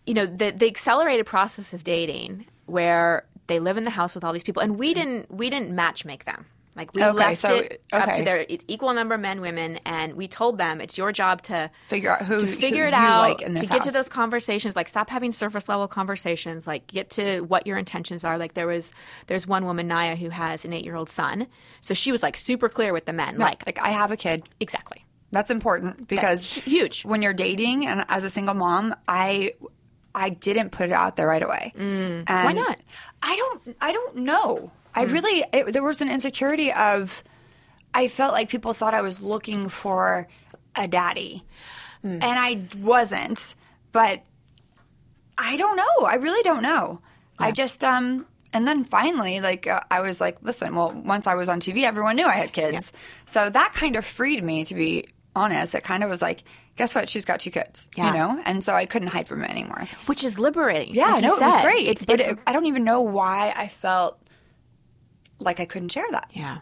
you 0.06 0.14
know, 0.14 0.26
the 0.26 0.50
the 0.50 0.66
accelerated 0.66 1.26
process 1.26 1.72
of 1.72 1.84
dating 1.84 2.46
where 2.66 3.24
they 3.50 3.58
live 3.58 3.76
in 3.76 3.84
the 3.84 3.90
house 3.90 4.14
with 4.14 4.24
all 4.24 4.32
these 4.32 4.42
people 4.42 4.62
and 4.62 4.78
we 4.78 4.94
mm-hmm. 4.94 5.00
didn't 5.00 5.34
we 5.34 5.50
didn't 5.50 5.74
match 5.74 6.04
make 6.04 6.24
them. 6.24 6.46
Like 6.76 6.94
we 6.94 7.02
Okay, 7.02 7.18
left 7.18 7.40
so- 7.40 7.56
it 7.56 7.82
up 7.92 8.14
to 8.14 8.22
their 8.22 8.46
equal 8.48 8.92
number 8.94 9.16
of 9.16 9.20
men, 9.20 9.40
women, 9.40 9.80
and 9.84 10.14
we 10.14 10.28
told 10.28 10.56
them 10.56 10.80
it's 10.80 10.96
your 10.96 11.10
job 11.10 11.42
to 11.42 11.68
Figure 11.88 12.12
out 12.12 12.22
who- 12.22 12.40
to 12.40 12.46
who 12.46 12.52
figure 12.52 12.86
it 12.86 12.94
out 12.94 13.22
like 13.22 13.38
to 13.38 13.66
get 13.66 13.82
to 13.82 13.90
those 13.90 14.08
conversations. 14.08 14.76
Like 14.76 14.88
stop 14.88 15.10
having 15.10 15.32
surface 15.32 15.68
level 15.68 15.88
conversations. 15.88 16.68
Like 16.68 16.86
get 16.86 17.10
to 17.10 17.40
what 17.40 17.66
your 17.66 17.76
intentions 17.76 18.24
are. 18.24 18.38
Like 18.38 18.54
there 18.54 18.68
was 18.68 18.92
there's 19.26 19.46
one 19.48 19.64
woman 19.64 19.88
Naya 19.88 20.14
who 20.14 20.30
has 20.30 20.64
an 20.64 20.72
eight 20.72 20.84
year 20.84 20.94
old 20.94 21.10
son, 21.10 21.48
so 21.80 21.92
she 21.92 22.12
was 22.12 22.22
like 22.22 22.36
super 22.36 22.68
clear 22.68 22.92
with 22.92 23.04
the 23.04 23.12
men. 23.12 23.36
Like 23.36 23.66
like 23.66 23.80
I 23.80 23.88
have 23.88 24.12
a 24.12 24.16
kid. 24.16 24.44
exactly. 24.60 25.04
That's 25.32 25.50
important 25.50 26.08
because 26.08 26.44
huge. 26.52 27.04
when 27.04 27.22
you're 27.22 27.32
dating 27.34 27.86
and 27.86 28.04
as 28.08 28.24
a 28.24 28.30
single 28.30 28.54
mom, 28.54 28.94
I 29.06 29.52
I 30.20 30.28
didn't 30.28 30.70
put 30.70 30.90
it 30.90 30.92
out 30.92 31.16
there 31.16 31.26
right 31.26 31.42
away. 31.42 31.72
Mm. 31.76 32.28
Why 32.28 32.52
not? 32.52 32.78
I 33.22 33.36
don't 33.36 33.76
I 33.80 33.92
don't 33.92 34.16
know. 34.18 34.70
I 34.94 35.04
really 35.04 35.44
it, 35.50 35.72
there 35.72 35.82
was 35.82 36.02
an 36.02 36.10
insecurity 36.10 36.72
of 36.72 37.24
I 37.94 38.08
felt 38.08 38.32
like 38.32 38.50
people 38.50 38.74
thought 38.74 38.92
I 38.92 39.00
was 39.00 39.20
looking 39.20 39.70
for 39.70 40.28
a 40.76 40.86
daddy. 40.86 41.44
And 42.02 42.24
I 42.24 42.66
wasn't, 42.78 43.54
but 43.92 44.22
I 45.38 45.56
don't 45.56 45.76
know. 45.76 46.06
I 46.06 46.14
really 46.14 46.42
don't 46.42 46.62
know. 46.62 47.00
I 47.38 47.50
just 47.50 47.82
um 47.82 48.26
and 48.52 48.68
then 48.68 48.84
finally 48.84 49.40
like 49.40 49.66
uh, 49.66 49.80
I 49.90 50.02
was 50.02 50.20
like, 50.20 50.42
listen, 50.42 50.74
well, 50.74 50.92
once 50.92 51.26
I 51.26 51.34
was 51.34 51.48
on 51.48 51.60
TV, 51.60 51.84
everyone 51.84 52.16
knew 52.16 52.26
I 52.26 52.34
had 52.34 52.52
kids. 52.52 52.92
So 53.24 53.48
that 53.48 53.72
kind 53.72 53.96
of 53.96 54.04
freed 54.04 54.44
me 54.44 54.66
to 54.66 54.74
be 54.74 55.08
honest. 55.34 55.74
It 55.74 55.82
kind 55.84 56.04
of 56.04 56.10
was 56.10 56.20
like, 56.20 56.42
guess 56.76 56.94
what? 56.94 57.08
She's 57.08 57.24
got 57.24 57.40
two 57.40 57.50
kids, 57.50 57.88
Yeah. 57.96 58.08
you 58.08 58.14
know? 58.18 58.42
And 58.44 58.64
so 58.64 58.74
I 58.74 58.86
couldn't 58.86 59.08
hide 59.08 59.28
from 59.28 59.44
it 59.44 59.50
anymore. 59.50 59.86
Which 60.06 60.24
is 60.24 60.38
liberating. 60.38 60.94
Yeah, 60.94 61.12
like 61.12 61.22
no, 61.22 61.36
it 61.36 61.40
was 61.40 61.62
great. 61.62 61.88
It's, 61.88 62.04
but 62.04 62.20
it's 62.20 62.28
it, 62.30 62.38
I 62.46 62.52
don't 62.52 62.66
even 62.66 62.84
know 62.84 63.02
why 63.02 63.52
I 63.56 63.68
felt 63.68 64.18
like 65.38 65.60
I 65.60 65.64
couldn't 65.66 65.90
share 65.90 66.06
that. 66.10 66.30
Yeah. 66.34 66.58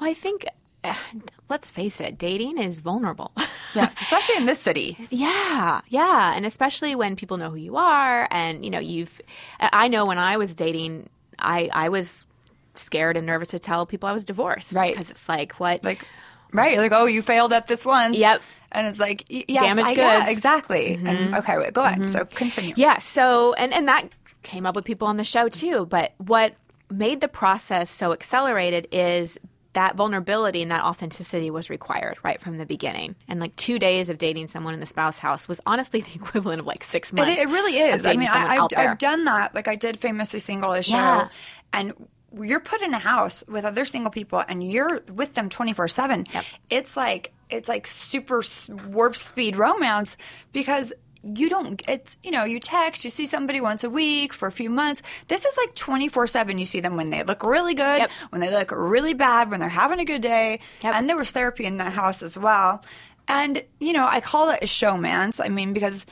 Well, 0.00 0.10
I 0.10 0.14
think, 0.14 0.44
uh, 0.84 0.94
let's 1.48 1.70
face 1.70 2.00
it, 2.00 2.18
dating 2.18 2.58
is 2.58 2.80
vulnerable. 2.80 3.32
Yes, 3.74 3.98
especially 4.02 4.36
in 4.36 4.44
this 4.44 4.60
city. 4.60 4.98
yeah. 5.08 5.80
Yeah. 5.88 6.34
And 6.36 6.44
especially 6.44 6.94
when 6.94 7.16
people 7.16 7.38
know 7.38 7.48
who 7.48 7.56
you 7.56 7.76
are 7.78 8.28
and, 8.30 8.62
you 8.62 8.70
know, 8.70 8.80
you've, 8.80 9.18
I 9.58 9.88
know 9.88 10.04
when 10.04 10.18
I 10.18 10.36
was 10.36 10.54
dating, 10.54 11.08
I, 11.38 11.70
I 11.72 11.88
was 11.88 12.26
scared 12.74 13.16
and 13.16 13.26
nervous 13.26 13.48
to 13.48 13.58
tell 13.58 13.86
people 13.86 14.10
I 14.10 14.12
was 14.12 14.26
divorced. 14.26 14.74
Right. 14.74 14.92
Because 14.92 15.08
it's 15.08 15.26
like, 15.26 15.54
what? 15.54 15.82
Like, 15.82 16.04
right? 16.52 16.76
Like, 16.76 16.92
oh, 16.92 17.06
you 17.06 17.22
failed 17.22 17.54
at 17.54 17.66
this 17.66 17.82
once. 17.82 18.14
Yep. 18.18 18.42
And 18.72 18.86
it's 18.86 18.98
like, 18.98 19.24
yes, 19.28 19.62
Damaged 19.62 19.88
I, 19.88 19.92
yeah, 19.92 20.18
goods. 20.20 20.32
exactly. 20.32 20.94
And 20.94 21.06
mm-hmm. 21.06 21.34
okay, 21.34 21.58
wait, 21.58 21.72
go 21.72 21.84
ahead. 21.84 21.98
Mm-hmm. 21.98 22.08
So 22.08 22.24
continue. 22.24 22.74
Yeah. 22.76 22.98
So, 22.98 23.52
and, 23.54 23.72
and 23.72 23.86
that 23.88 24.08
came 24.42 24.66
up 24.66 24.74
with 24.74 24.84
people 24.84 25.06
on 25.08 25.16
the 25.18 25.24
show 25.24 25.48
too. 25.48 25.86
But 25.86 26.14
what 26.18 26.54
made 26.90 27.20
the 27.20 27.28
process 27.28 27.90
so 27.90 28.12
accelerated 28.12 28.88
is 28.92 29.38
that 29.74 29.96
vulnerability 29.96 30.60
and 30.60 30.70
that 30.70 30.84
authenticity 30.84 31.50
was 31.50 31.70
required 31.70 32.18
right 32.22 32.38
from 32.40 32.58
the 32.58 32.66
beginning. 32.66 33.14
And 33.28 33.40
like 33.40 33.56
two 33.56 33.78
days 33.78 34.10
of 34.10 34.18
dating 34.18 34.48
someone 34.48 34.74
in 34.74 34.80
the 34.80 34.86
spouse 34.86 35.16
house 35.18 35.48
was 35.48 35.60
honestly 35.64 36.00
the 36.02 36.14
equivalent 36.14 36.60
of 36.60 36.66
like 36.66 36.84
six 36.84 37.10
It, 37.12 37.16
months. 37.16 37.40
it 37.40 37.48
really 37.48 37.78
is. 37.78 38.04
I 38.04 38.14
mean, 38.14 38.28
I, 38.28 38.56
I've. 38.58 38.68
I've 38.76 38.98
done 38.98 39.24
that. 39.24 39.54
Like 39.54 39.68
I 39.68 39.76
did 39.76 39.98
famously 39.98 40.40
single 40.40 40.72
a 40.72 40.82
show, 40.82 40.96
Yeah. 40.96 41.28
and 41.72 41.94
you're 42.38 42.60
put 42.60 42.82
in 42.82 42.92
a 42.94 42.98
house 42.98 43.44
with 43.48 43.64
other 43.64 43.84
single 43.84 44.10
people, 44.10 44.42
and 44.46 44.62
you're 44.66 45.02
with 45.12 45.34
them 45.34 45.48
twenty 45.48 45.72
four 45.72 45.88
seven. 45.88 46.26
Yep. 46.32 46.44
It's 46.70 46.96
like 46.96 47.32
it's 47.52 47.68
like 47.68 47.86
super 47.86 48.42
warp 48.88 49.16
speed 49.16 49.56
romance 49.56 50.16
because 50.52 50.92
you 51.22 51.48
don't. 51.48 51.80
It's 51.86 52.16
you 52.22 52.30
know 52.30 52.44
you 52.44 52.58
text, 52.58 53.04
you 53.04 53.10
see 53.10 53.26
somebody 53.26 53.60
once 53.60 53.84
a 53.84 53.90
week 53.90 54.32
for 54.32 54.48
a 54.48 54.52
few 54.52 54.70
months. 54.70 55.02
This 55.28 55.44
is 55.44 55.56
like 55.56 55.74
twenty 55.74 56.08
four 56.08 56.26
seven. 56.26 56.58
You 56.58 56.64
see 56.64 56.80
them 56.80 56.96
when 56.96 57.10
they 57.10 57.22
look 57.22 57.44
really 57.44 57.74
good, 57.74 58.00
Yep. 58.00 58.10
when 58.30 58.40
they 58.40 58.50
look 58.50 58.72
really 58.72 59.14
bad, 59.14 59.50
when 59.50 59.60
they're 59.60 59.68
having 59.68 60.00
a 60.00 60.04
good 60.04 60.22
day, 60.22 60.60
Yep. 60.82 60.94
and 60.94 61.08
there 61.08 61.16
was 61.16 61.30
therapy 61.30 61.64
in 61.64 61.76
that 61.78 61.92
house 61.92 62.22
as 62.22 62.36
well. 62.36 62.84
And 63.28 63.62
you 63.78 63.92
know, 63.92 64.06
I 64.06 64.20
call 64.20 64.50
it 64.50 64.58
a 64.62 64.66
showmance. 64.66 65.40
I 65.42 65.48
mean, 65.48 65.72
because 65.72 66.06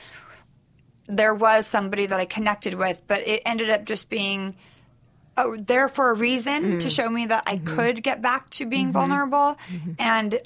there 1.07 1.35
was 1.35 1.67
somebody 1.67 2.05
that 2.05 2.19
I 2.19 2.25
connected 2.25 2.75
with, 2.75 3.01
but 3.07 3.27
it 3.27 3.41
ended 3.45 3.69
up 3.69 3.83
just 3.83 4.09
being 4.09 4.55
uh, 5.35 5.57
there 5.57 5.89
for 5.89 6.11
a 6.11 6.13
reason 6.13 6.79
to 6.79 6.87
mm. 6.87 6.95
show 6.95 7.09
me 7.09 7.25
that 7.25 7.43
I 7.47 7.57
mm-hmm. 7.57 7.75
could 7.75 8.03
get 8.03 8.21
back 8.21 8.49
to 8.51 8.65
being 8.65 8.87
mm-hmm. 8.87 8.93
vulnerable, 8.93 9.57
mm-hmm. 9.69 9.91
and 9.99 10.39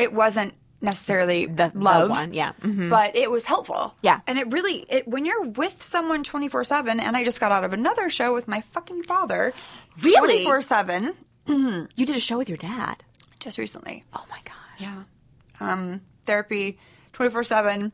it 0.00 0.12
wasn't 0.12 0.54
necessarily 0.82 1.44
The- 1.46 1.70
the 1.74 1.78
love 1.78 2.08
one, 2.10 2.32
yeah. 2.32 2.52
Mhm. 2.62 2.88
but 2.88 3.14
it 3.14 3.30
was 3.30 3.44
helpful 3.44 3.94
Yeah. 4.02 4.20
and 4.26 4.38
it 4.38 4.50
really 4.50 4.86
it, 4.88 5.06
when 5.06 5.26
you're 5.26 5.44
with 5.44 5.82
someone 5.82 6.24
24-7 6.24 6.98
and 7.00 7.16
i 7.18 7.22
just 7.24 7.38
got 7.38 7.52
out 7.52 7.64
of 7.64 7.72
another 7.74 8.08
show 8.08 8.32
with 8.32 8.48
my 8.48 8.62
fucking 8.62 9.02
father 9.02 9.52
Really? 10.02 10.44
24-7 10.46 11.14
You 11.96 12.06
did 12.06 12.16
a 12.16 12.20
show 12.20 12.38
with 12.38 12.48
your 12.48 12.56
dad. 12.58 13.04
just 13.40 13.58
recently 13.58 14.04
Oh 14.14 14.24
my 14.30 14.38
gosh. 14.44 14.78
yeah 14.78 15.02
um 15.60 16.00
therapy 16.24 16.78
24-7 17.12 17.92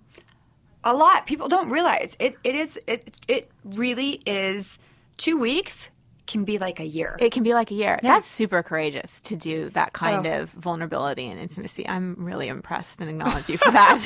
a 0.85 0.95
lot 0.95 1.27
people 1.27 1.49
don't 1.49 1.71
realize 1.71 2.17
it 2.21 2.37
it 2.45 2.55
is 2.55 2.79
it 2.87 3.11
it 3.27 3.51
really 3.65 4.23
is 4.27 4.79
two 5.17 5.37
weeks 5.39 5.89
can 6.27 6.45
be 6.45 6.59
like 6.59 6.81
a 6.81 6.85
year 6.87 7.17
It 7.21 7.31
can 7.33 7.43
be 7.43 7.55
like 7.55 7.71
a 7.71 7.75
year. 7.75 7.99
That's 8.03 8.29
super 8.29 8.63
courageous 8.63 9.21
to 9.23 9.37
do 9.37 9.71
that 9.71 9.93
kind 9.93 10.27
Oh. 10.27 10.43
of 10.43 10.51
vulnerability 10.51 11.27
and 11.29 11.39
intimacy. 11.41 11.89
I'm 11.89 12.15
really 12.19 12.49
impressed 12.49 13.01
and 13.01 13.09
acknowledge 13.11 13.49
you 13.49 13.59
for 13.59 13.71
that. 13.71 14.01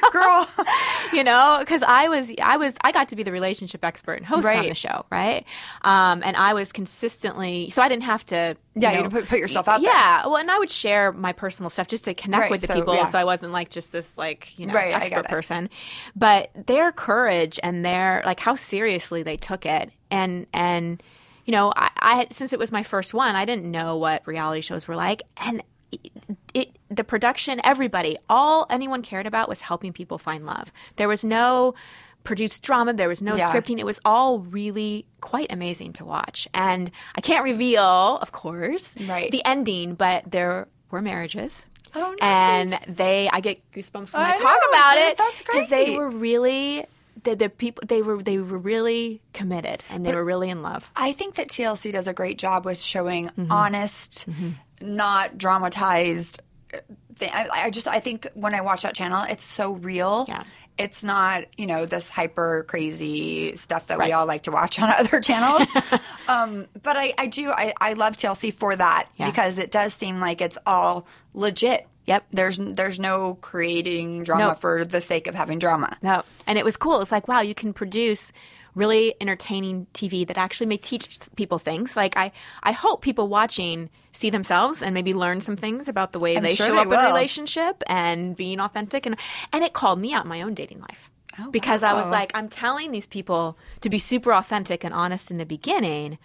girl 0.12 0.48
you 1.12 1.24
know, 1.24 1.56
because 1.60 1.82
I 1.82 2.08
was, 2.08 2.30
I 2.42 2.56
was, 2.56 2.74
I 2.82 2.92
got 2.92 3.08
to 3.10 3.16
be 3.16 3.22
the 3.22 3.32
relationship 3.32 3.84
expert 3.84 4.14
and 4.14 4.26
host 4.26 4.46
on 4.46 4.66
the 4.68 4.74
show, 4.74 5.06
right? 5.10 5.44
Um, 5.82 6.22
and 6.24 6.36
I 6.36 6.54
was 6.54 6.72
consistently, 6.72 7.70
so 7.70 7.82
I 7.82 7.88
didn't 7.88 8.04
have 8.04 8.24
to. 8.26 8.56
Yeah, 8.76 8.92
you 8.92 9.02
you 9.04 9.08
put- 9.10 9.28
put 9.28 9.38
yourself 9.38 9.68
out 9.68 9.80
there. 9.80 9.90
Yeah, 9.92 10.26
well, 10.26 10.36
and 10.36 10.50
I 10.50 10.58
would 10.58 10.70
share 10.70 11.12
my 11.12 11.32
personal 11.32 11.70
stuff 11.70 11.86
just 11.86 12.04
to 12.04 12.14
connect 12.14 12.42
Right, 12.42 12.50
with 12.50 12.60
the 12.62 12.66
so, 12.68 12.74
people, 12.74 12.94
yeah. 12.94 13.08
so 13.10 13.18
I 13.18 13.24
wasn't 13.24 13.52
like 13.52 13.70
just 13.70 13.92
this 13.92 14.16
like 14.18 14.58
you 14.58 14.66
know 14.66 14.74
Right, 14.74 14.94
expert 14.94 15.26
person. 15.28 15.70
But 16.16 16.50
their 16.66 16.90
courage 16.90 17.60
and 17.62 17.84
their 17.84 18.22
like 18.26 18.40
how 18.40 18.56
seriously 18.56 19.22
they 19.22 19.36
took 19.36 19.64
it, 19.66 19.90
and 20.10 20.46
and 20.52 21.00
you 21.44 21.52
know, 21.52 21.72
I, 21.76 21.90
I 21.98 22.26
since 22.30 22.52
it 22.52 22.58
was 22.58 22.72
my 22.72 22.82
first 22.82 23.14
one, 23.14 23.36
I 23.36 23.44
didn't 23.44 23.70
know 23.70 23.96
what 23.96 24.26
reality 24.26 24.60
shows 24.60 24.86
were 24.88 24.96
like, 24.96 25.22
and 25.36 25.62
it, 25.92 26.10
it 26.54 26.76
the 26.88 27.04
production, 27.04 27.60
everybody, 27.64 28.16
all 28.28 28.66
anyone 28.70 29.02
cared 29.02 29.26
about 29.26 29.48
was 29.48 29.60
helping 29.60 29.92
people 29.92 30.18
find 30.18 30.46
love. 30.46 30.72
There 30.96 31.08
was 31.08 31.24
no 31.24 31.74
produced 32.24 32.62
drama, 32.62 32.94
there 32.94 33.08
was 33.08 33.20
no 33.22 33.36
Yeah. 33.36 33.50
scripting. 33.50 33.78
It 33.78 33.84
was 33.84 34.00
all 34.04 34.38
really 34.38 35.04
quite 35.20 35.52
amazing 35.52 35.92
to 35.94 36.04
watch. 36.06 36.48
And 36.54 36.90
I 37.14 37.20
can't 37.20 37.44
reveal, 37.44 37.82
of 37.84 38.32
course, 38.32 38.96
Right. 39.06 39.30
the 39.30 39.44
ending, 39.44 39.94
but 39.94 40.30
there 40.30 40.66
were 40.90 41.02
marriages. 41.02 41.66
Oh, 41.94 42.16
And 42.22 42.72
they, 42.88 43.28
I 43.30 43.40
get 43.40 43.60
goosebumps 43.72 44.12
when 44.14 44.22
I, 44.22 44.30
I 44.30 44.36
talk 44.38 44.42
know, 44.62 44.68
about 44.70 44.96
it. 44.96 45.16
that's 45.18 45.42
great. 45.42 45.68
Because 45.68 45.70
they 45.70 45.96
were 45.98 46.08
really, 46.08 46.86
the, 47.24 47.34
the 47.36 47.48
people, 47.48 47.82
they 47.86 48.02
were, 48.02 48.22
they 48.22 48.38
were 48.38 48.58
really 48.58 49.20
committed 49.32 49.82
and 49.90 50.04
they 50.06 50.14
were 50.14 50.24
really 50.24 50.50
in 50.50 50.62
love. 50.62 50.88
I 50.94 51.12
think 51.12 51.34
that 51.36 51.48
TLC 51.48 51.90
does 51.92 52.06
a 52.08 52.12
great 52.14 52.38
job 52.38 52.64
with 52.64 52.80
showing 52.80 53.28
Mm-hmm. 53.28 53.50
honest, 53.52 54.26
not 54.80 55.36
dramatized. 55.38 56.40
Thing. 57.16 57.30
I, 57.32 57.48
I 57.52 57.70
just 57.70 57.86
I 57.86 58.00
think 58.00 58.26
when 58.34 58.54
I 58.54 58.60
watch 58.60 58.82
that 58.82 58.94
channel, 58.94 59.24
it's 59.28 59.44
so 59.44 59.74
real. 59.74 60.24
Yeah. 60.26 60.42
It's 60.76 61.04
not 61.04 61.44
you 61.56 61.66
know 61.68 61.86
this 61.86 62.10
hyper 62.10 62.64
crazy 62.66 63.54
stuff 63.54 63.86
that 63.86 63.98
we 64.00 64.10
all 64.10 64.26
like 64.26 64.42
to 64.44 64.50
watch 64.50 64.80
on 64.80 64.90
other 64.98 65.20
channels. 65.20 65.68
um, 66.28 66.66
but 66.82 66.96
I, 66.96 67.14
I 67.16 67.26
do 67.28 67.50
I, 67.52 67.72
I 67.80 67.92
love 67.92 68.16
TLC 68.16 68.52
for 68.52 68.74
that 68.74 69.08
Yeah. 69.16 69.26
because 69.26 69.58
it 69.58 69.70
does 69.70 69.94
seem 69.94 70.18
like 70.18 70.40
it's 70.40 70.58
all 70.66 71.06
legit. 71.34 71.86
Yep. 72.06 72.26
There's 72.32 72.58
there's 72.58 72.98
no 73.00 73.34
creating 73.36 74.24
drama 74.24 74.48
Nope. 74.48 74.60
for 74.60 74.84
the 74.84 75.00
sake 75.00 75.26
of 75.26 75.34
having 75.34 75.58
drama. 75.58 75.96
No, 76.02 76.22
and 76.46 76.58
it 76.58 76.64
was 76.64 76.76
cool. 76.76 77.00
It's 77.00 77.12
like, 77.12 77.28
wow, 77.28 77.40
you 77.40 77.54
can 77.54 77.72
produce 77.72 78.30
really 78.74 79.14
entertaining 79.20 79.86
TV 79.94 80.26
that 80.26 80.36
actually 80.36 80.66
may 80.66 80.76
teach 80.76 81.18
people 81.36 81.58
things. 81.58 81.96
Like 81.96 82.16
I, 82.16 82.32
I 82.62 82.72
hope 82.72 83.02
people 83.02 83.28
watching 83.28 83.88
see 84.12 84.30
themselves 84.30 84.82
and 84.82 84.94
maybe 84.94 85.14
learn 85.14 85.40
some 85.40 85.56
things 85.56 85.88
about 85.88 86.12
the 86.12 86.18
way 86.18 86.36
I'm 86.36 86.42
they 86.42 86.54
sure 86.54 86.66
show 86.66 86.74
they 86.74 86.80
up 86.80 86.86
in 86.86 86.92
a 86.92 87.06
relationship 87.06 87.82
and 87.86 88.36
being 88.36 88.60
authentic. 88.60 89.06
And 89.06 89.16
and 89.52 89.64
it 89.64 89.72
called 89.72 89.98
me 89.98 90.12
out 90.12 90.26
my 90.26 90.42
own 90.42 90.54
dating 90.54 90.80
life. 90.80 91.10
Oh, 91.38 91.50
because 91.50 91.82
I 91.82 91.94
was 91.94 92.08
like, 92.08 92.30
I'm 92.34 92.48
telling 92.48 92.92
these 92.92 93.08
people 93.08 93.58
to 93.80 93.90
be 93.90 93.98
super 93.98 94.32
authentic 94.32 94.84
and 94.84 94.94
honest 94.94 95.32
in 95.32 95.38
the 95.38 95.46
beginning. 95.46 96.18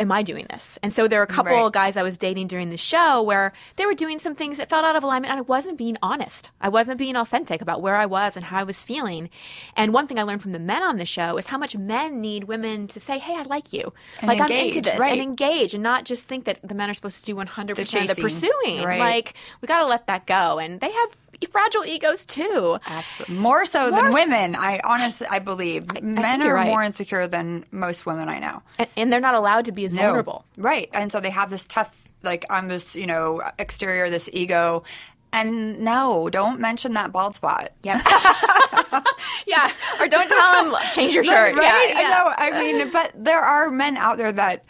Am 0.00 0.10
I 0.10 0.22
doing 0.22 0.46
this? 0.50 0.78
And 0.82 0.92
so 0.92 1.06
there 1.06 1.20
were 1.20 1.24
a 1.24 1.26
couple 1.28 1.52
Right. 1.52 1.64
of 1.64 1.72
guys 1.72 1.96
I 1.96 2.02
was 2.02 2.16
dating 2.18 2.48
during 2.48 2.70
the 2.70 2.76
show 2.76 3.20
where 3.22 3.52
they 3.76 3.84
were 3.86 3.94
doing 3.94 4.18
some 4.18 4.34
things 4.34 4.56
that 4.56 4.68
felt 4.70 4.84
out 4.84 4.96
of 4.96 5.04
alignment 5.04 5.30
and 5.30 5.38
I 5.38 5.42
wasn't 5.42 5.76
being 5.78 5.96
honest. 6.02 6.50
I 6.60 6.68
wasn't 6.70 6.96
being 6.98 7.16
authentic 7.16 7.60
about 7.60 7.82
where 7.82 7.96
I 7.96 8.06
was 8.06 8.34
and 8.34 8.46
how 8.46 8.58
I 8.60 8.64
was 8.64 8.82
feeling. 8.82 9.28
And 9.76 9.92
one 9.92 10.06
thing 10.06 10.18
I 10.18 10.22
learned 10.22 10.42
from 10.42 10.52
the 10.52 10.58
men 10.58 10.82
on 10.82 10.96
the 10.96 11.04
show 11.06 11.36
is 11.36 11.46
how 11.46 11.58
much 11.58 11.76
men 11.76 12.20
need 12.20 12.44
women 12.44 12.88
to 12.88 12.98
say, 12.98 13.18
Hey, 13.18 13.36
I 13.36 13.42
like 13.42 13.72
you. 13.72 13.92
And 14.20 14.28
like 14.28 14.40
I'm 14.40 14.50
into 14.50 14.64
engage, 14.78 14.84
this 14.86 14.98
right. 14.98 15.12
and 15.12 15.20
engage 15.20 15.74
and 15.74 15.82
not 15.82 16.04
just 16.06 16.26
think 16.26 16.46
that 16.46 16.58
the 16.66 16.74
men 16.74 16.88
are 16.90 16.94
supposed 16.94 17.18
to 17.18 17.24
do 17.26 17.34
100% 17.36 17.70
of 17.70 17.76
the 17.76 17.84
chasing, 17.84 18.22
pursuing. 18.24 18.82
right. 18.82 18.98
Like 18.98 19.34
we 19.60 19.66
got 19.68 19.80
to 19.80 19.86
let 19.86 20.06
that 20.06 20.26
go. 20.26 20.58
And 20.58 20.80
they 20.80 20.90
have 20.90 21.10
fragile 21.46 21.84
egos 21.84 22.26
too. 22.26 22.78
Absolutely. 22.86 23.36
More 23.36 23.64
so 23.64 23.90
More 23.90 24.02
than 24.02 24.12
so- 24.12 24.18
women, 24.18 24.56
I 24.56 24.80
honestly 24.84 25.26
I 25.30 25.38
believe. 25.38 25.86
Men 26.02 26.16
think 26.16 26.42
are 26.42 26.44
you're 26.46 26.54
right. 26.54 26.66
more 26.66 26.82
insecure 26.82 27.26
than 27.26 27.64
most 27.70 28.04
women 28.06 28.28
I 28.28 28.38
know. 28.38 28.62
And, 28.78 28.88
and 28.96 29.12
they're 29.12 29.20
not 29.20 29.34
allowed 29.34 29.64
to 29.66 29.72
be 29.72 29.84
as 29.84 29.94
No. 29.94 30.02
vulnerable. 30.02 30.44
Right. 30.56 30.88
And 30.92 31.10
so 31.10 31.20
they 31.20 31.30
have 31.30 31.50
this 31.50 31.64
tough 31.64 32.04
like 32.22 32.44
I'm 32.50 32.68
this, 32.68 32.94
you 32.94 33.06
know, 33.06 33.42
exterior, 33.58 34.10
this 34.10 34.28
ego. 34.32 34.84
And 35.32 35.80
no, 35.80 36.28
don't 36.28 36.60
mention 36.60 36.94
that 36.94 37.12
bald 37.12 37.36
spot. 37.36 37.70
Yep. 37.84 38.02
yeah. 39.46 39.70
Or 40.00 40.08
don't 40.08 40.28
tell 40.28 40.64
them 40.64 40.74
change 40.92 41.14
your 41.14 41.24
shirt. 41.24 41.54
Right? 41.56 41.88
Yeah, 41.90 42.00
yeah. 42.00 42.08
No, 42.08 42.32
I 42.36 42.60
mean, 42.60 42.90
but 42.90 43.12
there 43.14 43.40
are 43.40 43.70
men 43.70 43.96
out 43.96 44.16
there 44.18 44.32
that 44.32 44.64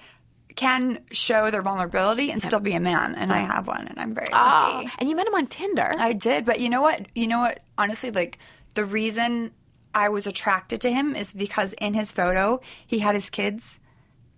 can 0.60 0.98
show 1.10 1.50
their 1.50 1.62
vulnerability 1.62 2.30
and 2.30 2.42
still 2.42 2.60
be 2.60 2.74
a 2.74 2.80
man, 2.80 3.14
and 3.14 3.32
I 3.32 3.38
have 3.40 3.66
one, 3.66 3.86
and 3.88 3.98
I'm 3.98 4.12
very 4.14 4.26
Oh, 4.30 4.36
lucky. 4.84 4.90
and 4.98 5.08
you 5.08 5.16
met 5.16 5.26
him 5.26 5.34
on 5.34 5.46
Tinder. 5.46 5.90
I 5.98 6.12
did, 6.12 6.44
but 6.44 6.60
you 6.60 6.68
know 6.68 6.82
what? 6.82 7.06
You 7.14 7.26
know 7.28 7.40
what? 7.40 7.60
Honestly, 7.78 8.10
like 8.10 8.36
the 8.74 8.84
reason 8.84 9.52
I 9.94 10.10
was 10.10 10.26
attracted 10.26 10.82
to 10.82 10.90
him 10.92 11.16
is 11.16 11.32
because 11.32 11.72
in 11.74 11.94
his 11.94 12.12
photo 12.12 12.60
he 12.86 12.98
had 12.98 13.14
his 13.14 13.30
kids, 13.30 13.80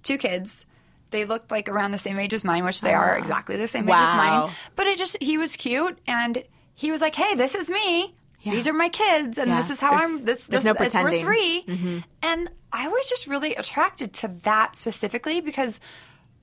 two 0.04 0.16
kids. 0.16 0.64
They 1.10 1.24
looked 1.26 1.50
like 1.50 1.68
around 1.68 1.90
the 1.90 1.98
same 1.98 2.18
age 2.18 2.32
as 2.32 2.42
mine, 2.44 2.64
which 2.64 2.80
they 2.80 2.94
are 2.94 3.18
exactly 3.18 3.56
the 3.56 3.66
same 3.68 3.86
age 3.88 3.98
as 3.98 4.10
Wow. 4.10 4.16
mine. 4.46 4.54
But 4.76 4.86
it 4.86 4.96
just 4.98 5.16
he 5.20 5.36
was 5.38 5.56
cute, 5.56 5.98
and 6.06 6.42
he 6.74 6.90
was 6.92 7.00
like, 7.00 7.16
"Hey, 7.16 7.34
this 7.34 7.54
is 7.56 7.68
me. 7.68 8.14
Yeah. 8.40 8.52
These 8.52 8.66
are 8.68 8.72
my 8.72 8.88
kids, 8.88 9.38
and 9.38 9.48
Yeah. 9.50 9.56
this 9.60 9.70
is 9.70 9.78
how 9.80 9.90
There's- 9.90 10.04
I'm. 10.04 10.24
This 10.24 10.44
this 10.46 10.62
no 10.64 10.70
is 10.70 10.78
we're 10.78 10.84
pretending. 10.90 11.26
Mm-hmm. 11.26 11.98
And 12.22 12.48
I 12.72 12.88
was 12.88 13.08
just 13.08 13.26
really 13.26 13.54
attracted 13.56 14.14
to 14.22 14.28
that 14.44 14.76
specifically 14.76 15.40
because 15.42 15.78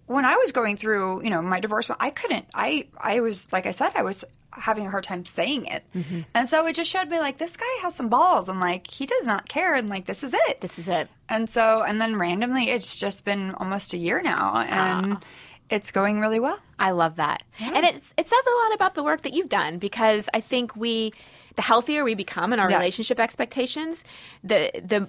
when 0.10 0.26
I 0.26 0.36
was 0.38 0.51
going 0.51 0.76
through, 0.76 1.24
you 1.24 1.30
know, 1.30 1.41
my 1.41 1.60
divorce, 1.60 1.89
I 1.99 2.10
couldn't. 2.10 2.45
I 2.53 2.88
I 2.97 3.20
was 3.22 3.51
like 3.53 3.66
I 3.66 3.72
said, 3.72 3.91
I 3.95 4.03
was 4.03 4.26
having 4.51 4.86
a 4.88 4.89
hard 4.89 5.03
time 5.03 5.24
saying 5.26 5.66
it, 5.68 5.84
Mm-hmm. 5.95 6.22
and 6.34 6.49
so 6.49 6.66
it 6.68 6.76
just 6.76 6.89
showed 6.89 7.07
me 7.07 7.20
like 7.20 7.38
this 7.38 7.55
guy 7.55 7.74
has 7.84 7.95
some 7.95 8.10
balls, 8.10 8.49
and 8.49 8.60
like 8.60 8.88
he 8.88 9.05
does 9.05 9.26
not 9.26 9.47
care, 9.47 9.76
and 9.76 9.88
like 9.88 10.05
this 10.05 10.24
is 10.24 10.34
it. 10.34 10.62
This 10.62 10.80
is 10.80 10.89
it. 10.89 11.07
And 11.30 11.47
so, 11.49 11.84
and 11.84 12.01
then 12.01 12.16
randomly, 12.18 12.70
it's 12.72 12.97
just 12.99 13.24
been 13.24 13.53
almost 13.55 13.93
a 13.93 13.97
year 13.97 14.22
now, 14.22 14.57
and 14.57 15.18
it's 15.70 15.91
going 15.91 16.20
really 16.20 16.39
well. 16.39 16.60
I 16.80 16.89
love 16.91 17.18
that. 17.18 17.43
And 17.60 17.86
it's, 17.86 18.12
it 18.18 18.28
says 18.28 18.39
a 18.47 18.55
lot 18.66 18.74
about 18.74 18.95
the 18.95 19.03
work 19.03 19.22
that 19.22 19.34
you've 19.34 19.49
done 19.49 19.78
because 19.78 20.28
I 20.34 20.41
think 20.41 20.76
we, 20.76 21.14
the 21.55 21.62
healthier 21.62 22.03
we 22.03 22.16
become 22.16 22.51
in 22.53 22.60
our 22.60 22.72
Yes. 22.72 22.80
relationship 22.80 23.20
expectations, 23.20 24.03
the, 24.43 24.72
the, 24.84 25.07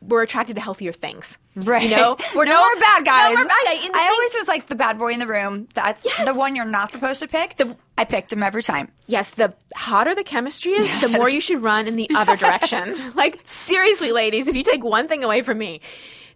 we're 0.00 0.22
attracted 0.22 0.54
to 0.56 0.60
healthier 0.62 0.92
things. 0.92 1.38
Right. 1.56 1.82
You 1.82 1.96
know, 1.96 2.16
we're 2.34 2.44
no, 2.46 2.58
more 2.58 2.80
bad 2.80 3.04
guys. 3.04 3.34
No 3.34 3.40
more 3.40 3.48
bad 3.48 3.64
guys. 3.66 3.78
I 3.78 3.78
thing- 3.92 3.94
always 3.94 4.34
was 4.36 4.48
like 4.48 4.66
the 4.66 4.76
bad 4.76 4.98
boy 4.98 5.12
in 5.12 5.18
the 5.18 5.26
room. 5.26 5.68
That's 5.74 6.06
the 6.24 6.34
one 6.34 6.54
you're 6.56 6.64
not 6.64 6.92
supposed 6.92 7.20
to 7.20 7.26
pick. 7.28 7.56
The- 7.56 7.76
I 7.96 8.04
picked 8.04 8.32
him 8.32 8.42
every 8.42 8.62
time. 8.62 8.92
Yes, 9.06 9.28
the 9.30 9.54
hotter 9.74 10.14
the 10.14 10.22
chemistry 10.24 10.72
is, 10.72 11.00
the 11.00 11.08
more 11.08 11.28
you 11.28 11.40
should 11.40 11.62
run 11.62 11.88
in 11.88 11.96
the 11.96 12.08
other 12.14 12.36
direction. 12.44 12.94
like, 13.16 13.40
seriously, 13.46 14.12
ladies, 14.12 14.46
if 14.46 14.54
you 14.54 14.62
take 14.62 14.84
one 14.84 15.08
thing 15.08 15.24
away 15.24 15.42
from 15.42 15.58
me, 15.58 15.80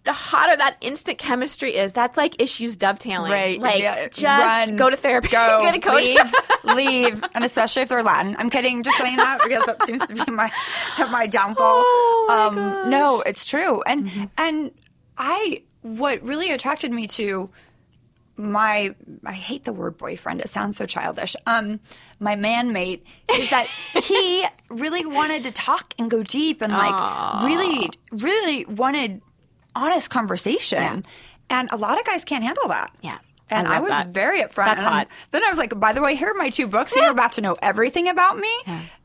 the 0.04 0.12
hotter 0.12 0.56
that 0.56 0.76
instant 0.80 1.18
chemistry 1.18 1.76
is, 1.76 1.92
that's 1.92 2.16
like 2.16 2.40
issues 2.42 2.76
dovetailing. 2.76 3.30
Right. 3.30 3.60
Like, 3.60 3.80
Yeah. 3.80 4.08
just 4.08 4.22
Run. 4.70 4.76
go 4.76 4.90
to 4.90 4.96
therapy. 4.96 5.28
Go. 5.28 5.60
Get 5.62 5.76
a 5.76 5.78
coach. 5.78 6.04
Leave. 6.04 6.34
leave. 6.76 7.24
And 7.34 7.44
especially 7.44 7.82
if 7.82 7.88
they're 7.88 8.02
Latin. 8.02 8.34
I'm 8.38 8.50
kidding. 8.50 8.82
Just 8.82 8.98
saying 8.98 9.16
that 9.16 9.40
because 9.42 9.64
that 9.66 9.86
seems 9.86 10.04
to 10.06 10.14
be 10.14 10.30
my 10.30 10.50
my 11.10 11.26
downfall. 11.26 11.82
Oh, 12.24 12.50
my 12.54 12.82
um, 12.82 12.90
no, 12.90 13.20
it's 13.20 13.44
true. 13.44 13.82
And 13.82 14.30
and 14.38 14.70
I 15.18 15.62
what 15.82 16.22
really 16.22 16.50
attracted 16.52 16.90
me 16.92 17.06
to 17.08 17.50
my 18.36 18.94
I 19.24 19.32
hate 19.32 19.64
the 19.64 19.72
word 19.72 19.98
boyfriend. 19.98 20.40
It 20.40 20.48
sounds 20.48 20.76
so 20.76 20.86
childish. 20.86 21.36
Um, 21.46 21.80
my 22.18 22.34
man 22.36 22.72
mate 22.72 23.04
is 23.34 23.50
that 23.50 23.66
he 24.02 24.44
really 24.70 25.04
wanted 25.04 25.44
to 25.44 25.50
talk 25.50 25.94
and 25.98 26.10
go 26.10 26.22
deep 26.22 26.62
and 26.62 26.72
like 26.72 27.44
really, 27.44 27.90
really 28.12 28.64
wanted 28.66 29.20
honest 29.74 30.10
conversation. 30.10 31.04
And 31.50 31.68
a 31.70 31.76
lot 31.76 31.98
of 31.98 32.06
guys 32.06 32.24
can't 32.24 32.44
handle 32.44 32.68
that. 32.68 32.94
Yeah. 33.02 33.18
And 33.50 33.68
I 33.68 33.76
I, 33.76 33.80
was 33.80 33.90
that. 33.90 34.08
very 34.08 34.40
upfront. 34.42 34.64
That's 34.66 34.82
hot. 34.82 35.08
Then 35.30 35.44
I 35.44 35.50
was 35.50 35.58
like, 35.58 35.78
by 35.78 35.92
the 35.92 36.00
way, 36.00 36.14
here 36.16 36.30
are 36.30 36.34
my 36.34 36.48
two 36.48 36.66
books. 36.66 36.96
You're 36.96 37.10
about 37.10 37.32
to 37.32 37.40
know 37.42 37.56
everything 37.60 38.08
about 38.08 38.38
me. 38.38 38.50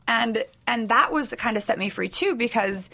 And 0.08 0.44
and 0.66 0.88
that 0.90 1.12
was 1.12 1.30
the 1.32 1.36
kind 1.36 1.58
of 1.58 1.64
set 1.64 1.78
me 1.78 1.90
free 1.90 2.08
too 2.08 2.36
because 2.36 2.90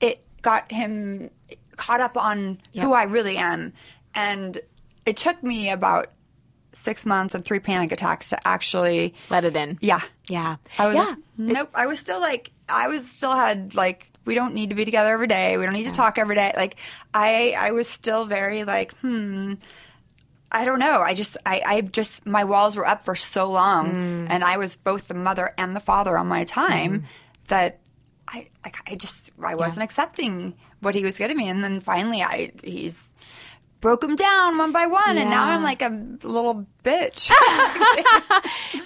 it 0.00 0.24
got 0.42 0.72
him 0.72 1.30
caught 1.76 2.00
up 2.00 2.16
on 2.16 2.58
who 2.74 2.92
I 2.92 3.04
really 3.04 3.36
am. 3.36 3.72
and 4.14 4.58
it 5.04 5.16
took 5.16 5.40
me 5.44 5.70
about 5.70 6.10
six 6.72 7.06
months 7.06 7.34
and 7.36 7.44
three 7.44 7.60
panic 7.60 7.92
attacks 7.92 8.30
to 8.30 8.48
actually, 8.48 9.14
Let 9.30 9.44
it 9.44 9.54
in. 9.56 9.78
yeah, 9.80 10.00
Yeah. 10.28 10.56
I 10.78 10.86
was 10.86 10.96
yeah. 10.96 11.14
nope. 11.38 11.70
I 11.74 11.86
was 11.86 12.00
still 12.00 12.20
like 12.20 12.50
I 12.68 12.88
was 12.88 13.08
still 13.08 13.34
had 13.36 13.74
like 13.76 14.08
we 14.26 14.34
don't 14.34 14.52
need 14.54 14.68
to 14.70 14.74
be 14.76 14.84
together 14.84 15.12
every 15.12 15.26
day. 15.28 15.56
We 15.56 15.64
don't 15.64 15.74
need 15.74 15.86
to 15.86 15.92
talk 15.92 16.18
every 16.18 16.34
day. 16.34 16.52
Like 16.56 16.76
I 17.14 17.54
I 17.58 17.70
was 17.70 17.88
still 17.88 18.26
very 18.26 18.64
like 18.64 18.92
hmm. 18.98 19.54
I 20.52 20.64
don't 20.64 20.78
know. 20.78 21.00
I 21.00 21.14
just 21.14 21.36
I 21.44 21.62
I 21.66 21.80
just 21.80 22.24
my 22.26 22.44
walls 22.44 22.76
were 22.76 22.86
up 22.86 23.04
for 23.04 23.16
so 23.16 23.50
long, 23.50 23.92
Mm. 23.92 24.26
and 24.30 24.44
I 24.44 24.58
was 24.58 24.76
both 24.76 25.08
the 25.08 25.14
mother 25.14 25.52
and 25.58 25.74
the 25.74 25.80
father 25.80 26.16
on 26.16 26.26
my 26.28 26.44
time 26.44 27.04
that 27.48 27.80
I 28.28 28.48
like 28.64 28.76
I 28.90 28.94
just 28.94 29.30
I 29.42 29.54
wasn't 29.56 29.82
accepting 29.82 30.54
what 30.80 30.94
he 30.94 31.02
was 31.04 31.18
getting 31.18 31.36
me, 31.36 31.48
and 31.48 31.64
then 31.64 31.80
finally 31.80 32.22
I 32.22 32.52
he's 32.62 33.10
broke 33.80 34.00
them 34.00 34.16
down 34.16 34.58
one 34.58 34.72
by 34.72 34.86
one, 34.86 35.18
and 35.18 35.30
now 35.30 35.44
I'm 35.44 35.62
like 35.62 35.82
a 35.82 35.88
little 36.22 36.66
bitch. 36.82 37.30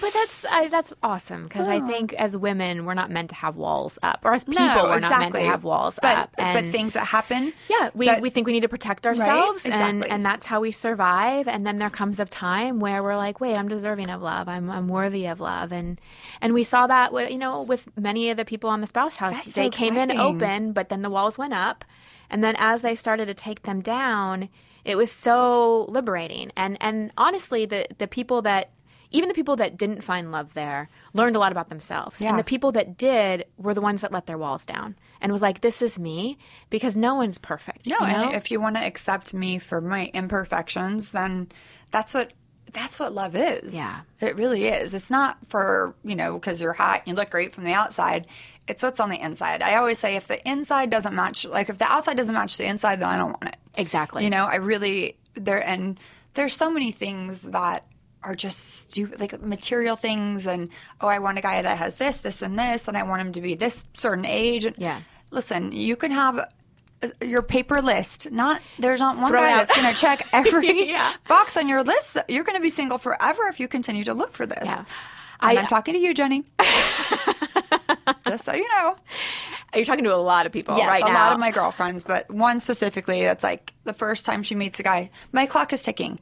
But 0.01 0.15
that's 0.15 0.45
I, 0.51 0.69
that's 0.69 0.95
awesome 1.03 1.43
because 1.45 1.69
I 1.69 1.81
think 1.87 2.15
as 2.15 2.35
women 2.37 2.87
we're 2.87 2.95
not 2.95 3.11
meant 3.11 3.29
to 3.31 3.35
have 3.37 3.57
walls 3.57 3.99
up, 4.03 4.21
or 4.25 4.33
as 4.33 4.45
people 4.45 4.65
No, 4.65 4.85
we're 4.85 5.01
not 5.01 5.19
meant 5.21 5.35
to 5.35 5.41
have 5.41 5.63
walls 5.63 5.99
but, 6.01 6.17
up. 6.17 6.31
but 6.37 6.65
things 6.67 6.95
that 6.95 7.05
happen. 7.07 7.53
yeah, 7.69 7.91
we, 7.93 8.07
that- 8.07 8.23
we 8.23 8.31
think 8.31 8.47
we 8.47 8.53
need 8.55 8.63
to 8.63 8.69
protect 8.69 9.07
ourselves, 9.07 9.65
and 9.67 9.75
Exactly. 9.75 10.11
and 10.11 10.25
that's 10.25 10.47
how 10.47 10.61
we 10.61 10.73
survive. 10.73 11.49
And 11.49 11.67
then 11.67 11.79
there 11.79 11.91
comes 11.91 12.19
a 12.19 12.25
time 12.25 12.81
where 12.81 13.03
we're 13.03 13.17
like, 13.17 13.41
wait, 13.41 13.57
I'm 13.59 13.69
deserving 13.69 14.09
of 14.11 14.23
love. 14.23 14.49
I'm 14.49 14.71
I'm 14.71 14.89
worthy 14.89 15.27
of 15.27 15.39
love. 15.41 15.71
And 15.73 16.01
and 16.41 16.55
we 16.55 16.65
saw 16.65 16.87
that 16.87 17.13
with, 17.13 17.31
you 17.31 17.39
know 17.39 17.63
with 17.63 17.87
many 17.99 18.31
of 18.31 18.37
the 18.39 18.45
people 18.47 18.71
on 18.71 18.81
the 18.81 18.87
spouse 18.87 19.17
house. 19.17 19.35
That's 19.35 19.53
so 19.55 19.61
they 19.61 19.71
came 19.71 19.97
in 19.99 20.11
open, 20.13 20.73
but 20.73 20.89
then 20.89 21.03
the 21.03 21.11
walls 21.11 21.37
went 21.37 21.53
up, 21.53 21.85
and 22.31 22.43
then 22.43 22.55
as 22.59 22.81
they 22.81 22.95
started 22.97 23.27
to 23.27 23.35
take 23.35 23.63
them 23.63 23.83
down, 23.83 24.49
it 24.85 24.97
was 24.97 25.11
so 25.13 25.87
liberating. 25.89 26.53
And 26.57 26.77
and 26.81 27.13
honestly, 27.17 27.67
the 27.67 27.87
the 27.99 28.07
people 28.07 28.43
that 28.43 28.71
even 29.11 29.29
the 29.29 29.35
people 29.35 29.57
that 29.57 29.77
didn't 29.77 30.03
find 30.03 30.31
love 30.31 30.55
there 30.55 30.89
learned 31.13 31.37
a 31.37 31.39
lot 31.39 31.53
about 31.53 31.69
themselves. 31.69 32.21
Yeah. 32.21 32.31
And 32.31 32.39
the 32.39 32.45
people 32.45 32.73
that 32.73 32.97
did 32.97 33.45
were 33.57 33.75
the 33.75 33.81
ones 33.81 34.03
that 34.03 34.13
let 34.13 34.27
their 34.27 34.39
walls 34.39 34.65
down 34.65 34.95
and 35.21 35.33
was 35.33 35.43
like, 35.43 35.61
this 35.61 35.83
is 35.83 35.99
me 35.99 36.39
because 36.71 36.97
no 36.97 37.17
one's 37.17 37.39
perfect. 37.39 37.87
No, 37.89 37.99
you 38.01 38.07
know? 38.07 38.25
and 38.25 38.35
if 38.35 38.51
you 38.51 38.61
want 38.61 38.77
to 38.77 38.85
accept 38.85 39.35
me 39.35 39.59
for 39.59 39.81
my 39.81 40.11
imperfections, 40.15 41.11
then 41.11 41.49
that's 41.91 42.15
what 42.15 42.33
that's 42.73 43.01
what 43.01 43.13
love 43.13 43.35
is. 43.35 43.75
Yeah. 43.75 44.03
it 44.21 44.37
really 44.37 44.67
is. 44.67 44.95
It's 44.95 45.11
not 45.11 45.39
for 45.49 45.95
you 46.05 46.15
know 46.15 46.39
because 46.39 46.61
you're 46.61 46.73
hot 46.73 47.01
and 47.01 47.09
you 47.09 47.15
look 47.15 47.31
great 47.31 47.53
from 47.53 47.65
the 47.65 47.73
outside. 47.73 48.27
It's 48.69 48.83
what's 48.83 49.01
on 49.01 49.11
the 49.11 49.21
inside. 49.21 49.63
I 49.63 49.75
always 49.75 49.99
say 49.99 50.15
if 50.15 50.29
the 50.29 50.47
inside 50.49 50.91
doesn't 50.91 51.15
match, 51.15 51.45
like 51.45 51.69
if 51.69 51.79
the 51.79 51.91
outside 51.91 52.17
doesn't 52.17 52.35
match 52.35 52.57
the 52.57 52.67
inside, 52.67 53.01
then 53.01 53.09
I 53.09 53.17
don't 53.17 53.31
want 53.31 53.49
it. 53.49 53.57
Exactly. 53.81 54.25
You 54.25 54.31
know, 54.31 54.45
I 54.47 54.57
really 54.57 55.17
there 55.35 55.65
and 55.67 55.99
there's 56.35 56.55
so 56.55 56.71
many 56.71 56.93
things 56.93 57.43
that 57.43 57.85
are 58.23 58.35
just 58.35 58.59
stupid, 58.83 59.19
like 59.19 59.41
material 59.41 59.97
things, 59.97 60.47
and 60.47 60.69
oh, 61.01 61.09
I 61.09 61.19
want 61.21 61.39
a 61.39 61.41
guy 61.41 61.63
that 61.63 61.79
has 61.79 61.95
this, 61.95 62.19
this, 62.19 62.43
and 62.43 62.59
this, 62.59 62.87
and 62.87 62.97
I 62.97 63.03
want 63.05 63.23
him 63.23 63.33
to 63.33 63.41
be 63.41 63.55
this 63.55 63.87
certain 63.95 64.27
age. 64.27 64.67
And 64.67 64.77
Yeah. 64.79 65.01
listen, 65.31 65.73
you 65.73 65.97
can 65.97 66.11
have 66.11 66.39
uh, 66.39 67.09
your 67.25 67.41
paper 67.41 67.81
list. 67.81 68.31
Not 68.31 68.61
there's 68.79 69.01
not 69.01 69.17
one 69.17 69.31
Throw 69.31 69.41
guy 69.41 69.53
out. 69.53 69.67
that's 69.67 69.81
going 69.81 69.93
to 69.95 69.99
check 69.99 70.29
every 70.35 70.91
Yeah. 70.91 71.15
box 71.29 71.57
on 71.57 71.67
your 71.67 71.83
list. 71.83 72.19
You're 72.29 72.45
going 72.45 72.59
to 72.59 72.63
be 72.63 72.69
single 72.71 72.99
forever 72.99 73.45
if 73.49 73.59
you 73.59 73.69
continue 73.69 74.05
to 74.05 74.13
look 74.13 74.35
for 74.35 74.45
this. 74.45 74.65
Yeah. 74.65 74.85
And 75.43 75.59
I- 75.59 75.63
I'm 75.63 75.67
talking 75.69 75.95
to 75.95 76.01
you, 76.01 76.13
Jenny. 76.13 76.45
Just 78.27 78.45
so 78.45 78.53
you 78.55 78.67
know. 78.69 78.97
You're 79.75 79.85
talking 79.85 80.05
to 80.05 80.15
a 80.15 80.17
lot 80.17 80.47
of 80.47 80.53
people 80.53 80.77
Yes, 80.77 80.89
right 80.89 81.03
a 81.03 81.07
now. 81.07 81.15
lot 81.15 81.33
of 81.33 81.39
my 81.39 81.51
girlfriends, 81.51 82.05
but 82.05 82.31
one 82.31 82.61
specifically 82.61 83.23
that's 83.23 83.45
like 83.45 83.73
the 83.85 83.93
first 83.93 84.25
time 84.27 84.43
she 84.43 84.55
meets 84.55 84.81
a 84.81 84.83
guy, 84.83 85.11
my 85.33 85.47
clock 85.47 85.73
is 85.73 85.83
ticking. 85.83 86.19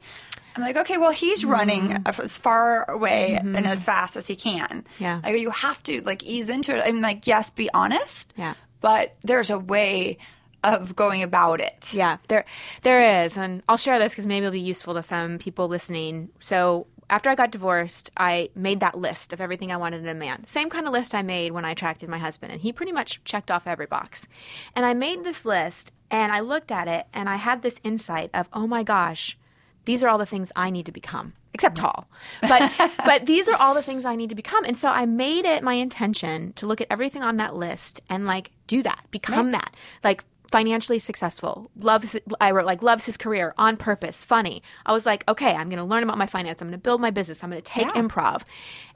I'm 0.55 0.61
like, 0.63 0.75
okay, 0.77 0.97
well, 0.97 1.11
he's 1.11 1.41
Mm-hmm. 1.41 1.51
running 1.51 2.03
as 2.05 2.37
far 2.37 2.89
away 2.91 3.35
and 3.35 3.65
as 3.65 3.83
fast 3.83 4.15
as 4.17 4.27
he 4.27 4.35
can. 4.35 4.85
Yeah. 4.99 5.21
Like, 5.23 5.37
you 5.39 5.51
have 5.51 5.81
to 5.83 6.01
like 6.01 6.23
ease 6.23 6.49
into 6.49 6.75
it. 6.75 6.83
I'm 6.85 7.01
like, 7.01 7.25
yes, 7.27 7.49
be 7.51 7.69
honest. 7.73 8.33
Yeah. 8.37 8.55
But 8.81 9.15
there's 9.23 9.49
a 9.49 9.59
way 9.59 10.17
of 10.63 10.95
going 10.95 11.23
about 11.23 11.61
it. 11.61 11.93
Yeah, 11.93 12.17
there 12.27 12.43
there 12.81 13.23
is, 13.23 13.37
and 13.37 13.63
I'll 13.69 13.77
share 13.77 13.97
this 13.99 14.11
because 14.11 14.25
maybe 14.27 14.45
it'll 14.45 14.51
be 14.53 14.59
useful 14.59 14.93
to 14.95 15.03
some 15.03 15.37
people 15.37 15.67
listening. 15.69 16.29
So 16.41 16.87
after 17.09 17.29
I 17.29 17.35
got 17.35 17.51
divorced, 17.51 18.11
I 18.17 18.49
made 18.55 18.79
that 18.81 18.97
list 18.97 19.33
of 19.33 19.41
everything 19.41 19.71
I 19.71 19.77
wanted 19.77 20.01
in 20.01 20.07
a 20.07 20.13
man. 20.13 20.45
Same 20.45 20.69
kind 20.69 20.85
of 20.85 20.93
list 20.93 21.15
I 21.15 21.21
made 21.21 21.51
when 21.51 21.65
I 21.65 21.71
attracted 21.71 22.09
my 22.09 22.19
husband, 22.19 22.51
and 22.51 22.61
he 22.61 22.71
pretty 22.71 22.91
much 22.91 23.23
checked 23.23 23.49
off 23.49 23.67
every 23.67 23.87
box. 23.87 24.27
And 24.75 24.85
I 24.85 24.93
made 24.93 25.23
this 25.23 25.45
list, 25.45 25.91
and 26.11 26.31
I 26.31 26.39
looked 26.39 26.71
at 26.71 26.87
it, 26.87 27.07
and 27.13 27.27
I 27.27 27.37
had 27.37 27.61
this 27.61 27.79
insight 27.83 28.29
of, 28.33 28.47
oh 28.53 28.67
my 28.67 28.83
gosh, 28.83 29.37
these 29.85 30.03
are 30.03 30.09
all 30.09 30.17
the 30.17 30.25
things 30.25 30.51
I 30.55 30.69
need 30.69 30.85
to 30.85 30.91
become. 30.91 31.33
Except 31.51 31.77
tall, 31.77 32.07
but 32.41 32.71
but 33.05 33.25
these 33.25 33.49
are 33.49 33.55
all 33.55 33.73
the 33.73 33.81
things 33.81 34.05
I 34.05 34.15
need 34.15 34.29
to 34.29 34.35
become, 34.35 34.63
and 34.65 34.77
so 34.77 34.87
I 34.87 35.07
made 35.07 35.45
it 35.45 35.63
my 35.63 35.73
intention 35.73 36.53
to 36.53 36.67
look 36.67 36.79
at 36.79 36.87
everything 36.91 37.23
on 37.23 37.37
that 37.37 37.55
list 37.55 37.99
and 38.07 38.27
like 38.27 38.51
do 38.67 38.83
that, 38.83 39.05
become 39.09 39.49
that, 39.51 39.75
like 40.03 40.23
financially 40.49 40.99
successful 40.99 41.69
loves 41.75 42.17
i 42.41 42.51
wrote 42.51 42.65
like 42.65 42.81
loves 42.83 43.05
his 43.05 43.17
career 43.17 43.53
on 43.57 43.77
purpose 43.77 44.23
funny 44.25 44.61
i 44.85 44.91
was 44.91 45.05
like 45.05 45.23
okay 45.27 45.53
i'm 45.53 45.69
going 45.69 45.77
to 45.77 45.83
learn 45.83 46.03
about 46.03 46.17
my 46.17 46.25
finance 46.25 46.61
i'm 46.61 46.67
going 46.67 46.77
to 46.79 46.81
build 46.83 46.99
my 46.99 47.11
business 47.11 47.43
i'm 47.43 47.49
going 47.49 47.61
to 47.61 47.71
take 47.71 47.85
Yeah. 47.87 48.01
improv 48.01 48.43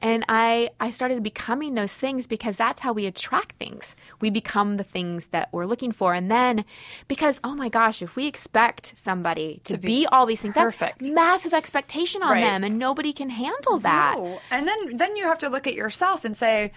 and 0.02 0.26
i 0.28 0.70
i 0.80 0.90
started 0.90 1.22
becoming 1.24 1.76
those 1.76 1.94
things 1.94 2.28
because 2.28 2.58
that's 2.58 2.82
how 2.82 2.92
we 2.94 3.06
attract 3.06 3.58
things 3.58 3.96
we 4.20 4.30
become 4.30 4.78
the 4.78 4.84
things 4.84 5.28
that 5.28 5.50
we're 5.52 5.66
looking 5.66 5.92
for 5.92 6.14
and 6.14 6.30
then 6.32 6.66
because 7.08 7.40
oh 7.44 7.54
my 7.56 7.70
gosh 7.70 8.02
if 8.02 8.16
we 8.16 8.26
expect 8.28 8.94
somebody 8.96 9.62
to, 9.66 9.78
be, 9.78 10.06
all 10.08 10.26
these 10.26 10.42
things 10.42 10.54
perfect. 10.56 11.00
that's 11.00 11.10
massive 11.12 11.54
expectation 11.54 12.24
on 12.24 12.32
Right. 12.32 12.42
them 12.42 12.64
and 12.64 12.80
nobody 12.80 13.14
can 13.14 13.30
handle 13.30 13.78
that 13.80 14.16
No. 14.18 14.40
And 14.52 14.68
then 14.68 14.98
then 14.98 15.16
you 15.16 15.26
have 15.26 15.40
to 15.40 15.50
look 15.50 15.68
at 15.68 15.74
yourself 15.76 16.26
and 16.26 16.36
say, 16.36 16.72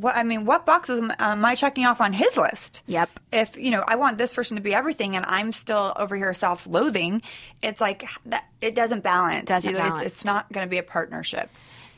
what 0.00 0.16
I 0.16 0.22
mean, 0.22 0.44
what 0.44 0.64
boxes 0.66 1.00
am, 1.00 1.12
am 1.18 1.44
I 1.44 1.54
checking 1.54 1.84
off 1.86 2.00
on 2.00 2.12
his 2.12 2.36
list? 2.36 2.82
Yep. 2.86 3.10
If 3.32 3.56
you 3.56 3.70
know, 3.70 3.82
I 3.86 3.96
want 3.96 4.18
this 4.18 4.32
person 4.32 4.56
to 4.56 4.62
be 4.62 4.74
everything, 4.74 5.16
and 5.16 5.24
I'm 5.28 5.52
still 5.52 5.92
over 5.96 6.14
here 6.16 6.32
self-loathing. 6.34 7.22
It's 7.62 7.80
like 7.80 8.04
that. 8.26 8.44
It 8.60 8.74
doesn't 8.74 9.02
balance. 9.02 9.46
Doesn't 9.48 9.70
You 9.70 9.76
know, 9.78 9.84
it's- 9.84 9.92
balance. 9.98 10.12
It's, 10.12 10.24
not 10.24 10.52
going 10.52 10.66
to 10.66 10.70
be 10.70 10.78
a 10.78 10.82
partnership. 10.82 11.50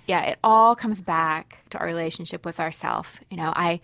yeah, 0.06 0.22
it 0.22 0.38
all 0.42 0.74
comes 0.76 1.00
back 1.00 1.58
to 1.70 1.78
our 1.78 1.86
relationship 1.86 2.44
with 2.44 2.58
ourself. 2.60 3.18
You 3.30 3.36
know, 3.36 3.52
I 3.54 3.80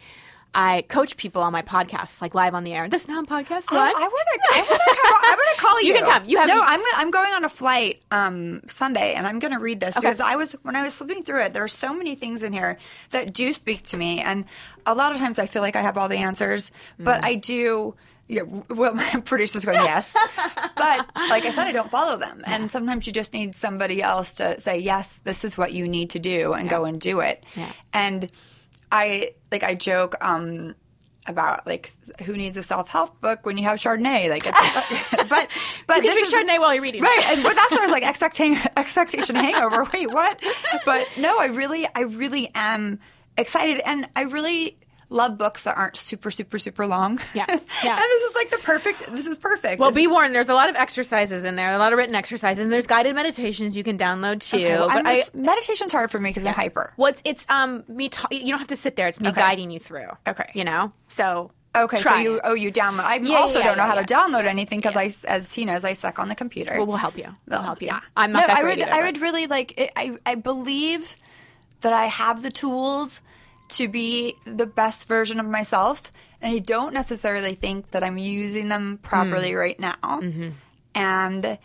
I 0.58 0.82
coach 0.88 1.18
people 1.18 1.42
on 1.42 1.52
my 1.52 1.60
podcast, 1.60 2.22
like 2.22 2.34
live 2.34 2.54
on 2.54 2.64
the 2.64 2.72
air. 2.72 2.88
This 2.88 3.06
non 3.08 3.26
podcast. 3.26 3.66
I, 3.68 3.74
What? 3.76 3.96
I 3.96 4.00
want 4.00 4.26
to. 4.32 4.54
I 4.54 4.58
want 4.62 4.82
to. 4.82 5.28
I'm 5.28 5.36
going 5.36 5.54
to 5.54 5.60
call 5.60 5.80
you. 5.82 5.88
You 5.88 5.94
can 5.94 6.04
come. 6.04 6.24
You 6.24 6.38
have- 6.38 6.48
no. 6.48 6.60
I'm. 6.62 6.78
Gonna, 6.80 6.90
I'm 6.96 7.10
going 7.10 7.32
on 7.34 7.44
a 7.44 7.48
flight 7.50 8.00
um, 8.10 8.62
Sunday, 8.66 9.12
and 9.12 9.26
I'm 9.26 9.38
going 9.38 9.52
to 9.52 9.58
read 9.58 9.80
this 9.80 9.96
Okay. 9.98 10.06
because 10.06 10.18
I 10.20 10.36
was 10.36 10.52
when 10.62 10.74
I 10.74 10.82
was 10.82 10.94
flipping 10.96 11.24
through 11.24 11.42
it. 11.44 11.52
There 11.52 11.62
are 11.62 11.68
so 11.68 11.94
many 11.94 12.14
things 12.14 12.42
in 12.42 12.54
here 12.54 12.78
that 13.10 13.34
do 13.34 13.52
speak 13.52 13.82
to 13.84 13.98
me, 13.98 14.20
and 14.22 14.46
a 14.86 14.94
lot 14.94 15.12
of 15.12 15.18
times 15.18 15.38
I 15.38 15.44
feel 15.44 15.60
like 15.60 15.76
I 15.76 15.82
have 15.82 15.98
all 15.98 16.08
the 16.08 16.16
answers, 16.16 16.70
but 16.98 17.20
Mm. 17.20 17.24
I 17.26 17.34
do. 17.34 17.94
Yeah, 18.28 18.42
well, 18.42 18.94
my 18.94 19.22
producer's 19.24 19.64
going 19.64 19.78
yes, 19.78 20.16
but 20.76 21.06
like 21.14 21.44
I 21.44 21.50
said, 21.50 21.66
I 21.66 21.72
don't 21.72 21.90
follow 21.90 22.16
them, 22.16 22.42
and 22.46 22.70
sometimes 22.72 23.06
you 23.06 23.12
just 23.12 23.32
need 23.34 23.54
somebody 23.54 24.02
else 24.02 24.34
to 24.34 24.58
say 24.58 24.78
yes. 24.78 25.20
This 25.22 25.44
is 25.44 25.56
what 25.58 25.72
you 25.74 25.86
need 25.86 26.10
to 26.10 26.18
do, 26.18 26.54
and 26.54 26.68
go 26.68 26.86
and 26.86 26.98
do 27.00 27.20
it. 27.20 27.44
Yeah. 27.54 27.70
And 27.92 28.28
I 28.90 29.34
like 29.62 29.70
I 29.70 29.74
joke 29.74 30.14
um, 30.20 30.74
about 31.26 31.66
like 31.66 31.90
who 32.24 32.36
needs 32.36 32.56
a 32.56 32.62
self 32.62 32.88
help 32.88 33.20
book 33.20 33.44
when 33.46 33.56
you 33.58 33.64
have 33.64 33.78
Chardonnay? 33.78 34.28
Like, 34.28 34.42
it's, 34.46 35.10
but 35.28 35.48
but 35.86 36.04
You 36.04 36.10
can 36.12 36.30
drink 36.30 36.48
Chardonnay 36.48 36.58
while 36.60 36.74
you're 36.74 36.82
reading. 36.82 37.02
right? 37.02 37.22
And, 37.28 37.42
but 37.42 37.54
that's 37.54 37.70
what 37.70 37.80
I 37.80 37.84
was 37.84 37.92
like 37.92 38.02
expectation 38.06 38.58
expectation 38.76 39.34
hangover. 39.36 39.84
Wait, 39.92 40.10
what? 40.10 40.40
But 40.84 41.06
no, 41.18 41.38
I 41.38 41.46
really 41.46 41.86
I 41.94 42.00
really 42.02 42.50
am 42.54 42.98
excited, 43.38 43.80
and 43.84 44.08
I 44.14 44.22
really 44.22 44.78
love 45.08 45.38
books 45.38 45.62
that 45.64 45.76
aren't 45.76 45.96
super 45.96 46.30
super 46.30 46.58
super 46.58 46.86
long. 46.86 47.20
Yeah. 47.34 47.46
Yeah. 47.84 47.92
and 47.92 47.98
this 47.98 48.22
is 48.24 48.34
like 48.34 48.50
the 48.50 48.58
perfect. 48.58 49.12
This 49.12 49.26
is 49.26 49.38
perfect. 49.38 49.78
Well, 49.80 49.90
This- 49.90 49.96
be 50.02 50.06
warned. 50.06 50.34
There's 50.34 50.48
a 50.48 50.54
lot 50.54 50.68
of 50.70 50.76
exercises 50.76 51.44
in 51.44 51.54
there, 51.56 51.72
a 51.74 51.78
lot 51.78 51.92
of 51.92 51.98
written 51.98 52.14
exercises, 52.14 52.62
and 52.64 52.72
there's 52.72 52.86
guided 52.86 53.14
meditations 53.14 53.76
you 53.76 53.84
can 53.84 53.96
download 53.98 54.40
too. 54.40 54.56
Okay, 54.56 54.74
well, 54.74 54.88
but 54.88 55.06
I, 55.06 55.22
meditation's 55.34 55.92
hard 55.92 56.10
for 56.10 56.18
me 56.18 56.30
because 56.30 56.46
I'm 56.46 56.54
hyper. 56.54 56.92
well, 56.96 57.10
it's, 57.10 57.22
it's 57.24 57.46
um 57.48 57.84
me. 57.88 58.08
Ta- 58.08 58.28
you 58.30 58.48
don't 58.48 58.58
have 58.58 58.68
to 58.68 58.76
sit 58.76 58.96
there. 58.96 59.06
It's 59.08 59.20
me 59.20 59.28
Okay. 59.28 59.40
guiding 59.40 59.70
you 59.70 59.78
through. 59.78 60.08
Okay. 60.26 60.50
You 60.54 60.64
know. 60.64 60.92
So 61.08 61.50
Okay, 61.76 61.98
try 61.98 62.12
so 62.14 62.18
you 62.20 62.40
oh 62.42 62.54
you 62.54 62.72
download. 62.72 63.00
I 63.04 63.16
Yeah, 63.16 63.36
also 63.36 63.58
yeah, 63.58 63.66
don't 63.66 63.76
know 63.76 63.84
how 63.84 63.94
yeah. 63.96 64.02
to 64.02 64.14
download 64.14 64.46
anything 64.46 64.80
because 64.80 64.96
I, 64.96 65.10
as 65.28 65.52
he 65.52 65.66
knows, 65.66 65.84
I 65.84 65.92
suck 65.92 66.18
on 66.18 66.28
the 66.30 66.34
computer. 66.34 66.72
Well, 66.78 66.86
we'll 66.86 66.96
help 66.96 67.18
you. 67.18 67.26
We'll 67.46 67.60
help 67.62 67.82
you. 67.82 67.88
Yeah. 67.88 68.00
I'm 68.16 68.32
not 68.32 68.40
no, 68.40 68.46
that 68.46 68.56
I 68.56 68.64
would. 68.64 68.78
either, 68.80 68.90
I 68.90 68.96
but- 69.00 69.04
would 69.04 69.20
really 69.20 69.46
like. 69.46 69.78
It, 69.78 69.90
I 69.94 70.16
I 70.24 70.34
believe 70.36 71.16
that 71.82 71.92
I 71.92 72.06
have 72.06 72.42
the 72.42 72.50
tools 72.50 73.20
to 73.68 73.88
be 73.88 74.36
the 74.44 74.66
best 74.66 75.08
version 75.08 75.40
of 75.40 75.46
myself, 75.46 76.12
and 76.40 76.54
I 76.54 76.58
don't 76.58 76.94
necessarily 76.94 77.54
think 77.54 77.90
that 77.90 78.04
I'm 78.04 78.18
using 78.18 78.68
them 78.68 78.98
properly 79.02 79.50
Hmm. 79.52 79.56
right 79.56 79.80
now. 79.80 79.96
Mm-hmm. 80.02 80.50
And 80.94 81.58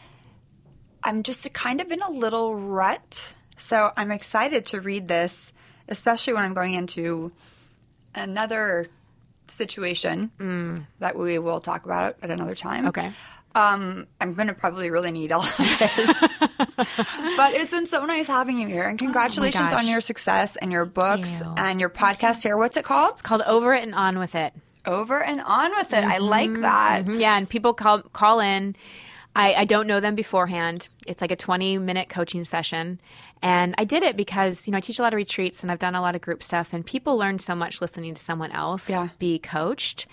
I'm 1.03 1.23
just 1.23 1.51
kind 1.53 1.81
of 1.81 1.91
in 1.91 2.01
a 2.01 2.09
little 2.11 2.55
rut. 2.55 3.35
So 3.57 3.91
I'm 3.95 4.11
excited 4.11 4.65
to 4.67 4.81
read 4.81 5.07
this, 5.07 5.53
especially 5.87 6.33
when 6.33 6.43
I'm 6.43 6.53
going 6.53 6.73
into 6.73 7.31
another 8.15 8.87
situation 9.47 10.31
that 10.99 11.15
we 11.17 11.37
will 11.39 11.59
talk 11.59 11.85
about 11.85 12.17
at 12.21 12.31
another 12.31 12.55
time. 12.55 12.85
Mm. 12.85 12.89
Okay. 12.89 13.11
Um, 13.53 14.07
I'm 14.21 14.33
going 14.33 14.47
to 14.47 14.53
probably 14.53 14.89
really 14.89 15.11
need 15.11 15.31
all 15.31 15.43
of 15.43 15.57
this. 15.57 16.19
but 17.37 17.53
it's 17.53 17.73
been 17.73 17.87
so 17.87 18.05
nice 18.05 18.27
having 18.27 18.57
you 18.57 18.67
here. 18.67 18.83
And 18.87 18.97
congratulations 18.97 19.71
Oh 19.73 19.77
on 19.77 19.87
your 19.87 20.01
success 20.01 20.55
and 20.55 20.71
your 20.71 20.85
books 20.85 21.41
you. 21.41 21.53
and 21.57 21.79
your 21.79 21.89
podcast 21.89 22.43
here. 22.43 22.57
What's 22.57 22.77
it 22.77 22.85
called? 22.85 23.13
It's 23.13 23.21
called 23.21 23.41
Over 23.43 23.73
It 23.73 23.83
and 23.83 23.93
On 23.95 24.19
With 24.19 24.35
It. 24.35 24.53
Over 24.85 25.21
and 25.21 25.41
on 25.41 25.71
with 25.75 25.93
it. 25.93 26.03
I 26.03 26.17
like 26.17 26.53
that. 26.61 27.05
Mhm, 27.05 27.19
Yeah, 27.19 27.37
and 27.37 27.47
people 27.47 27.73
call 27.73 28.01
call 28.01 28.39
in. 28.39 28.75
I, 29.35 29.53
I 29.53 29.65
don't 29.65 29.85
know 29.87 29.99
them 29.99 30.15
beforehand. 30.15 30.87
It's 31.05 31.21
like 31.21 31.31
a 31.31 31.35
20 31.35 31.77
minute 31.77 32.09
coaching 32.09 32.43
session. 32.43 32.99
And 33.43 33.73
I 33.77 33.85
did 33.85 34.03
it 34.03 34.15
because, 34.15 34.67
you 34.67 34.71
know, 34.71 34.77
I 34.77 34.81
teach 34.81 34.99
a 34.99 35.01
lot 35.01 35.13
of 35.13 35.17
retreats 35.17 35.63
and 35.63 35.71
I've 35.71 35.79
done 35.79 35.95
a 35.95 36.01
lot 36.01 36.13
of 36.15 36.21
group 36.21 36.43
stuff, 36.43 36.73
and 36.73 36.85
people 36.85 37.17
learn 37.17 37.39
so 37.39 37.55
much 37.55 37.81
listening 37.81 38.13
to 38.13 38.21
someone 38.21 38.51
else 38.51 38.87
Yeah. 38.89 39.07
be 39.17 39.39
coached. 39.39 40.05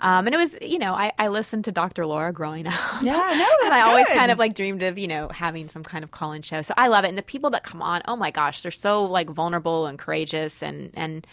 Um, 0.00 0.26
and 0.26 0.34
it 0.34 0.38
was, 0.38 0.58
you 0.60 0.78
know, 0.80 0.92
I, 0.92 1.12
I 1.16 1.28
listened 1.28 1.64
to 1.66 1.72
Dr. 1.72 2.04
Laura 2.06 2.32
growing 2.32 2.66
up. 2.66 2.74
Yeah, 3.00 3.12
no, 3.12 3.66
and 3.66 3.72
I 3.74 3.82
always 3.88 4.06
kind 4.08 4.32
of 4.32 4.38
like 4.38 4.54
dreamed 4.54 4.82
of, 4.82 4.98
you 4.98 5.06
know, 5.06 5.28
having 5.28 5.68
some 5.68 5.84
kind 5.84 6.02
of 6.02 6.10
call 6.10 6.32
in 6.32 6.42
show. 6.42 6.62
So 6.62 6.74
I 6.76 6.88
love 6.88 7.04
it. 7.04 7.08
And 7.08 7.16
the 7.18 7.22
people 7.22 7.50
that 7.50 7.62
come 7.62 7.82
on, 7.82 8.02
oh 8.08 8.16
my 8.16 8.32
gosh, 8.32 8.62
they're 8.62 8.72
so 8.72 9.04
like 9.04 9.30
vulnerable 9.30 9.86
and 9.86 9.96
courageous 9.98 10.60
and, 10.62 10.90
and, 10.94 11.26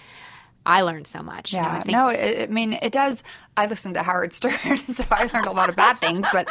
I 0.65 0.81
learned 0.81 1.07
so 1.07 1.23
much. 1.23 1.53
you 1.53 1.59
know, 1.61 1.65
I 1.67 1.71
Yeah, 1.77 1.83
think- 1.83 1.91
no, 1.93 2.09
it, 2.09 2.49
I 2.49 2.51
mean, 2.51 2.73
it 2.73 2.91
does. 2.91 3.23
I 3.59 3.65
listened 3.65 3.95
to 3.95 4.03
Howard 4.03 4.33
Stern, 4.33 4.77
so 4.77 5.03
I 5.11 5.29
learned 5.33 5.47
a 5.47 5.51
lot 5.51 5.69
of 5.69 5.75
bad 5.75 5.99
things. 5.99 6.25
But 6.31 6.47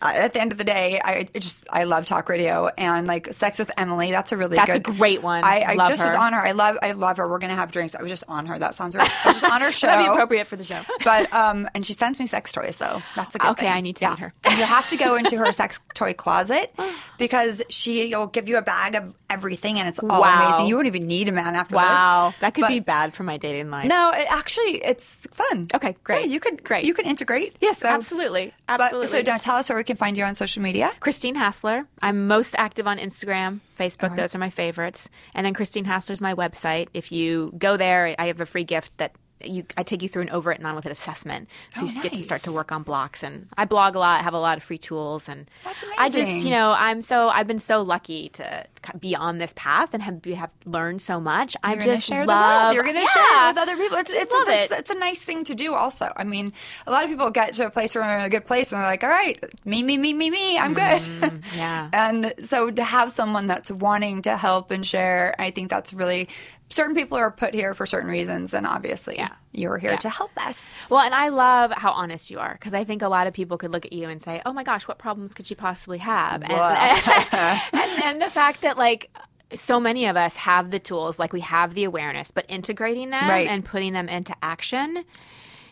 uh, 0.00 0.12
at 0.14 0.32
the 0.32 0.40
end 0.40 0.52
of 0.52 0.58
the 0.58 0.64
day, 0.64 1.00
I 1.02 1.24
just 1.38 1.66
I 1.70 1.84
love 1.84 2.06
talk 2.06 2.28
radio 2.28 2.68
and 2.78 3.06
like 3.06 3.32
Sex 3.32 3.58
with 3.58 3.70
Emily. 3.76 4.10
That's 4.10 4.32
a 4.32 4.36
really 4.36 4.56
That's 4.56 4.74
a 4.74 4.78
good, 4.80 4.96
great 4.96 5.22
one. 5.22 5.44
I, 5.44 5.64
I 5.66 5.76
just 5.88 6.02
was 6.04 6.14
on 6.14 6.32
her. 6.32 6.40
I 6.40 6.52
love 6.52 6.76
I 6.82 6.92
love 6.92 7.16
her. 7.18 7.28
We're 7.28 7.38
gonna 7.38 7.56
have 7.56 7.72
drinks. 7.72 7.94
I 7.94 8.02
was 8.02 8.10
just 8.10 8.24
on 8.28 8.46
her. 8.46 8.58
That 8.58 8.74
sounds 8.74 8.94
right. 8.94 9.10
I 9.24 9.28
was 9.28 9.40
just 9.40 9.52
on 9.52 9.60
her 9.60 9.72
show. 9.80 9.86
That'd 9.88 10.06
be 10.06 10.12
appropriate 10.12 10.46
for 10.46 10.56
the 10.56 10.64
show. 10.64 10.80
But 11.04 11.32
um, 11.32 11.68
and 11.74 11.84
she 11.86 11.92
sends 11.92 12.18
me 12.18 12.26
sex 12.26 12.52
toys, 12.52 12.76
so 12.76 13.02
that's 13.14 13.34
a 13.34 13.38
good 13.38 13.50
Okay, 13.52 13.66
thing. 13.66 13.72
I 13.74 13.80
need 13.80 13.96
to 13.96 14.02
yeah. 14.04 14.10
meet 14.10 14.18
her. 14.20 14.34
And 14.44 14.58
you 14.58 14.64
have 14.64 14.88
to 14.90 14.96
go 14.96 15.16
into 15.16 15.36
her 15.38 15.52
sex 15.52 15.80
toy 15.94 16.14
closet 16.14 16.74
because 17.18 17.62
she'll 17.68 18.26
give 18.26 18.48
you 18.48 18.56
a 18.56 18.62
bag 18.62 18.94
of 18.94 19.14
everything, 19.30 19.78
and 19.78 19.88
it's 19.88 19.98
all 19.98 20.20
Wow. 20.20 20.48
amazing. 20.48 20.66
You 20.68 20.74
won't 20.76 20.86
even 20.86 21.06
need 21.06 21.28
a 21.28 21.32
man 21.32 21.54
after 21.54 21.76
Wow, 21.76 21.82
this. 21.82 21.88
Wow, 21.90 22.34
that 22.40 22.54
could 22.54 22.62
But- 22.62 22.68
be 22.68 22.80
bad 22.80 23.14
for 23.14 23.22
my 23.22 23.36
dating 23.36 23.70
life. 23.70 23.86
no, 23.88 24.10
it, 24.14 24.26
actually, 24.30 24.84
it's 24.84 25.26
fun. 25.32 25.68
Okay, 25.74 25.96
great. 26.04 26.22
Yeah, 26.26 26.26
you 26.36 26.40
could 26.40 26.62
Great. 26.62 26.84
You 26.84 26.92
can 26.92 27.06
integrate. 27.06 27.56
Yes, 27.60 27.78
So- 27.78 27.88
absolutely, 27.88 28.52
absolutely. 28.68 29.06
But, 29.06 29.26
so 29.26 29.32
now 29.32 29.38
tell 29.38 29.56
us 29.56 29.68
where 29.70 29.78
we 29.78 29.84
can 29.84 29.96
find 29.96 30.16
you 30.18 30.24
on 30.24 30.34
social 30.34 30.62
media. 30.62 30.92
Christine 31.00 31.34
Hassler. 31.34 31.86
I'm 32.02 32.26
most 32.26 32.54
active 32.58 32.86
on 32.86 32.98
Instagram, 32.98 33.60
Facebook. 33.78 34.14
Those 34.16 34.34
are 34.34 34.38
my 34.38 34.50
favorites. 34.50 35.08
And 35.34 35.46
then 35.46 35.54
Christine 35.54 35.86
Hassler's 35.86 36.20
my 36.20 36.34
website. 36.34 36.88
If 36.92 37.10
you 37.10 37.52
go 37.56 37.76
there, 37.76 38.14
I 38.18 38.26
have 38.26 38.40
a 38.40 38.46
free 38.46 38.64
gift 38.64 38.92
that 38.98 39.12
you, 39.42 39.64
I 39.76 39.82
take 39.82 40.02
you 40.02 40.08
through 40.08 40.22
an 40.22 40.30
over 40.30 40.50
it 40.52 40.58
and 40.58 40.66
on 40.66 40.74
with 40.74 40.86
it 40.86 40.92
assessment, 40.92 41.48
so 41.74 41.82
Oh, 41.82 41.84
you 41.84 42.02
get 42.02 42.14
to 42.14 42.22
start 42.22 42.42
to 42.44 42.52
work 42.52 42.72
on 42.72 42.82
blocks. 42.82 43.22
And 43.22 43.48
I 43.56 43.64
blog 43.64 43.94
a 43.94 43.98
lot, 43.98 44.22
have 44.22 44.34
a 44.34 44.38
lot 44.38 44.56
of 44.56 44.62
free 44.62 44.78
tools, 44.78 45.28
and 45.28 45.50
That's 45.64 45.84
I 45.98 46.08
just, 46.08 46.44
you 46.44 46.50
know, 46.50 46.70
I'm 46.70 47.00
so 47.00 47.28
I've 47.28 47.46
been 47.46 47.58
so 47.58 47.82
lucky 47.82 48.30
to 48.30 48.66
be 48.98 49.14
on 49.14 49.38
this 49.38 49.52
path 49.56 49.94
and 49.94 50.02
have 50.02 50.24
have 50.24 50.50
learned 50.64 51.02
so 51.02 51.20
much. 51.20 51.56
I 51.62 51.70
You're 51.70 51.76
going 51.76 51.88
to 51.88 51.96
just 51.96 52.08
share 52.08 52.26
love. 52.26 52.74
You're 52.74 52.84
going 52.84 52.94
to 52.94 53.00
yeah. 53.00 53.06
share 53.06 53.44
it 53.44 53.48
with 53.50 53.58
other 53.58 53.76
people. 53.76 53.98
It's, 53.98 54.12
it's, 54.12 54.32
love 54.32 54.48
a, 54.48 54.62
it's, 54.62 54.72
it. 54.72 54.78
it's 54.80 54.90
a 54.90 54.98
nice 54.98 55.22
thing 55.22 55.44
to 55.44 55.54
do, 55.54 55.74
also. 55.74 56.12
I 56.16 56.24
mean, 56.24 56.52
a 56.86 56.90
lot 56.90 57.04
of 57.04 57.10
people 57.10 57.30
get 57.30 57.54
to 57.54 57.66
a 57.66 57.70
place 57.70 57.94
where 57.94 58.04
they're 58.04 58.18
in 58.18 58.24
a 58.24 58.30
good 58.30 58.46
place 58.46 58.72
and 58.72 58.80
they're 58.80 58.88
like, 58.88 59.02
all 59.02 59.10
right, 59.10 59.42
me, 59.64 59.82
me, 59.82 59.96
me, 59.96 60.12
me, 60.12 60.30
me, 60.30 60.58
I'm 60.58 60.74
good. 60.74 61.02
Mm, 61.02 61.42
yeah. 61.56 61.88
and 61.92 62.34
so 62.40 62.70
to 62.70 62.84
have 62.84 63.12
someone 63.12 63.46
that's 63.46 63.70
wanting 63.70 64.22
to 64.22 64.36
help 64.36 64.70
and 64.70 64.84
share, 64.84 65.34
I 65.38 65.50
think 65.50 65.70
that's 65.70 65.92
really. 65.92 66.28
Certain 66.68 66.94
people 66.96 67.16
are 67.16 67.30
put 67.30 67.54
here 67.54 67.74
for 67.74 67.86
certain 67.86 68.10
reasons, 68.10 68.52
and 68.52 68.66
obviously, 68.66 69.16
Yeah. 69.18 69.28
you're 69.52 69.78
here 69.78 69.92
Yeah. 69.92 69.96
to 69.98 70.08
help 70.10 70.32
us. 70.36 70.76
Well, 70.90 71.00
and 71.00 71.14
I 71.14 71.28
love 71.28 71.70
how 71.70 71.92
honest 71.92 72.30
you 72.30 72.40
are 72.40 72.52
because 72.54 72.74
I 72.74 72.82
think 72.84 73.02
a 73.02 73.08
lot 73.08 73.26
of 73.28 73.32
people 73.34 73.56
could 73.56 73.70
look 73.72 73.84
at 73.84 73.92
you 73.92 74.08
and 74.08 74.20
say, 74.20 74.42
"Oh 74.44 74.52
my 74.52 74.64
gosh, 74.64 74.88
what 74.88 74.98
problems 74.98 75.32
could 75.32 75.46
she 75.46 75.54
possibly 75.54 75.98
have?" 75.98 76.42
And, 76.42 76.52
and, 77.32 77.60
and 78.04 78.22
the 78.22 78.28
fact 78.30 78.62
that 78.62 78.76
like 78.78 79.10
so 79.54 79.78
many 79.78 80.06
of 80.06 80.16
us 80.16 80.34
have 80.34 80.72
the 80.72 80.80
tools, 80.80 81.20
like 81.20 81.32
we 81.32 81.40
have 81.42 81.74
the 81.74 81.84
awareness, 81.84 82.32
but 82.32 82.44
integrating 82.48 83.10
them 83.10 83.28
Right. 83.28 83.46
and 83.48 83.64
putting 83.64 83.92
them 83.92 84.08
into 84.08 84.34
action. 84.42 85.04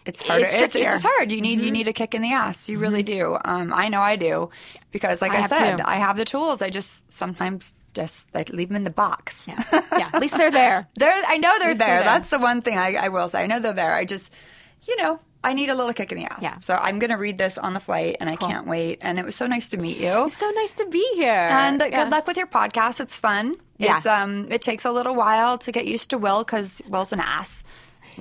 It's 0.06 0.22
hard. 0.22 0.42
It's 0.42 0.52
It's, 0.54 0.74
it's, 0.76 1.02
hard. 1.02 1.32
You 1.32 1.40
need 1.40 1.60
you 1.60 1.70
need 1.72 1.88
a 1.88 1.92
kick 1.92 2.14
in 2.14 2.22
the 2.22 2.32
ass. 2.34 2.68
You 2.68 2.78
really 2.78 3.02
do. 3.02 3.36
Um, 3.44 3.72
I 3.72 3.88
know 3.88 4.00
I 4.02 4.14
do 4.16 4.50
because, 4.92 5.20
like 5.22 5.32
I 5.32 5.42
I, 5.44 5.46
said, 5.48 5.76
too. 5.78 5.82
I 5.86 5.96
have 5.96 6.16
the 6.16 6.24
tools. 6.26 6.62
I 6.62 6.70
just 6.70 7.10
sometimes 7.12 7.72
just 7.94 8.32
like 8.34 8.50
leave 8.50 8.68
them 8.68 8.76
in 8.76 8.84
the 8.84 8.90
box. 8.90 9.46
Yeah, 9.48 9.62
yeah. 9.72 10.10
At 10.12 10.20
least 10.20 10.36
they're 10.36 10.50
there. 10.50 10.88
They're, 10.96 11.22
I 11.26 11.38
know 11.38 11.52
they're 11.58 11.74
there. 11.74 11.76
they're 11.76 11.96
there. 11.98 12.04
That's 12.04 12.30
the 12.30 12.38
one 12.38 12.60
thing 12.60 12.76
I, 12.78 12.94
I 12.94 13.08
will 13.08 13.28
say. 13.28 13.42
I 13.42 13.46
know 13.46 13.60
they're 13.60 13.72
there. 13.72 13.94
I 13.94 14.04
just, 14.04 14.32
you 14.86 14.96
know, 14.96 15.20
I 15.42 15.52
need 15.52 15.68
a 15.70 15.74
little 15.74 15.92
kick 15.92 16.10
in 16.12 16.18
the 16.18 16.24
ass. 16.24 16.38
Yeah. 16.42 16.58
So 16.60 16.74
I'm 16.74 16.98
going 16.98 17.10
to 17.10 17.16
read 17.16 17.36
this 17.38 17.58
on 17.58 17.74
the 17.74 17.80
flight, 17.80 18.16
and 18.20 18.28
I 18.30 18.36
can't 18.36 18.66
wait. 18.66 18.98
And 19.02 19.18
it 19.18 19.24
was 19.24 19.36
so 19.36 19.46
nice 19.46 19.68
to 19.70 19.76
meet 19.76 19.98
you. 19.98 20.26
It's 20.26 20.38
so 20.38 20.50
nice 20.50 20.72
to 20.74 20.86
be 20.86 21.06
here. 21.16 21.28
And 21.50 21.80
Yeah. 21.80 22.04
good 22.04 22.10
luck 22.10 22.26
with 22.26 22.36
your 22.36 22.46
podcast. 22.46 23.00
It's 23.00 23.18
fun. 23.18 23.54
Yeah. 23.78 23.96
It's 23.98 24.06
um, 24.06 24.50
it 24.50 24.62
takes 24.62 24.84
a 24.84 24.90
little 24.92 25.14
while 25.14 25.58
to 25.58 25.70
get 25.72 25.86
used 25.86 26.10
to 26.10 26.18
Will 26.18 26.44
because 26.44 26.80
Will's 26.88 27.12
an 27.12 27.20
ass. 27.20 27.62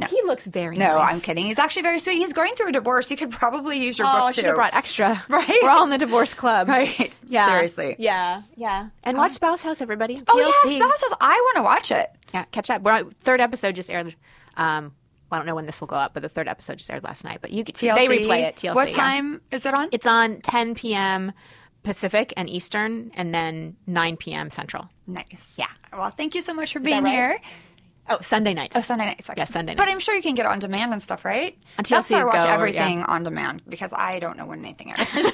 He 0.10 0.22
looks 0.26 0.46
very 0.46 0.78
No, 0.78 0.98
nice. 0.98 1.16
I'm 1.16 1.22
kidding. 1.22 1.46
He's 1.46 1.60
actually 1.60 1.84
very 1.84 2.00
sweet. 2.00 2.16
He's 2.18 2.34
going 2.34 2.56
through 2.56 2.70
a 2.70 2.72
divorce. 2.72 3.08
He 3.10 3.16
could 3.16 3.32
probably 3.32 3.78
use 3.84 3.98
your 3.98 4.08
Oh, 4.08 4.12
I 4.12 4.20
book 4.20 4.34
should 4.34 4.46
have 4.46 4.56
brought 4.56 4.74
extra. 4.74 5.24
Right? 5.30 5.60
We're 5.62 5.70
all 5.70 5.84
in 5.84 5.89
the 5.89 5.98
divorce 5.98 6.34
club. 6.34 6.68
Right. 6.68 7.14
Yeah. 7.28 7.48
Seriously. 7.48 7.96
Yeah. 8.00 8.44
Yeah. 8.56 8.89
And 9.04 9.18
watch 9.18 9.34
Spouse 9.34 9.62
House, 9.64 9.82
everybody. 9.82 10.22
Oh 10.28 10.39
yeah. 10.66 10.76
Spouse 10.78 11.02
House. 11.02 11.14
I 11.22 11.34
want 11.34 11.58
to 11.58 11.64
watch 11.64 11.91
it. 11.91 12.10
Yeah, 12.34 12.46
catch 12.46 12.70
up. 12.70 12.82
We're, 12.82 13.04
third 13.22 13.41
episode 13.41 13.76
just 13.76 13.89
aired. 13.91 14.16
Um, 14.58 14.94
I 15.32 15.38
don't 15.38 15.46
know 15.48 15.56
when 15.56 15.66
this 15.66 15.80
will 15.82 15.88
go 15.88 15.96
up, 15.96 16.14
but 16.14 16.22
the 16.22 16.30
third 16.30 16.48
episode 16.48 16.78
just 16.78 16.91
aired 16.91 17.04
last 17.04 17.24
night. 17.24 17.39
But 17.41 17.52
you 17.52 17.64
get 17.64 17.76
TLC. 17.76 17.96
they 17.96 18.08
replay 18.08 18.44
it. 18.44 18.56
TLC. 18.58 18.76
What 18.76 18.91
yeah. 18.91 19.04
time 19.04 19.41
is 19.52 19.66
it 19.66 19.78
on? 19.78 19.89
It's 19.91 20.06
on 20.06 20.41
10 20.41 20.76
p.m. 20.76 21.32
Pacific 21.84 22.34
and 22.38 22.50
Eastern, 22.50 23.12
and 23.16 23.34
then 23.34 23.76
9 23.88 24.18
p.m. 24.18 24.50
Central. 24.50 24.89
nice. 25.06 25.56
Yeah. 25.58 25.68
Well, 25.91 26.10
thank 26.12 26.34
you 26.36 26.41
so 26.41 26.54
much 26.54 26.72
for 26.74 26.80
being 26.80 27.04
right? 27.04 27.12
here. 27.12 27.39
Oh, 28.10 28.18
Sunday 28.22 28.54
nights. 28.54 28.76
Oh, 28.76 28.82
Sunday 28.82 29.06
nights. 29.06 29.30
okay. 29.30 29.41
Yeah, 29.41 29.45
Sunday 29.45 29.74
nights. 29.74 29.86
But. 29.86 29.91
I'm 29.91 29.99
sure 29.99 30.14
you 30.14 30.22
can 30.22 30.36
get 30.36 30.45
it 30.45 30.51
on 30.51 30.60
demand 30.60 30.91
and 30.91 31.01
stuff, 31.01 31.24
right? 31.24 31.58
On 31.78 31.86
That's 31.88 32.10
why 32.10 32.20
I 32.22 32.24
watch 32.26 32.43
Go, 32.43 32.49
everything 32.49 32.99
yeah. 32.99 33.06
on 33.08 33.24
demand 33.24 33.62
because 33.68 33.93
I 33.95 34.20
don't 34.20 34.38
know 34.38 34.45
when 34.45 34.60
anything 34.60 34.89
airs. 34.97 35.08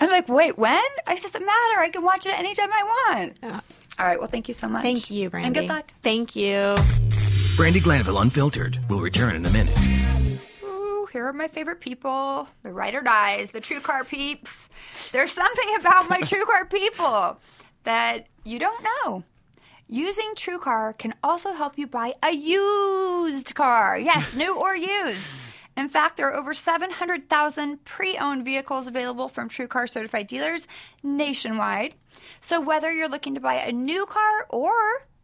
I'm 0.00 0.08
like, 0.08 0.28
wait, 0.28 0.56
when? 0.56 0.82
It 1.08 1.22
doesn't 1.22 1.44
matter. 1.44 1.80
I 1.80 1.90
can 1.92 2.02
watch 2.02 2.24
it 2.26 2.38
anytime 2.38 2.70
I 2.72 3.32
want. 3.42 3.62
All 3.98 4.06
right. 4.06 4.18
Well, 4.18 4.28
thank 4.28 4.48
you 4.48 4.54
so 4.54 4.66
much. 4.66 4.82
Thank 4.82 5.10
you, 5.10 5.30
Brandi. 5.30 5.44
And 5.44 5.54
good 5.54 5.68
luck. 5.68 5.92
Thank 6.02 6.34
you. 6.34 6.74
Brandi 7.56 7.82
Glanville 7.82 8.18
Unfiltered 8.18 8.78
will 8.88 9.00
return 9.00 9.36
in 9.36 9.44
a 9.46 9.50
minute. 9.50 9.76
Ooh, 10.64 11.06
here 11.12 11.26
are 11.26 11.32
my 11.32 11.48
favorite 11.48 11.80
people 11.80 12.48
the 12.62 12.72
ride 12.72 12.94
or 12.94 13.02
dies, 13.02 13.50
the 13.50 13.60
true 13.60 13.80
car 13.80 14.04
peeps. 14.04 14.68
There's 15.12 15.32
something 15.32 15.76
about 15.80 16.08
my 16.08 16.20
true 16.20 16.44
car 16.46 16.64
people 16.64 17.38
that 17.84 18.26
you 18.42 18.58
don't 18.58 18.82
know. 19.04 19.22
Using 19.88 20.32
TrueCar 20.34 20.96
can 20.96 21.14
also 21.22 21.52
help 21.52 21.76
you 21.76 21.86
buy 21.86 22.14
a 22.22 22.32
used 22.32 23.54
car. 23.54 23.98
Yes, 23.98 24.34
new 24.36 24.58
or 24.58 24.74
used. 24.74 25.34
In 25.76 25.88
fact, 25.88 26.16
there 26.16 26.28
are 26.30 26.36
over 26.36 26.54
700,000 26.54 27.84
pre 27.84 28.16
owned 28.16 28.44
vehicles 28.44 28.86
available 28.86 29.28
from 29.28 29.48
TrueCar 29.48 29.88
certified 29.90 30.26
dealers 30.26 30.66
nationwide. 31.02 31.94
So, 32.40 32.60
whether 32.60 32.92
you're 32.92 33.08
looking 33.08 33.34
to 33.34 33.40
buy 33.40 33.54
a 33.54 33.72
new 33.72 34.06
car 34.06 34.46
or 34.48 34.72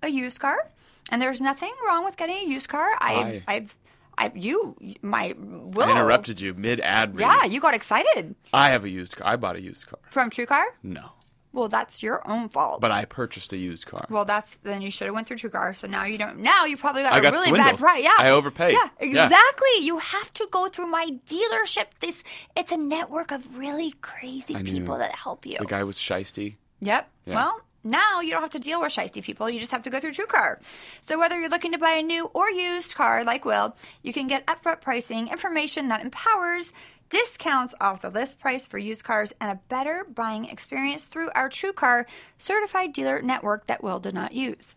a 0.02 0.08
used 0.08 0.40
car, 0.40 0.70
and 1.10 1.22
there's 1.22 1.40
nothing 1.40 1.72
wrong 1.86 2.04
with 2.04 2.16
getting 2.16 2.36
a 2.36 2.46
used 2.46 2.68
car, 2.68 2.88
I, 3.00 3.12
Hi. 3.14 3.44
I've, 3.48 3.76
I, 4.18 4.32
you, 4.34 4.76
my, 5.00 5.34
Will. 5.38 5.88
I 5.88 5.92
interrupted 5.92 6.40
you 6.40 6.52
mid 6.52 6.80
ad. 6.80 7.14
Yeah, 7.18 7.44
you 7.44 7.60
got 7.60 7.74
excited 7.74 8.34
I 8.52 8.70
have 8.70 8.84
a 8.84 8.90
used 8.90 9.16
car. 9.16 9.26
I 9.26 9.36
bought 9.36 9.56
a 9.56 9.62
used 9.62 9.86
car. 9.86 10.00
from 10.10 10.30
TrueCar. 10.30 10.64
No. 10.82 11.12
Well, 11.52 11.66
that's 11.68 12.00
your 12.02 12.22
own 12.30 12.48
fault. 12.48 12.80
But 12.80 12.92
I 12.92 13.04
purchased 13.04 13.52
a 13.52 13.56
used 13.56 13.84
car. 13.86 14.06
well, 14.08 14.24
that's 14.24 14.58
then 14.58 14.82
you 14.82 14.90
should 14.90 15.06
have 15.06 15.14
went 15.14 15.26
through 15.26 15.38
TrueCar. 15.38 15.74
So 15.74 15.88
now 15.88 16.04
you 16.04 16.16
don't. 16.16 16.38
Now 16.38 16.64
you 16.64 16.76
probably 16.76 17.02
got 17.02 17.12
I 17.12 17.18
a 17.18 17.22
got 17.22 17.32
really 17.32 17.50
bad 17.52 17.76
price. 17.78 18.04
Yeah, 18.04 18.14
I 18.18 18.30
overpaid. 18.30 18.72
Yeah, 18.74 18.88
Yeah. 19.00 19.24
exactly. 19.24 19.68
You 19.80 19.98
have 19.98 20.32
to 20.34 20.46
go 20.52 20.68
through 20.68 20.86
my 20.86 21.08
dealership. 21.26 21.86
This 22.00 22.22
it's 22.56 22.70
a 22.72 22.76
network 22.76 23.32
of 23.32 23.56
really 23.56 23.92
crazy 24.00 24.54
I 24.54 24.62
knew. 24.62 24.72
people 24.80 24.98
that 24.98 25.12
help 25.14 25.44
you. 25.44 25.58
the 25.58 25.64
guy 25.66 25.82
was 25.82 25.98
shisty. 25.98 26.56
Yep. 26.80 27.10
Yeah. 27.26 27.34
Well, 27.34 27.60
now 27.82 28.20
you 28.20 28.30
don't 28.30 28.42
have 28.42 28.50
to 28.50 28.58
deal 28.58 28.80
with 28.80 28.92
shiesty 28.92 29.22
people. 29.22 29.48
You 29.50 29.58
just 29.58 29.72
have 29.72 29.82
to 29.84 29.90
go 29.90 29.98
through 30.00 30.12
TrueCar. 30.12 30.60
So 31.00 31.18
whether 31.18 31.38
you're 31.40 31.48
looking 31.50 31.72
to 31.72 31.78
buy 31.78 31.92
a 31.92 32.02
new 32.02 32.26
or 32.26 32.50
used 32.50 32.94
car, 32.94 33.24
like 33.24 33.44
Will, 33.44 33.74
you 34.02 34.12
can 34.12 34.26
get 34.28 34.46
upfront 34.46 34.80
pricing, 34.82 35.28
information 35.28 35.88
that 35.88 36.02
empowers, 36.02 36.72
discounts 37.10 37.74
off 37.80 38.00
the 38.00 38.10
list 38.10 38.40
price 38.40 38.66
for 38.66 38.78
used 38.78 39.04
cars, 39.04 39.32
and 39.40 39.50
a 39.50 39.60
better 39.68 40.06
buying 40.14 40.46
experience 40.46 41.04
through 41.04 41.30
our 41.34 41.50
TrueCar 41.50 42.04
certified 42.38 42.92
dealer 42.92 43.20
network 43.20 43.66
that 43.66 43.82
Will 43.82 43.98
did 43.98 44.14
not 44.14 44.32
use. 44.32 44.74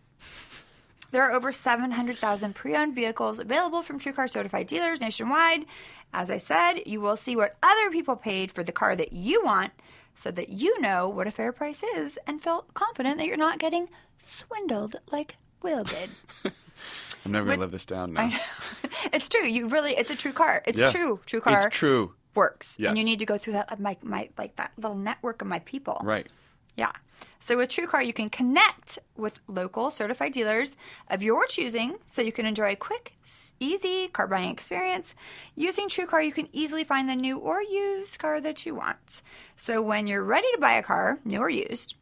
There 1.12 1.22
are 1.22 1.32
over 1.32 1.52
700,000 1.52 2.54
pre 2.54 2.74
owned 2.74 2.94
vehicles 2.94 3.38
available 3.38 3.82
from 3.82 4.00
TrueCar 4.00 4.28
certified 4.28 4.66
dealers 4.66 5.00
nationwide. 5.00 5.64
As 6.12 6.28
I 6.28 6.38
said, 6.38 6.82
you 6.86 7.00
will 7.00 7.16
see 7.16 7.36
what 7.36 7.56
other 7.62 7.90
people 7.90 8.16
paid 8.16 8.50
for 8.50 8.64
the 8.64 8.72
car 8.72 8.96
that 8.96 9.12
you 9.12 9.40
want 9.44 9.72
so 10.16 10.30
that 10.32 10.48
you 10.48 10.80
know 10.80 11.08
what 11.08 11.26
a 11.26 11.30
fair 11.30 11.52
price 11.52 11.82
is 11.82 12.18
and 12.26 12.42
feel 12.42 12.66
confident 12.74 13.18
that 13.18 13.26
you're 13.26 13.36
not 13.36 13.58
getting 13.60 13.88
swindled 14.20 14.96
like 15.12 15.36
Will 15.62 15.84
did. 15.84 16.10
I'm 17.24 17.32
never 17.32 17.46
going 17.46 17.58
to 17.58 17.62
live 17.62 17.70
this 17.70 17.84
down 17.84 18.12
now. 18.12 18.30
it's 19.12 19.28
true. 19.28 19.46
You 19.46 19.68
really, 19.68 19.92
it's 19.96 20.10
a 20.10 20.16
true 20.16 20.32
car. 20.32 20.62
It's 20.66 20.80
Yeah. 20.80 20.88
true. 20.90 21.20
True 21.26 21.40
car. 21.40 21.68
It's 21.68 21.76
true. 21.76 22.14
Works, 22.34 22.76
and 22.78 22.98
you 22.98 23.04
need 23.04 23.18
to 23.18 23.26
go 23.26 23.38
through 23.38 23.54
that 23.54 23.78
my, 23.80 23.96
my 24.02 24.28
like 24.36 24.56
that 24.56 24.72
little 24.76 24.96
network 24.96 25.42
of 25.42 25.48
my 25.48 25.60
people. 25.60 26.00
Right. 26.04 26.26
Yeah. 26.76 26.92
So 27.38 27.56
with 27.56 27.70
TrueCar, 27.70 28.04
you 28.04 28.12
can 28.12 28.28
connect 28.28 28.98
with 29.16 29.38
local 29.46 29.90
certified 29.92 30.32
dealers 30.32 30.74
of 31.08 31.22
your 31.22 31.46
choosing 31.46 31.96
so 32.06 32.20
you 32.22 32.32
can 32.32 32.46
enjoy 32.46 32.72
a 32.72 32.76
quick, 32.76 33.12
easy 33.60 34.08
car 34.08 34.26
buying 34.26 34.50
experience. 34.50 35.14
Using 35.54 35.88
TrueCar, 35.88 36.24
you 36.24 36.32
can 36.32 36.48
easily 36.52 36.82
find 36.82 37.08
the 37.08 37.14
new 37.14 37.38
or 37.38 37.62
used 37.62 38.18
car 38.18 38.40
that 38.40 38.66
you 38.66 38.74
want. 38.74 39.22
So 39.56 39.80
when 39.82 40.06
you're 40.08 40.24
ready 40.24 40.50
to 40.54 40.58
buy 40.60 40.72
a 40.72 40.82
car, 40.82 41.20
new 41.24 41.38
or 41.38 41.48
used, 41.50 41.94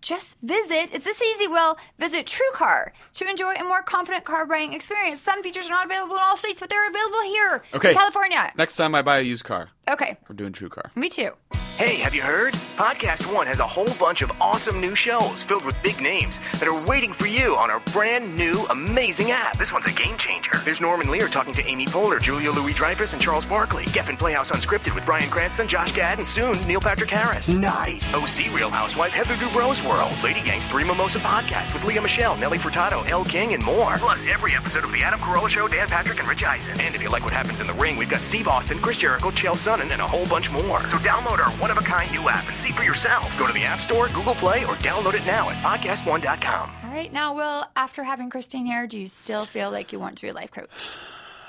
just 0.00 0.38
visit, 0.42 0.94
it's 0.94 1.04
this 1.04 1.20
easy, 1.22 1.48
Will, 1.48 1.76
visit 1.98 2.26
TrueCar 2.26 2.90
to 3.14 3.28
enjoy 3.28 3.54
a 3.54 3.64
more 3.64 3.82
confident 3.82 4.24
car 4.24 4.46
buying 4.46 4.72
experience. 4.72 5.20
Some 5.20 5.42
features 5.42 5.66
are 5.66 5.70
not 5.70 5.86
available 5.86 6.14
in 6.14 6.22
all 6.22 6.36
states, 6.36 6.60
but 6.60 6.70
they're 6.70 6.88
available 6.88 7.22
here 7.22 7.62
Okay. 7.74 7.90
in 7.90 7.96
California. 7.96 8.52
Next 8.56 8.76
time 8.76 8.94
I 8.94 9.02
buy 9.02 9.18
a 9.18 9.22
used 9.22 9.44
car, 9.44 9.70
Okay, 9.88 10.16
we're 10.28 10.34
doing 10.36 10.52
True 10.52 10.68
Car. 10.68 10.90
me 10.96 11.08
too. 11.10 11.32
Hey, 11.76 11.96
have 11.96 12.14
you 12.14 12.22
heard? 12.22 12.54
Podcast 12.76 13.32
One 13.34 13.48
has 13.48 13.58
a 13.58 13.66
whole 13.66 13.88
bunch 13.98 14.22
of 14.22 14.30
awesome 14.40 14.80
new 14.80 14.94
shows 14.94 15.42
filled 15.42 15.64
with 15.64 15.74
big 15.82 16.00
names 16.00 16.38
that 16.60 16.68
are 16.68 16.86
waiting 16.86 17.12
for 17.12 17.26
you 17.26 17.56
on 17.56 17.68
our 17.68 17.80
brand 17.92 18.36
new, 18.36 18.64
amazing 18.70 19.32
app. 19.32 19.58
This 19.58 19.72
one's 19.72 19.86
a 19.86 19.90
game 19.90 20.16
changer. 20.16 20.52
There's 20.64 20.80
Norman 20.80 21.10
Lear 21.10 21.26
talking 21.26 21.52
to 21.54 21.66
Amy 21.66 21.86
Poehler, 21.86 22.22
Julia 22.22 22.52
Louis 22.52 22.74
Dreyfus, 22.74 23.12
and 23.12 23.20
Charles 23.20 23.44
Barkley. 23.44 23.86
Geffen 23.86 24.16
Playhouse 24.16 24.52
Unscripted 24.52 24.94
with 24.94 25.04
Bryan 25.04 25.28
Cranston, 25.28 25.66
Josh 25.66 25.92
Gad, 25.96 26.18
and 26.18 26.26
soon 26.26 26.52
Neil 26.68 26.80
Patrick 26.80 27.10
Harris. 27.10 27.48
Nice. 27.48 28.14
OC 28.14 28.54
Real 28.54 28.70
Housewife 28.70 29.10
Heather 29.12 29.34
Dubrow's 29.34 29.82
World. 29.82 30.14
Lady 30.22 30.42
Gang's 30.42 30.68
Three 30.68 30.84
Mimosa 30.84 31.18
Podcast 31.18 31.74
with 31.74 31.82
Lea 31.82 31.98
Michele, 31.98 32.36
Nelly 32.36 32.58
Furtado, 32.58 33.04
Elle 33.08 33.24
King, 33.24 33.52
and 33.52 33.64
more. 33.64 33.96
Plus, 33.98 34.22
every 34.30 34.54
episode 34.54 34.84
of 34.84 34.92
The 34.92 35.02
Adam 35.02 35.18
Carolla 35.18 35.48
Show, 35.48 35.66
Dan 35.66 35.88
Patrick, 35.88 36.20
and 36.20 36.28
Rich 36.28 36.44
Eisen. 36.44 36.80
And 36.80 36.94
if 36.94 37.02
you 37.02 37.08
like 37.10 37.24
what 37.24 37.32
happens 37.32 37.60
in 37.60 37.66
the 37.66 37.74
ring, 37.74 37.96
we've 37.96 38.08
got 38.08 38.20
Steve 38.20 38.46
Austin, 38.46 38.78
Chris 38.80 38.96
Jericho, 38.98 39.32
Chael 39.32 39.54
Sonnen, 39.56 39.73
and 39.80 39.90
then 39.90 40.00
a 40.00 40.06
whole 40.08 40.26
bunch 40.26 40.50
more. 40.50 40.80
So 40.88 40.96
download 40.98 41.38
our 41.44 41.50
one-of-a-kind 41.52 42.12
new 42.12 42.28
app 42.28 42.46
and 42.48 42.56
see 42.56 42.70
for 42.72 42.82
yourself. 42.82 43.36
Go 43.38 43.46
to 43.46 43.52
the 43.52 43.64
App 43.64 43.80
Store, 43.80 44.08
Google 44.08 44.34
Play, 44.34 44.64
or 44.64 44.74
download 44.76 45.14
it 45.14 45.24
now 45.26 45.50
at 45.50 45.56
podcastone.com. 45.56 46.70
All 46.84 46.90
right, 46.90 47.12
now, 47.12 47.34
Will, 47.34 47.64
after 47.76 48.02
having 48.04 48.30
Christine 48.30 48.66
here, 48.66 48.86
do 48.86 48.98
you 48.98 49.08
still 49.08 49.44
feel 49.44 49.70
like 49.70 49.92
you 49.92 49.98
want 49.98 50.16
to 50.16 50.22
be 50.22 50.28
a 50.28 50.34
life 50.34 50.50
coach? 50.50 50.68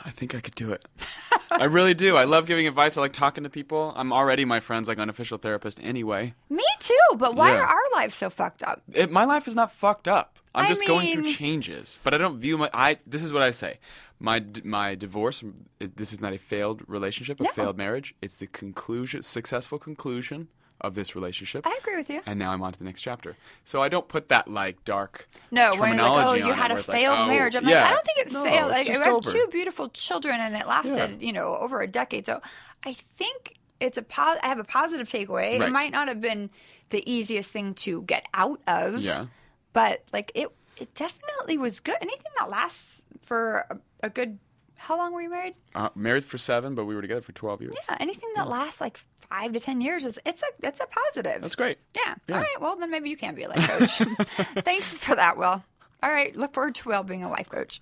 I 0.03 0.11
think 0.11 0.35
I 0.35 0.39
could 0.39 0.55
do 0.55 0.71
it. 0.71 0.85
I 1.51 1.63
really 1.63 1.93
do. 1.95 2.15
I 2.15 2.25
love 2.25 2.45
giving 2.45 2.67
advice. 2.67 2.95
I 2.97 3.01
like 3.01 3.13
talking 3.13 3.43
to 3.43 3.49
people. 3.49 3.91
I'm 3.95 4.13
already 4.13 4.45
my 4.45 4.59
friend's 4.59 4.87
like 4.87 4.99
unofficial 4.99 5.37
therapist 5.39 5.79
anyway. 5.81 6.33
Me 6.49 6.63
too, 6.79 6.95
but 7.17 7.35
why 7.35 7.51
Yeah. 7.53 7.61
are 7.61 7.65
our 7.67 7.81
lives 7.95 8.13
so 8.13 8.29
fucked 8.29 8.61
up? 8.61 8.83
It, 8.93 9.09
my 9.11 9.25
life 9.25 9.47
is 9.47 9.55
not 9.55 9.71
fucked 9.73 10.07
up. 10.07 10.37
I'm 10.53 10.65
I 10.65 10.67
just 10.69 10.85
going 10.87 11.11
through 11.13 11.33
changes, 11.33 11.99
but 12.03 12.13
I 12.13 12.17
don't 12.17 12.39
view 12.39 12.57
my. 12.57 12.69
I 12.73 12.97
this 13.07 13.21
is 13.23 13.33
what 13.33 13.41
I 13.41 13.51
say. 13.51 13.79
My 14.19 14.43
my 14.63 14.95
divorce. 14.95 15.43
This 15.79 16.13
is 16.13 16.21
not 16.21 16.33
a 16.33 16.37
failed 16.37 16.81
relationship, 16.87 17.39
a 17.39 17.43
No. 17.43 17.49
failed 17.51 17.77
marriage. 17.77 18.15
It's 18.21 18.35
the 18.35 18.47
conclusion, 18.47 19.21
successful 19.23 19.77
conclusion 19.77 20.47
of 20.81 20.95
this 20.95 21.15
relationship. 21.15 21.65
I 21.65 21.77
agree 21.81 21.97
with 21.97 22.09
you. 22.09 22.21
And 22.25 22.37
now 22.39 22.51
I'm 22.51 22.61
on 22.61 22.73
to 22.73 22.79
the 22.79 22.85
next 22.85 23.01
chapter. 23.01 23.35
So 23.63 23.81
I 23.81 23.89
don't 23.89 24.07
put 24.07 24.29
that 24.29 24.47
like 24.47 24.83
dark. 24.85 25.27
No, 25.51 25.71
when 25.75 25.95
you're 25.95 26.03
like, 26.09 26.27
oh, 26.27 26.33
you 26.33 26.45
on 26.45 26.49
it 26.51 26.55
had 26.55 26.71
a 26.71 26.73
where 26.75 26.79
it's 26.79 26.87
like, 26.87 26.97
failed 26.97 27.19
oh, 27.19 27.25
marriage. 27.27 27.55
I'm 27.55 27.67
yeah. 27.67 27.81
like, 27.81 27.91
I 27.91 27.93
don't 27.93 28.05
think 28.05 28.17
it 28.19 28.31
No, 28.31 28.43
failed. 28.43 28.71
it's 28.71 28.71
Like, 28.71 28.81
I 28.81 28.83
just 28.83 29.03
had 29.03 29.33
two 29.33 29.47
beautiful 29.51 29.89
children, 29.89 30.39
and 30.39 30.55
it 30.55 30.67
lasted, 30.67 31.21
you 31.21 31.33
know, 31.33 31.57
over 31.57 31.81
a 31.81 31.87
decade. 31.87 32.25
So 32.25 32.41
I 32.83 32.93
think 32.93 33.55
it's 33.79 33.97
a 33.97 34.01
pos- 34.01 34.37
I 34.43 34.47
have 34.47 34.59
a 34.59 34.63
positive 34.63 35.07
takeaway. 35.07 35.59
It 35.59 35.71
might 35.71 35.91
not 35.91 36.07
have 36.07 36.21
been 36.21 36.49
the 36.89 37.09
easiest 37.09 37.51
thing 37.51 37.73
to 37.75 38.01
get 38.03 38.25
out 38.33 38.61
of. 38.67 39.01
Yeah. 39.01 39.27
But 39.73 40.03
like 40.13 40.31
it, 40.35 40.49
it 40.77 40.93
definitely 40.93 41.57
was 41.57 41.79
good. 41.79 41.95
Anything 42.01 42.31
that 42.39 42.49
lasts 42.49 43.01
for 43.21 43.65
a, 43.69 43.77
a 44.03 44.09
good. 44.09 44.39
How 44.77 44.97
long 44.97 45.13
were 45.13 45.21
you 45.21 45.29
married? 45.29 45.55
Uh, 45.73 45.89
married 45.95 46.25
for 46.25 46.37
seven, 46.37 46.75
but 46.75 46.85
we 46.85 46.95
were 46.95 47.01
together 47.01 47.21
for 47.21 47.31
12 47.31 47.61
years. 47.61 47.75
Yeah, 47.89 47.97
anything 47.99 48.29
that 48.35 48.49
lasts 48.49 48.81
like 48.81 48.99
five 49.29 49.53
to 49.53 49.59
ten 49.59 49.81
years 49.81 50.05
is 50.05 50.19
it's 50.25 50.43
a 50.43 50.47
it's 50.67 50.79
a 50.79 50.85
positive. 50.85 51.41
That's 51.41 51.55
great. 51.55 51.77
Yeah. 51.95 52.15
Yeah. 52.27 52.35
All 52.35 52.41
right. 52.41 52.61
Well, 52.61 52.75
then 52.75 52.91
maybe 52.91 53.09
you 53.09 53.17
can 53.17 53.33
be 53.35 53.43
a 53.43 53.49
life 53.49 53.67
coach. 53.67 53.97
Thanks 54.63 54.87
for 54.87 55.15
that, 55.15 55.37
Will. 55.37 55.63
All 56.03 56.11
right. 56.11 56.35
Look 56.35 56.53
forward 56.53 56.75
to 56.75 56.89
Will 56.89 57.03
being 57.03 57.23
a 57.23 57.29
life 57.29 57.49
coach. 57.49 57.81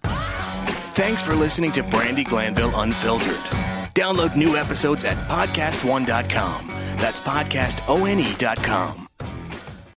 Thanks 0.93 1.21
for 1.21 1.35
listening 1.35 1.71
to 1.73 1.83
Brandi 1.83 2.23
Glanville 2.25 2.79
Unfiltered. 2.79 3.35
Download 3.95 4.35
new 4.35 4.55
episodes 4.55 5.03
at 5.03 5.17
podcastone.com. 5.27 6.67
That's 6.97 7.19
podcastone.com. 7.19 9.07